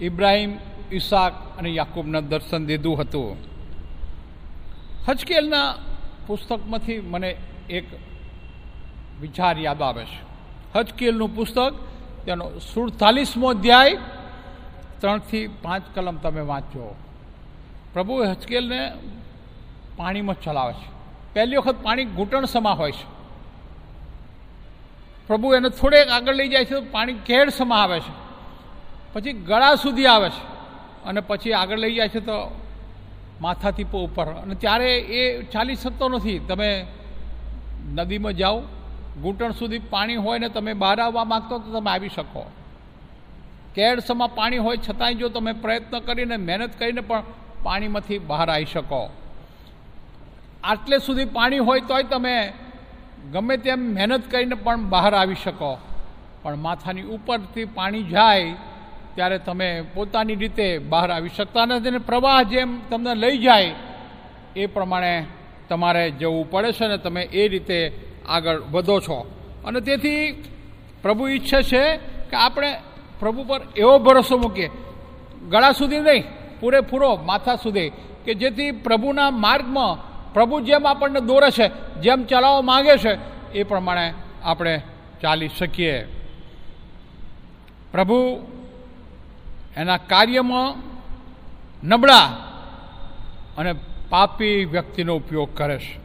ઇબ્રાહિમ, 0.00 0.52
ઈસાક 0.92 1.58
અને 1.58 1.70
યાકુબને 1.70 2.20
દર્શન 2.20 2.66
દીધું 2.66 3.00
હતું. 3.00 3.36
હજકેલના 5.08 5.74
પુસ્તકમાંથી 6.26 7.00
મને 7.00 7.36
એક 7.70 7.84
વિચાર 9.20 9.58
યાદ 9.58 9.82
આવે 9.82 10.04
છે. 10.04 10.22
હજકેલનું 10.74 11.36
પુસ્તક, 11.36 11.74
તેનો 12.26 12.58
સુડતાલીસમો 12.74 13.48
અધ્યાય, 13.48 13.98
ત્રણથી 15.00 15.46
પાંચ 15.46 15.82
કલમ 15.94 16.16
તમે 16.16 16.40
વાંચો. 16.40 16.96
પ્રભુ 17.92 18.22
હચકેલને 18.22 18.92
પાણીમાં 19.96 20.40
ચલાવે 20.40 20.72
છે. 20.72 20.92
પહેલી 21.34 21.56
વખત 21.56 21.76
પાણી 21.82 22.04
ઘૂંટણસમાં 22.04 22.78
હોય 22.78 22.92
છે. 22.92 23.12
પ્રભુ 25.26 25.54
એને 25.54 25.68
થોડેક 25.68 26.08
આગળ 26.08 26.34
લઈ 26.34 26.48
જાય 26.48 26.64
છે, 26.64 26.70
તો 26.70 26.82
પાણી 26.90 27.12
કેળસમાં 27.12 27.82
આવે 27.82 28.00
છે. 28.00 28.12
પછી 29.12 29.32
ગળા 29.32 29.74
સુધી 29.74 30.06
આવે 30.06 30.30
છે. 30.30 30.52
અને 31.04 31.20
પછી 31.20 31.52
આગળ 31.52 31.78
લઈ 31.78 31.94
જાય 31.94 32.08
છે 32.08 32.20
તો 32.20 32.60
માથાથી 33.40 33.82
ઉપર. 33.82 34.24
અને 34.24 34.54
ત્યારે 34.54 34.98
એ 34.98 35.42
ચાલી 35.42 35.74
શકતો 35.74 36.08
નથી. 36.08 36.38
તમે 36.38 36.86
નદીમાં 37.94 38.32
જાઓ, 38.32 38.60
ઘૂંટણ 39.22 39.50
સુધી 39.50 39.78
પાણી 39.78 40.16
હોય 40.16 40.38
ને 40.38 40.48
તમે 40.48 40.72
બહાર 40.72 41.00
આવવા 41.00 41.24
માગતો 41.24 41.58
તો 41.58 41.80
તમે 41.80 41.90
આવી 41.90 42.08
શકો. 42.08 42.50
કેળસમાં 43.74 44.34
પાણી 44.34 44.58
હોય 44.58 44.76
છતાંય 44.76 45.14
જો 45.14 45.28
તમે 45.28 45.52
પ્રયત્ન 45.52 45.98
કરીને, 45.98 46.36
મહેનત 46.36 46.78
કરીને 46.78 47.00
પણ 47.00 47.22
પાણીમાંથી 47.62 48.18
બહાર 48.18 48.50
આવી 48.50 48.64
શકો. 48.64 49.10
આટલે 50.64 50.98
સુધી 50.98 51.24
પાણી 51.24 51.58
હોય 51.58 51.80
તોય 51.80 52.02
તમે 52.02 52.52
ગમે 53.32 53.56
તેમ 53.56 53.80
મહેનત 53.94 54.30
કરીને 54.30 54.54
પણ 54.54 54.84
બહાર 54.84 55.14
આવી 55.14 55.34
શકો. 55.34 55.78
પણ 56.42 56.56
માથાની 56.56 57.02
ઉપરથી 57.02 57.64
પાણી 57.64 58.02
જાય 58.02 58.54
ત્યારે 59.14 59.38
તમે 59.38 59.82
પોતાની 59.94 60.34
રીતે 60.34 60.78
બહાર 60.78 61.10
આવી 61.10 61.28
શકતા 61.28 61.64
નથી 61.64 61.88
અને 61.88 61.98
પ્રવાહ 61.98 62.42
જેમ 62.42 62.80
તમને 62.90 63.14
લઈ 63.14 63.38
જાય 63.38 63.74
એ 64.56 64.66
પ્રમાણે 64.66 65.26
તમારે 65.68 66.10
જવું 66.10 66.50
પડે 66.50 66.72
છે 66.72 66.88
ને 66.88 66.96
તમે 66.96 67.22
એ 67.22 67.48
રીતે 67.48 67.92
આગળ 68.28 68.60
વધો 68.60 69.00
છો. 69.00 69.30
અને 69.64 69.80
તેથી 69.80 70.44
પ્રભુ 71.02 71.28
ઈચ્છે 71.28 71.62
છે 71.62 71.96
કે 71.96 72.36
આપણે 72.36 72.76
પ્રભુ 73.20 73.44
પર 73.44 73.60
એવો 73.76 73.98
ભરોસો 73.98 74.38
મૂકીએ. 74.38 74.70
ગળા 75.48 75.72
સુધી 75.72 76.00
નહીં, 76.00 76.24
પૂરેપૂરો 76.60 77.16
માથા 77.16 77.56
સુધી, 77.56 77.88
કે 78.24 78.34
જેથી 78.34 78.70
પ્રભુના 78.70 79.30
માર્ગમાં 79.30 80.11
પ્રભુ 80.34 80.60
જેમ 80.60 80.88
આપણને 80.88 81.20
દોરે 81.20 81.50
છે, 81.50 81.70
જેમ 82.00 82.24
ચલાવવા 82.24 82.60
માગે 82.60 82.96
છે, 82.96 83.18
એ 83.52 83.62
પ્રમાણે 83.62 84.14
આપણે 84.42 84.82
ચાલી 85.22 85.48
શકીએ. 85.48 86.04
પ્રભુ, 87.92 88.46
એના 89.76 89.96
કાર્યમાં 89.96 90.74
નબળા 91.88 92.20
અને 93.58 93.74
પાપી 94.10 94.64
વ્યક્તિનો 94.64 95.16
ઉપયોગ 95.16 95.54
કરે 95.54 95.78
છે. 95.78 96.00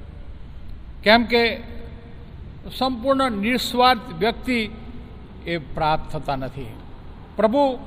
કેમ 1.03 1.23
કે 1.23 1.63
સંપૂર્ણ 2.77 3.31
નિસ્વાર્થ 3.31 4.13
વ્યક્તિ 4.19 4.69
એ 5.45 5.57
પ્રાપ્ત 5.57 6.11
થતા 6.11 6.35
નથી. 6.35 6.73
પ્રભુ, 7.35 7.79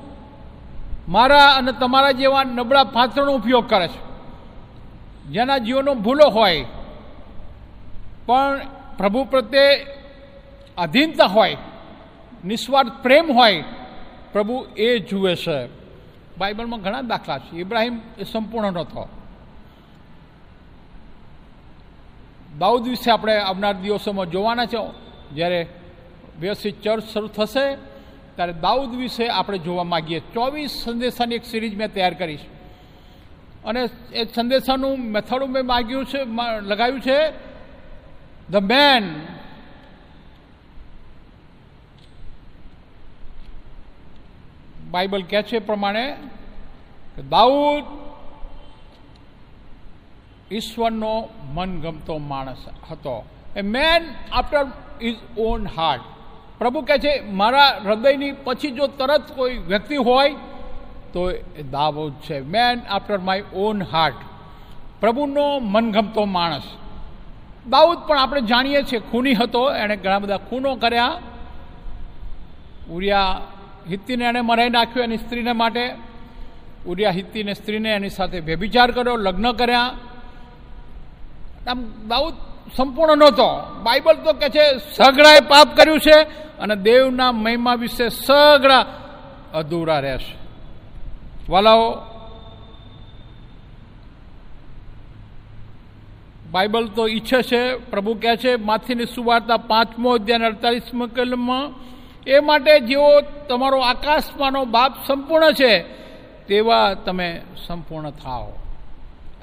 મારા 1.09 1.45
અને 1.45 1.71
તમારા 1.71 2.11
જેવા 2.11 2.43
નબળા 2.43 2.83
પાત્રનો 2.83 3.31
ઉપયોગ 3.31 3.69
કરે 3.69 3.87
છે. 3.87 4.10
જેના 5.29 5.57
જીવનો 5.57 5.93
ભૂલો 5.93 6.29
હોય, 6.29 6.65
પણ 8.25 8.61
પ્રભુ 8.97 9.23
પ્રત્યે 9.23 9.85
અધીનતા 10.77 11.25
હોય, 11.25 11.57
નિસ્વાર્થ 12.45 12.91
પ્રેમ 13.03 13.31
હોય, 13.31 13.63
પ્રભુ 14.33 14.65
એ 14.77 14.99
જુએ 14.99 15.35
છે. 15.35 15.65
બાઇબલમાં 16.37 16.81
ઘણા 16.81 17.01
દાખલા 17.01 17.37
છે. 17.37 17.55
ઇબ્રાહિમ 17.55 18.01
એ 18.17 18.23
સંપૂર્ણ 18.23 18.71
નહોતો. 18.71 19.09
દાઉદ 22.59 22.87
વિશે 22.87 23.11
આપણે 23.11 23.37
આવનાર 23.37 23.73
દિવસોમાં 23.73 24.25
જોવાના 24.25 24.65
છો. 24.65 24.93
જ્યારે 25.33 25.67
વ્યવસ્થિત 26.39 26.81
ચર્ચ 26.81 27.03
શરૂ 27.03 27.27
થશે, 27.27 27.75
ત્યારે 28.35 28.53
દાઉદ 28.53 28.95
વિશે 28.95 29.27
આપણે 29.27 29.57
જોવા 29.57 29.83
માગીએ. 29.83 30.19
ચોવીસ 30.19 30.71
સંદેશાની 30.71 31.35
એક 31.35 31.45
સિરીઝ 31.45 31.75
મેં 31.75 31.93
તૈયાર 31.93 32.13
કરીશ 32.13 32.39
અને 33.65 33.81
એ 34.13 34.25
સંદેશાનું 34.35 34.97
મેથડ 35.13 35.43
મેં 35.53 35.65
માગ્યું 35.65 36.05
છે 36.05 36.19
લગાવ્યું 36.61 37.01
છે. 37.01 37.19
ધ 38.51 38.55
મેન 38.71 39.03
બાઇબલ 44.91 45.23
કહે 45.23 45.41
છે 45.49 45.59
પ્રમાણે 45.59 46.05
કે 47.15 47.21
દાઉદ 47.31 47.85
ઈશ્વરનો 50.51 51.13
મનગમતો 51.55 52.15
માણસ 52.31 52.63
હતો. 52.91 53.17
A 53.55 53.61
man 53.61 54.01
after 54.31 54.65
his 55.01 55.21
own 55.37 55.67
heart 55.67 56.03
પ્રભુ 56.59 56.81
કહે 56.81 56.97
છે, 56.97 57.13
મારા 57.31 57.69
હૃદયની 57.85 58.33
પછી 58.43 58.71
જો 58.71 58.85
તરત 58.87 59.25
કોઈ 59.35 59.57
વ્યક્તિ 59.71 59.97
હોય 60.07 60.35
તો 61.13 61.31
દાઉદ 61.71 62.13
છે. 62.13 62.39
Man 62.39 62.79
after 62.89 63.17
my 63.17 63.43
own 63.53 63.83
heart 63.83 64.15
પ્રભુનો 64.99 65.59
મનગમતો 65.59 66.25
માણસ. 66.25 66.63
દાઉદ 67.69 67.97
પણ 67.97 68.19
આપણે 68.19 68.41
જાણીએ 68.41 68.83
છીએ 68.83 68.99
ખૂની 68.99 69.33
હતો, 69.33 69.75
એણે 69.75 69.95
ઘણા 69.95 70.19
બધા 70.19 70.37
ખૂનો 70.37 70.75
કર્યા. 70.75 71.19
ઉરિયા 72.91 73.41
હિત્તીને 73.89 74.25
એણે 74.25 74.41
મરાઈ 74.41 74.69
નાખ્યો 74.69 75.03
એની 75.03 75.17
સ્ત્રીને 75.17 75.51
માટે. 75.51 75.95
ઉરિયા 76.87 77.11
હિત્તીને 77.11 77.53
સ્ત્રીને 77.53 77.89
એની 77.89 78.09
સાથે 78.09 78.39
વ્યભિચાર 78.39 78.91
કર્યો, 78.91 79.15
લગ્ન 79.15 79.51
કર્યા. 79.51 79.91
આમ 81.67 82.07
દાઉદ 82.07 82.33
સંપૂર્ણ 82.77 83.17
નહોતો. 83.17 83.79
બાઇબલ 83.83 84.13
તો 84.13 84.33
કહે 84.33 84.49
છે 84.49 84.77
સગડાએ 84.77 85.39
પાપ 85.39 85.75
કર્યું 85.75 85.99
છે 85.99 86.21
અને 86.57 86.75
દેવના 86.75 87.31
મહિમા 87.31 87.75
વિશે 87.75 88.09
સગડા 88.09 88.85
અધૂરા 89.53 89.99
રહેશે. 89.99 90.40
વાલાઓ, 91.51 91.95
બાઇબલ 96.51 96.87
તો 96.87 97.07
ઈચ્છે 97.07 97.41
છે, 97.41 97.75
પ્રભુ 97.75 98.13
કહે 98.13 98.35
છે, 98.35 98.55
માથીની 98.55 99.05
સુવાર્તા 99.05 99.57
પાંચમો 99.57 100.09
અધ્યાય 100.09 100.39
અડતાલીસમો 100.39 101.07
કલમમાં, 101.07 101.73
એ 102.27 102.39
માટે 102.39 102.79
જેઓ 102.79 103.21
તમારો 103.21 103.79
આકાશમાંનો 103.79 104.65
બાપ 104.65 104.93
સંપૂર્ણ 105.07 105.51
છે, 105.51 105.81
તેવા 106.47 106.93
તમે 106.93 107.41
સંપૂર્ણ 107.67 108.09
થાઓ. 108.09 108.53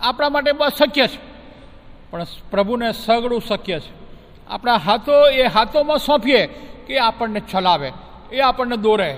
આપણા 0.01 0.29
માટે 0.29 0.53
બસ 0.53 0.73
શક્ય 0.79 1.07
છે, 1.07 1.21
પણ 2.11 2.25
પ્રભુને 2.51 2.93
સગડું 2.93 3.41
શક્ય 3.41 3.81
છે. 3.81 3.93
આપણા 4.49 4.77
હાથો 4.77 5.27
એ 5.27 5.43
હાથોમાં 5.47 5.99
સોંપીએ 5.99 6.47
કે 6.87 6.99
આપણને 6.99 7.41
ચલાવે, 7.41 7.93
એ 8.33 8.41
આપણને 8.41 8.77
દોરે. 8.77 9.17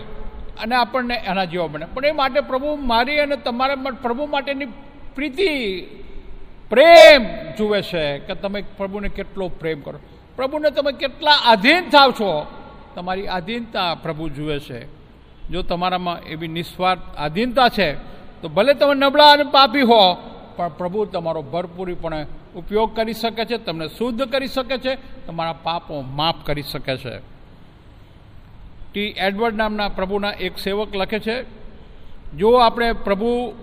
અને 0.63 0.75
આપણને 0.75 1.15
એના 1.15 1.45
જેવા 1.45 1.67
બને. 1.67 1.87
પણ 1.95 2.07
એ 2.07 2.13
માટે 2.13 2.41
પ્રભુ 2.41 2.77
મારી 2.77 3.19
અને 3.19 3.37
તમારા 3.37 3.75
પ્રભુ 3.75 4.27
માટેની 4.27 4.65
પ્રીતિ, 5.15 5.51
પ્રેમ 6.71 7.27
જુએ 7.59 7.83
છે 7.83 8.19
કે 8.19 8.35
તમે 8.35 8.63
પ્રભુને 8.77 9.09
કેટલો 9.09 9.49
પ્રેમ 9.49 9.81
કરો. 9.81 9.99
પ્રભુને 10.37 10.71
તમે 10.71 10.93
કેટલા 10.93 11.33
આધીન 11.45 11.89
થાવ 11.89 12.11
છો. 12.13 12.47
તમારી 12.95 13.27
આધીનતા 13.27 13.95
પ્રભુ 13.95 14.29
જુએ 14.29 14.59
છે. 14.59 15.01
જો 15.49 15.63
તમારામાં 15.63 16.21
એવી 16.21 16.49
નિસ્વાર્થ 16.49 17.01
આધીનતા 17.19 17.69
છે, 17.69 17.93
તો 18.43 18.49
ભલે 18.49 18.75
તમે 18.75 18.95
નબળા 18.95 19.31
અને 19.31 19.43
પાપી 19.43 19.81
હો, 19.81 20.15
પણ 20.57 20.69
પ્રભુ 20.69 21.05
તમારો 21.05 21.43
ભરપૂરીપણે 21.43 22.27
ઉપયોગ 22.57 22.97
કરી 22.97 23.13
શકે 23.13 23.45
છે, 23.45 23.57
તમને 23.57 23.89
શુદ્ધ 23.89 24.23
કરી 24.23 24.47
શકે 24.47 24.79
છે, 24.79 24.95
તમારા 25.27 25.53
પાપો 25.53 26.01
માફ 26.01 26.47
કરી 26.47 26.63
શકે 26.63 26.97
છે. 26.97 27.30
ટી 28.93 29.15
એડવર્ડ 29.17 29.55
નામના 29.55 29.89
પ્રભુના 29.89 30.31
એક 30.31 30.59
સેવક 30.59 30.97
લખે 30.97 31.19
છે, 31.19 31.45
જો 32.37 32.51
આપણે 32.53 32.93
પ્રભુ 32.93 33.55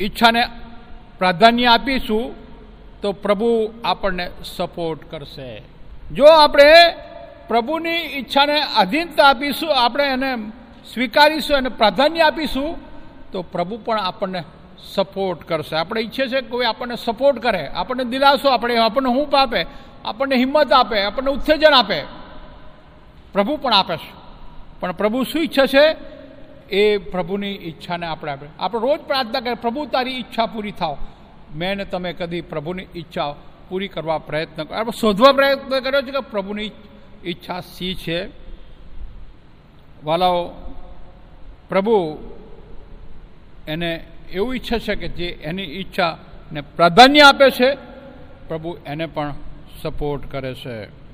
ઈચ્છાને 0.00 0.42
પ્રાધાન્ય 1.18 1.66
આપીશું, 1.66 2.34
તો 3.02 3.12
પ્રભુ 3.12 3.70
આપણને 3.84 4.30
સપોર્ટ 4.44 5.10
કરશે. 5.10 5.62
જો 6.12 6.24
આપણે 6.24 6.72
પ્રભુની 7.48 7.96
ઈચ્છાને 7.96 8.60
આધીનતા 8.60 9.28
આપીશું, 9.28 9.84
આપણે 9.84 10.04
એને 10.04 10.36
સ્વીકારીશું 10.94 11.56
અને 11.56 11.68
પ્રાધાન્ય 11.68 12.20
આપીશું, 12.20 12.76
તો 13.32 13.42
પ્રભુ 13.42 13.78
પણ 13.78 13.98
આપણને 13.98 14.44
સપોર્ટ 14.94 15.48
કરશે. 15.48 15.76
આપણે 15.76 16.00
ઈચ્છે 16.00 16.26
છે 16.26 16.40
કે 16.40 16.46
કોઈ 16.46 16.66
આપણને 16.66 16.96
સપોર્ટ 16.96 17.38
કરે, 17.38 17.66
આપણને 17.66 18.04
દિલાસો 18.04 18.48
આપણે 18.48 18.76
આપણને 18.76 19.08
હૂંફ 19.08 19.34
આપે, 19.34 19.66
આપણને 20.04 20.36
હિંમત 20.36 20.72
આપે, 20.72 21.02
આપણને 21.02 21.30
ઉત્તેજન 21.30 21.74
આપે. 21.74 22.25
પ્રભુ 23.36 23.56
પણ 23.56 23.74
આપે 23.74 23.96
છે. 23.96 24.12
પણ 24.80 24.92
પ્રભુ 24.92 25.24
શું 25.24 25.42
ઈચ્છે 25.42 25.66
છે? 25.66 25.96
એ 26.70 26.98
પ્રભુની 26.98 27.48
ઈચ્છાને 27.48 28.06
આપણે 28.06 28.32
આપણે 28.32 28.48
આપણે 28.58 28.80
રોજ 28.80 29.00
પ્રાર્થના 29.00 29.40
કરીએ, 29.40 29.54
પ્રભુ 29.54 29.86
તારી 29.86 30.10
ઈચ્છા 30.10 30.46
પૂરી 30.46 30.70
થાવ. 30.70 30.98
મેં 31.54 31.90
તમે 31.90 32.12
કદી 32.12 32.40
પ્રભુની 32.40 32.86
ઈચ્છા 32.96 33.34
પૂરી 33.68 33.88
કરવા 33.88 34.18
પ્રયત્ન 34.18 34.64
કરો 34.64 34.78
આપણે 34.78 34.98
શોધવા 35.00 35.32
પ્રયત્ન 35.32 35.80
કર્યો 35.80 36.02
છે 36.02 36.10
કે 36.10 36.20
પ્રભુની 36.20 36.70
ઈચ્છા 37.24 37.60
સી 37.60 37.94
છે? 37.94 38.26
વાલાઓ, 40.04 40.48
પ્રભુ 41.68 42.18
એને 43.68 44.04
એવું 44.32 44.54
ઈચ્છે 44.54 44.78
છે 44.78 44.94
કે 44.94 45.08
જે 45.08 45.26
એની 45.26 45.62
ઈચ્છાને 45.62 46.60
પ્રાધાન્ય 46.60 47.20
આપે 47.20 47.50
છે, 47.50 47.74
પ્રભુ 48.48 48.78
એને 48.86 49.06
પણ 49.06 49.34
સપોર્ટ 49.82 50.32
કરે 50.32 50.54
છે. 50.54 51.05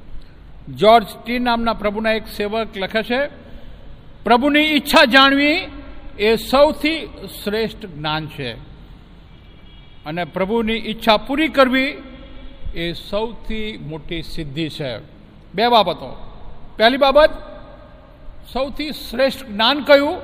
જ્યોર્જ 0.68 1.06
ટી 1.24 1.38
નામના 1.38 1.72
પ્રભુના 1.72 2.12
એક 2.12 2.26
સેવક 2.26 2.76
લખે 2.76 3.02
છે, 3.02 3.26
પ્રભુની 4.24 4.60
ઈચ્છા 4.60 5.04
જાણવી 5.04 5.66
એ 6.18 6.36
સૌથી 6.36 7.06
શ્રેષ્ઠ 7.44 7.86
જ્ઞાન 7.86 8.26
છે. 8.26 8.52
અને 10.06 10.24
પ્રભુની 10.24 10.72
ઈચ્છા 10.72 11.16
પૂરી 11.16 11.48
કરવી 11.48 11.96
એ 12.74 12.92
સૌથી 12.92 13.78
મોટી 13.78 14.22
સિદ્ધિ 14.22 14.68
છે. 14.68 14.98
બે 15.54 15.68
બાબતો. 15.68 16.38
પહેલી 16.76 16.96
બાબત, 16.96 17.30
સૌથી 18.52 18.90
શ્રેષ્ઠ 18.92 19.46
જ્ઞાન 19.46 19.80
કયું? 19.80 20.16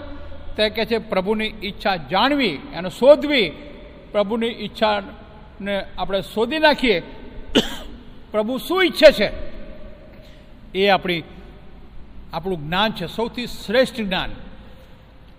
તે 0.56 0.68
કહે 0.68 0.84
છે, 0.84 0.98
પ્રભુની 0.98 1.52
ઈચ્છા 1.62 1.96
જાણવી 1.96 2.56
અને 2.56 2.90
શોધવી. 2.90 3.52
પ્રભુની 4.12 4.46
ઈચ્છાને 4.46 5.82
આપણે 5.98 6.22
શોધી 6.22 6.58
નાખીએ. 6.58 7.00
પ્રભુ 8.32 8.58
શું 8.58 8.84
ઈચ્છે 8.84 9.12
છે? 9.12 9.57
એ 10.74 10.88
આપણી, 10.88 11.22
આપણું 12.32 12.66
જ્ઞાન 12.66 12.92
છે, 12.92 13.06
સૌથી 13.06 13.46
શ્રેષ્ઠ 13.46 13.94
જ્ઞાન. 13.94 14.30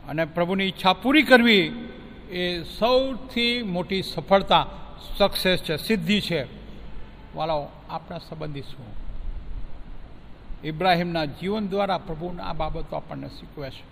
અને 0.10 0.26
પ્રભુની 0.26 0.64
ઈચ્છા 0.64 0.94
પૂરી 0.94 1.24
કરવી 1.24 1.72
એ 2.30 2.64
સૌથી 2.64 3.64
મોટી 3.64 4.02
સફળતા 4.02 4.68
સક્સેસ 5.18 5.60
છે, 5.60 5.78
સિદ્ધિ 5.78 6.22
છે. 6.22 6.48
વાલાઓ 7.36 7.68
આપણા 7.90 8.18
સંબંધી 8.18 8.62
શું? 8.62 8.86
ઇબ્રાહિમના 10.64 11.26
જીવન 11.26 11.68
દ્વારા 11.68 11.98
પ્રભુના 11.98 12.44
આ 12.44 12.54
બાબતો 12.54 12.96
આપણને 12.96 13.28
શીખવે 13.28 13.70
છે 13.70 13.84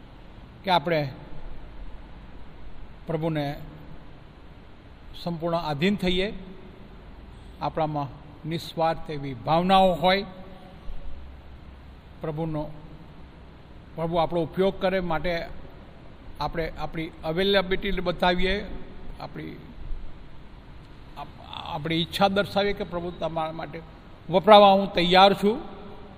કે 0.64 0.72
આપણે 0.72 1.12
પ્રભુને 3.08 3.56
સંપૂર્ણ 5.24 5.58
આધીન 5.58 5.96
થઈએ. 5.96 6.34
આપણામાં 7.62 8.08
નિસ્વાર્થ 8.50 9.12
એવી 9.12 9.34
ભાવનાઓ 9.34 9.94
હોય. 9.94 10.26
પ્રભુનો 12.22 12.70
પ્રભુ 13.96 14.16
આપણો 14.16 14.42
ઉપયોગ 14.42 14.82
કરે 14.82 15.00
માટે 15.00 15.46
આપણે 16.40 16.74
આપણી 16.78 17.12
અવેલેબિલિટી 17.24 18.02
બતાવીએ, 18.02 18.66
આપણી 19.20 19.56
આપણી 21.56 21.96
ઈચ્છા 21.96 22.28
દર્શાવીએ 22.28 22.74
કે 22.74 22.84
પ્રભુ 22.84 23.12
તમારા 23.12 23.52
માટે 23.52 23.82
વપરાવા 24.30 24.72
હું 24.72 24.94
તૈયાર 24.94 25.34
છું. 25.34 25.62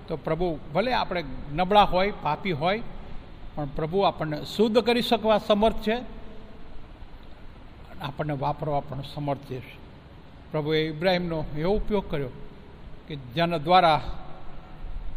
તો 0.08 0.16
પ્રભુ 0.16 0.58
ભલે 0.74 0.92
આપણે 0.92 1.24
નબળા 1.52 1.84
હોય, 1.84 2.12
પાપી 2.22 2.52
હોય, 2.52 2.82
પણ 3.54 3.66
પ્રભુ 3.66 4.00
આપણને 4.00 4.44
શુદ્ધ 4.44 4.78
કરી 4.78 5.02
શકવા 5.02 5.38
સમર્થ 5.38 5.74
છે. 5.74 5.96
આપણને 8.00 8.32
વાપરવા 8.32 8.80
પણ 8.80 9.02
સમર્થ 9.14 9.40
છે. 9.40 9.62
પ્રભુએ 10.52 10.88
ઇબ્રાહિમનો 10.88 11.44
એવો 11.58 11.74
ઉપયોગ 11.74 12.10
કર્યો 12.10 12.28
કે 13.08 13.16
જેના 13.16 13.56
દ્વારા 13.56 14.02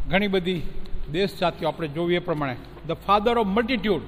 ઘણી 0.09 0.27
બધી 0.27 0.61
દેશ 1.11 1.39
જાતિઓ 1.39 1.67
આપણે 1.67 1.87
જોઈએ 1.87 2.19
પ્રમાણે. 2.19 2.55
ધ 2.87 2.91
ફાધર 2.91 3.37
ઓફ 3.37 3.47
મલ્ટિટ્યૂડ 3.47 4.01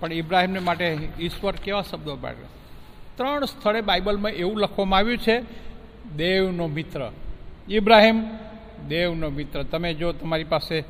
પણ 0.00 0.12
ઇબ્રાહિમને 0.12 0.58
માટે 0.58 0.98
ઈશ્વર 1.20 1.52
કેવા 1.52 1.82
શબ્દો 1.82 2.16
પાડે 2.16 2.48
ત્રણ 3.16 3.44
સ્થળે 3.44 3.80
બાઇબલમાં 3.80 4.30
એવું 4.32 4.60
લખવામાં 4.60 4.98
આવ્યું 4.98 5.18
છે, 5.18 5.36
દેવનો 6.16 6.66
મિત્ર. 6.66 7.12
ઇબ્રાહિમ, 7.68 8.22
દેવનો 8.88 9.30
મિત્ર. 9.30 9.62
તમે 9.62 9.94
જો 9.94 10.12
તમારી 10.12 10.44
પાસે 10.44 10.84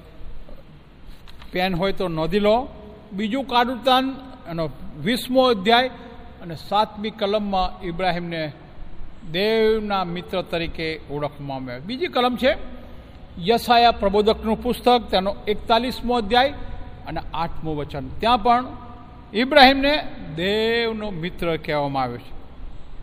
પેન 1.53 1.75
હોય 1.75 1.93
તો 1.93 2.09
નોંધી 2.09 2.39
લો. 2.39 2.69
બીજું 3.13 3.45
કાડુતાન 3.45 4.15
એનો 4.49 4.71
વીસમો 5.05 5.43
અધ્યાય, 5.43 5.89
અને 6.43 6.55
સાતમી 6.57 7.11
કલમમાં 7.11 7.83
ઇબ્રાહિમને 7.83 8.53
દેવના 9.33 10.05
મિત્ર 10.05 10.43
તરીકે 10.43 11.01
ઓળખવામાં 11.11 11.57
આવે 11.57 11.81
બીજી 11.81 12.07
કલમ 12.07 12.37
છે 12.37 12.82
યસાયા 13.39 13.91
પ્રબોધકનું 13.91 14.63
પુસ્તક, 14.63 15.11
તેનો 15.11 15.37
એકતાલીસમો 15.49 16.15
અધ્યાય 16.15 16.51
અને 17.07 17.21
આઠમું 17.35 17.77
વચન. 17.77 18.09
ત્યાં 18.09 18.43
પણ 18.43 18.65
ઇબ્રાહિમને 19.35 20.09
દેવનો 20.37 21.11
મિત્ર 21.11 21.57
કહેવામાં 21.57 22.03
આવ્યો 22.03 22.19
છે. 22.19 22.43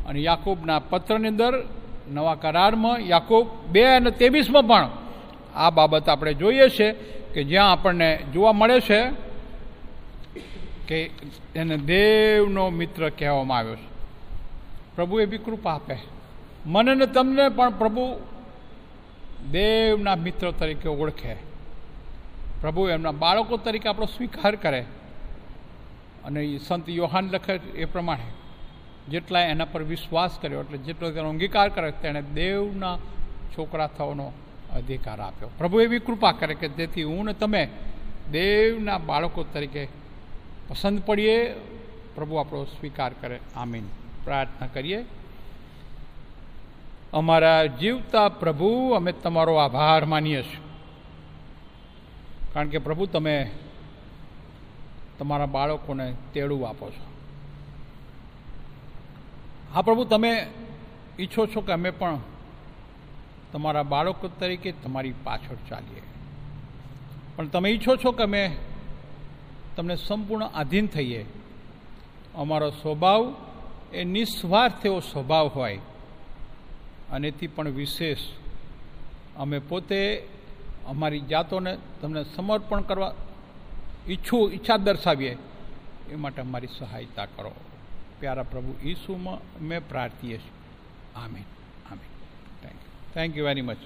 અને 0.06 0.20
યાકૂબના 0.20 0.80
પત્રની 0.80 1.28
અંદર 1.28 1.66
નવા 2.12 2.36
કરારમાં 2.36 3.00
યાકૂબ 3.00 3.48
બે 3.72 3.84
અને 3.84 4.12
ત્રેવીસમાં 4.12 4.68
પણ 4.68 4.90
આ 5.56 5.70
બાબત 5.70 6.10
આપણે 6.10 6.34
જોઈએ 6.34 6.70
છે 6.70 6.92
કે 7.34 7.44
જ્યાં 7.44 7.72
આપણને 7.72 8.20
જોવા 8.34 8.52
મળે 8.52 8.80
છે 8.80 9.12
કે 10.88 11.10
એને 11.56 11.78
દેવનો 11.78 12.70
મિત્ર 12.70 13.10
કહેવામાં 13.10 13.58
આવ્યો 13.58 13.76
છે. 13.76 13.90
પ્રભુ 14.96 15.20
એવી 15.20 15.38
કૃપા 15.38 15.72
આપે. 15.72 15.98
મને 16.66 16.96
ને 16.96 17.06
તમને 17.06 17.50
પણ 17.50 17.70
પ્રભુ 17.70 18.16
દેવના 19.52 20.16
મિત્ર 20.16 20.52
તરીકે 20.52 20.90
ઓળખે. 20.90 21.36
પ્રભુ 22.62 22.88
એમના 22.88 23.12
બાળકો 23.12 23.58
તરીકે 23.58 23.90
આપણો 23.90 24.06
સ્વીકાર 24.06 24.56
કરે. 24.56 24.86
અને 26.26 26.58
સંત 26.58 26.90
યોહાન 26.90 27.30
લખે 27.30 27.54
એ 27.54 27.86
પ્રમાણે. 27.86 28.24
જેટલા 29.10 29.42
એના 29.42 29.66
પર 29.66 29.84
વિશ્વાસ 29.84 30.40
કર્યો, 30.42 30.60
એટલે 30.60 30.78
જેટલો 30.78 31.12
તેનો 31.12 31.30
અંગીકાર 31.30 31.70
કરે 31.70 31.92
તેણે 31.92 32.22
દેવના 32.22 32.98
છોકરા 33.58 33.88
થવાનો 33.88 34.32
અધિકાર 34.74 35.20
આપ્યો. 35.20 35.50
પ્રભુ 35.58 35.80
એવી 35.80 36.00
કૃપા 36.00 36.32
કરે 36.32 36.54
કે 36.54 36.68
જેથી 36.68 37.04
હું 37.04 37.26
ને 37.26 37.34
તમે 37.34 37.70
દેવના 38.32 38.98
બાળકો 38.98 39.44
તરીકે 39.44 39.88
પસંદ 40.68 41.02
પડીએ. 41.06 41.54
પ્રભુ 42.16 42.36
આપણો 42.36 42.64
સ્વીકાર 42.64 43.14
કરે. 43.22 43.40
આમીન. 43.56 43.84
પ્રાર્થના 44.24 44.68
કરીએ. 44.68 45.06
અમારા 47.14 47.66
જીવતા 47.66 48.30
પ્રભુ 48.30 48.90
અમે 48.90 49.12
તમારો 49.12 49.56
આભાર 49.56 50.06
માનીએ 50.06 50.44
છીએ. 50.44 50.62
કારણ 52.54 52.68
કે 52.68 52.78
પ્રભુ, 52.78 53.06
તમે 53.06 53.52
તમારા 55.20 55.46
બાળકોને 55.46 56.14
તેડું 56.34 56.70
આપો 56.70 56.90
છો. 56.90 57.06
હા 59.74 59.82
પ્રભુ, 59.82 60.04
તમે 60.04 60.48
ઈચ્છો 61.20 61.46
છો 61.46 61.62
કે 61.62 61.74
અમે 61.74 61.90
પણ 61.90 62.18
તમારા 63.52 63.84
બાળકો 63.84 64.28
તરીકે 64.28 64.72
તમારી 64.72 65.14
પાછળ 65.24 65.56
ચાલીએ. 65.70 66.02
પણ 67.36 67.48
તમે 67.48 67.70
ઈચ્છો 67.70 67.96
છો 67.96 68.12
કે 68.12 68.24
અમે 68.24 68.58
તમને 69.76 69.96
સંપૂર્ણ 69.96 70.46
આધીન 70.46 70.88
થઈએ. 70.88 71.26
અમારો 72.36 72.70
સ્વભાવ 72.70 73.36
એ 73.94 74.04
નિસ્વાર્થ 74.04 74.86
એવો 74.86 75.00
સ્વભાવ 75.00 75.48
હોય 75.48 75.80
અને 77.12 77.28
એથી 77.28 77.48
પણ 77.48 77.70
વિશેષ. 77.70 78.18
અમે 79.38 79.60
પોતે 79.60 80.28
અમારી 80.88 81.20
જાતોને 81.20 81.78
તમને 82.02 82.24
સમર્પણ 82.24 82.82
કરવા 82.82 83.16
ઈચ્છું, 84.08 84.52
ઈચ્છા 84.52 84.78
દર્શાવીએ, 84.78 85.38
એ 86.10 86.16
માટે 86.16 86.42
અમારી 86.42 86.68
સહાયતા 86.68 87.26
કરો. 87.26 87.52
પ્યારા 88.20 88.44
પ્રભુ 88.44 88.74
ઈસુમાં 88.84 89.64
મેં 89.64 89.88
પ્રાર્થીએ 89.90 90.38
છીએ. 90.38 90.52
આમીન 91.16 91.44
આમીન. 91.92 92.10
Thank 92.62 92.74
you 92.74 93.14
thank 93.14 93.38
you 93.38 93.46
very 93.46 93.62
much 93.62 93.78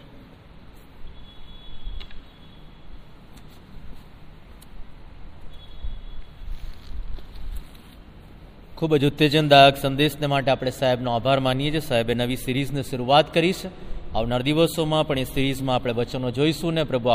ખૂબ 8.77 8.95
જ 8.95 9.05
ઉત્તેજનદાયક 9.05 9.77
સંદેશને 9.77 10.27
માટે 10.27 10.51
આપણે 10.51 10.71
સાહેબનો 10.71 11.11
આભાર 11.11 11.39
માનીએ 11.39 11.71
છીએ. 11.71 11.79
સાહેબે 11.79 12.13
નવી 12.13 12.35
સિરીઝની 12.35 12.83
શરૂઆત 12.83 13.33
કરી 13.33 13.53
છે. 13.53 13.67
આવનાર 14.13 14.41
દિવસોમાં 14.41 15.07
પણ 15.07 15.19
એ 15.19 15.23
સિરીઝમાં 15.23 15.75
આપણે 15.75 15.93
વચનો 15.93 16.31
જોઈશું 16.31 16.73
ને 16.73 16.83
પ્રભુ 16.83 17.09